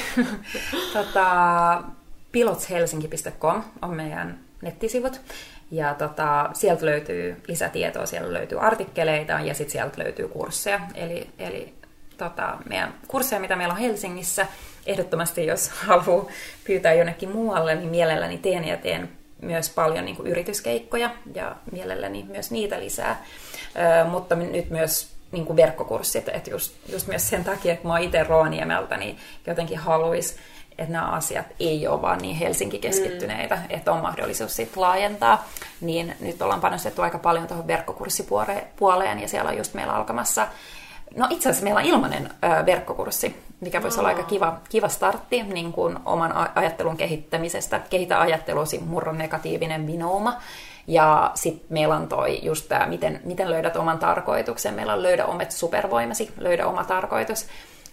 tota, 0.94 1.84
pilotshelsinki.com 2.32 3.64
on 3.82 3.96
meidän 3.96 4.40
nettisivut. 4.62 5.22
Ja 5.72 5.94
tota, 5.94 6.50
sieltä 6.54 6.86
löytyy 6.86 7.42
lisätietoa, 7.48 8.06
siellä 8.06 8.34
löytyy 8.34 8.62
artikkeleita 8.62 9.34
ja 9.34 9.54
sitten 9.54 9.72
sieltä 9.72 10.04
löytyy 10.04 10.28
kursseja. 10.28 10.80
Eli, 10.96 11.30
eli 11.40 11.74
tota, 12.18 12.58
meidän 12.70 12.94
kursseja, 13.08 13.40
mitä 13.40 13.56
meillä 13.56 13.74
on 13.74 13.80
Helsingissä. 13.80 14.48
Ehdottomasti, 14.86 15.46
jos 15.46 15.70
haluaa 15.88 16.26
pyytää 16.64 16.94
jonnekin 16.94 17.30
muualle, 17.30 17.76
niin 17.76 17.90
mielelläni 17.90 18.38
teen 18.38 18.68
ja 18.68 18.78
teen 18.78 19.10
myös 19.42 19.70
paljon 19.70 20.06
niin 20.06 20.16
kuin 20.16 20.28
yrityskeikkoja 20.28 21.10
ja 21.36 21.56
mielelläni 21.72 22.26
myös 22.30 22.52
niitä 22.52 22.80
lisää. 22.80 23.26
Ö, 24.02 24.06
mutta 24.10 24.36
nyt 24.36 24.70
myös 24.70 25.16
niin 25.32 25.46
kuin 25.46 25.58
verkkokurssit, 25.58 26.30
että 26.30 26.50
just, 26.50 26.76
just 26.92 27.08
myös 27.08 27.30
sen 27.30 27.44
takia, 27.44 27.74
että 27.74 27.88
mä 27.88 28.00
itse 28.00 28.24
Rovaniemeltä, 28.24 28.98
niin 28.98 29.18
jotenkin 29.48 29.78
haluaisi, 29.78 30.36
että 30.78 30.94
nämä 30.94 31.06
asiat 31.06 31.46
ei 31.60 31.88
ole 31.88 32.02
vaan 32.02 32.20
niin 32.20 32.36
Helsinki-keskittyneitä, 32.36 33.56
mm. 33.56 33.62
että 33.70 33.92
on 33.92 34.02
mahdollisuus 34.02 34.56
sitten 34.56 34.82
laajentaa. 34.82 35.48
Niin 35.82 36.16
nyt 36.20 36.42
ollaan 36.42 36.62
panostettu 36.62 37.02
aika 37.02 37.20
paljon 37.20 37.48
tuohon 37.48 37.68
verkkokurssipuoleen 37.68 39.20
ja 39.20 39.28
siellä 39.28 39.50
on 39.50 39.58
just 39.58 39.74
meillä 39.74 39.94
alkamassa 39.94 40.48
No 41.16 41.28
itse 41.30 41.50
asiassa 41.50 41.64
meillä 41.64 41.80
on 41.80 41.86
ilmainen 41.86 42.30
ö, 42.44 42.66
verkkokurssi, 42.66 43.36
mikä 43.60 43.82
voisi 43.84 44.00
olla 44.00 44.10
aika 44.10 44.24
kiva, 44.24 44.58
kiva 44.70 44.88
startti 44.88 45.44
niin 45.44 45.74
kuin 45.74 45.98
oman 46.06 46.34
ajattelun 46.56 46.98
kehittämisestä. 46.98 47.82
Kehitä 47.90 48.22
ajattelusi, 48.22 48.80
murro 48.80 49.12
negatiivinen 49.12 49.88
vinouma. 49.88 50.38
Ja 50.88 51.32
sitten 51.36 51.66
meillä 51.70 51.96
on 51.96 52.08
toi 52.08 52.40
just 52.44 52.68
tämä, 52.70 52.86
miten, 52.86 53.22
miten 53.24 53.52
löydät 53.52 53.76
oman 53.76 54.00
tarkoituksen. 54.00 54.74
Meillä 54.74 54.94
on 54.94 55.04
löydä 55.04 55.26
omat 55.26 55.52
supervoimasi, 55.52 56.34
löydä 56.38 56.68
oma 56.68 56.84
tarkoitus. 56.84 57.48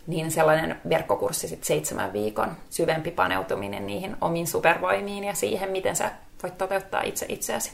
Niin 0.06 0.30
sellainen 0.30 0.80
verkkokurssi 0.88 1.48
sitten 1.48 1.66
seitsemän 1.66 2.12
viikon 2.12 2.56
syvempi 2.70 3.10
paneutuminen 3.10 3.86
niihin 3.86 4.16
omiin 4.20 4.46
supervoimiin 4.46 5.24
ja 5.24 5.34
siihen, 5.34 5.70
miten 5.70 5.96
sä 5.96 6.10
voit 6.42 6.58
toteuttaa 6.58 7.02
itse 7.02 7.26
itseäsi. 7.28 7.72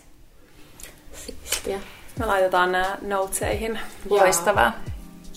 Siistiä. 1.13 1.79
Me 2.19 2.27
laitetaan 2.27 2.73
nämä 2.73 2.99
noteseihin. 3.03 3.81
Loistavaa. 4.11 4.73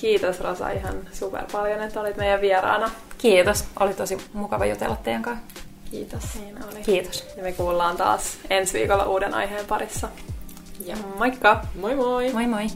Kiitos 0.02 0.40
Rosa 0.40 0.70
ihan 0.70 0.96
super 1.14 1.44
paljon, 1.52 1.82
että 1.82 2.02
olit 2.02 2.18
meidän 2.18 2.42
vieraana. 2.42 2.92
Kiitos, 3.18 3.66
oli 3.80 3.94
tosi 3.94 4.18
mukava 4.34 4.66
jutella 4.66 4.96
teidän 4.96 5.22
kanssa. 5.22 5.44
Kiitos. 5.92 6.24
Niin 6.36 6.58
oli. 6.64 6.82
Kiitos. 6.84 7.26
Ja 7.38 7.44
me 7.44 7.52
kuullaan 7.52 7.98
taas 7.98 8.38
ensi 8.50 8.80
viikolla 8.80 9.06
uuden 9.06 9.34
aiheen 9.34 9.66
parissa. 9.66 10.08
Ja 10.86 10.96
moikka! 11.18 11.66
Moi 11.80 11.96
moi! 11.96 12.32
Moi 12.34 12.48
moi! 12.48 12.68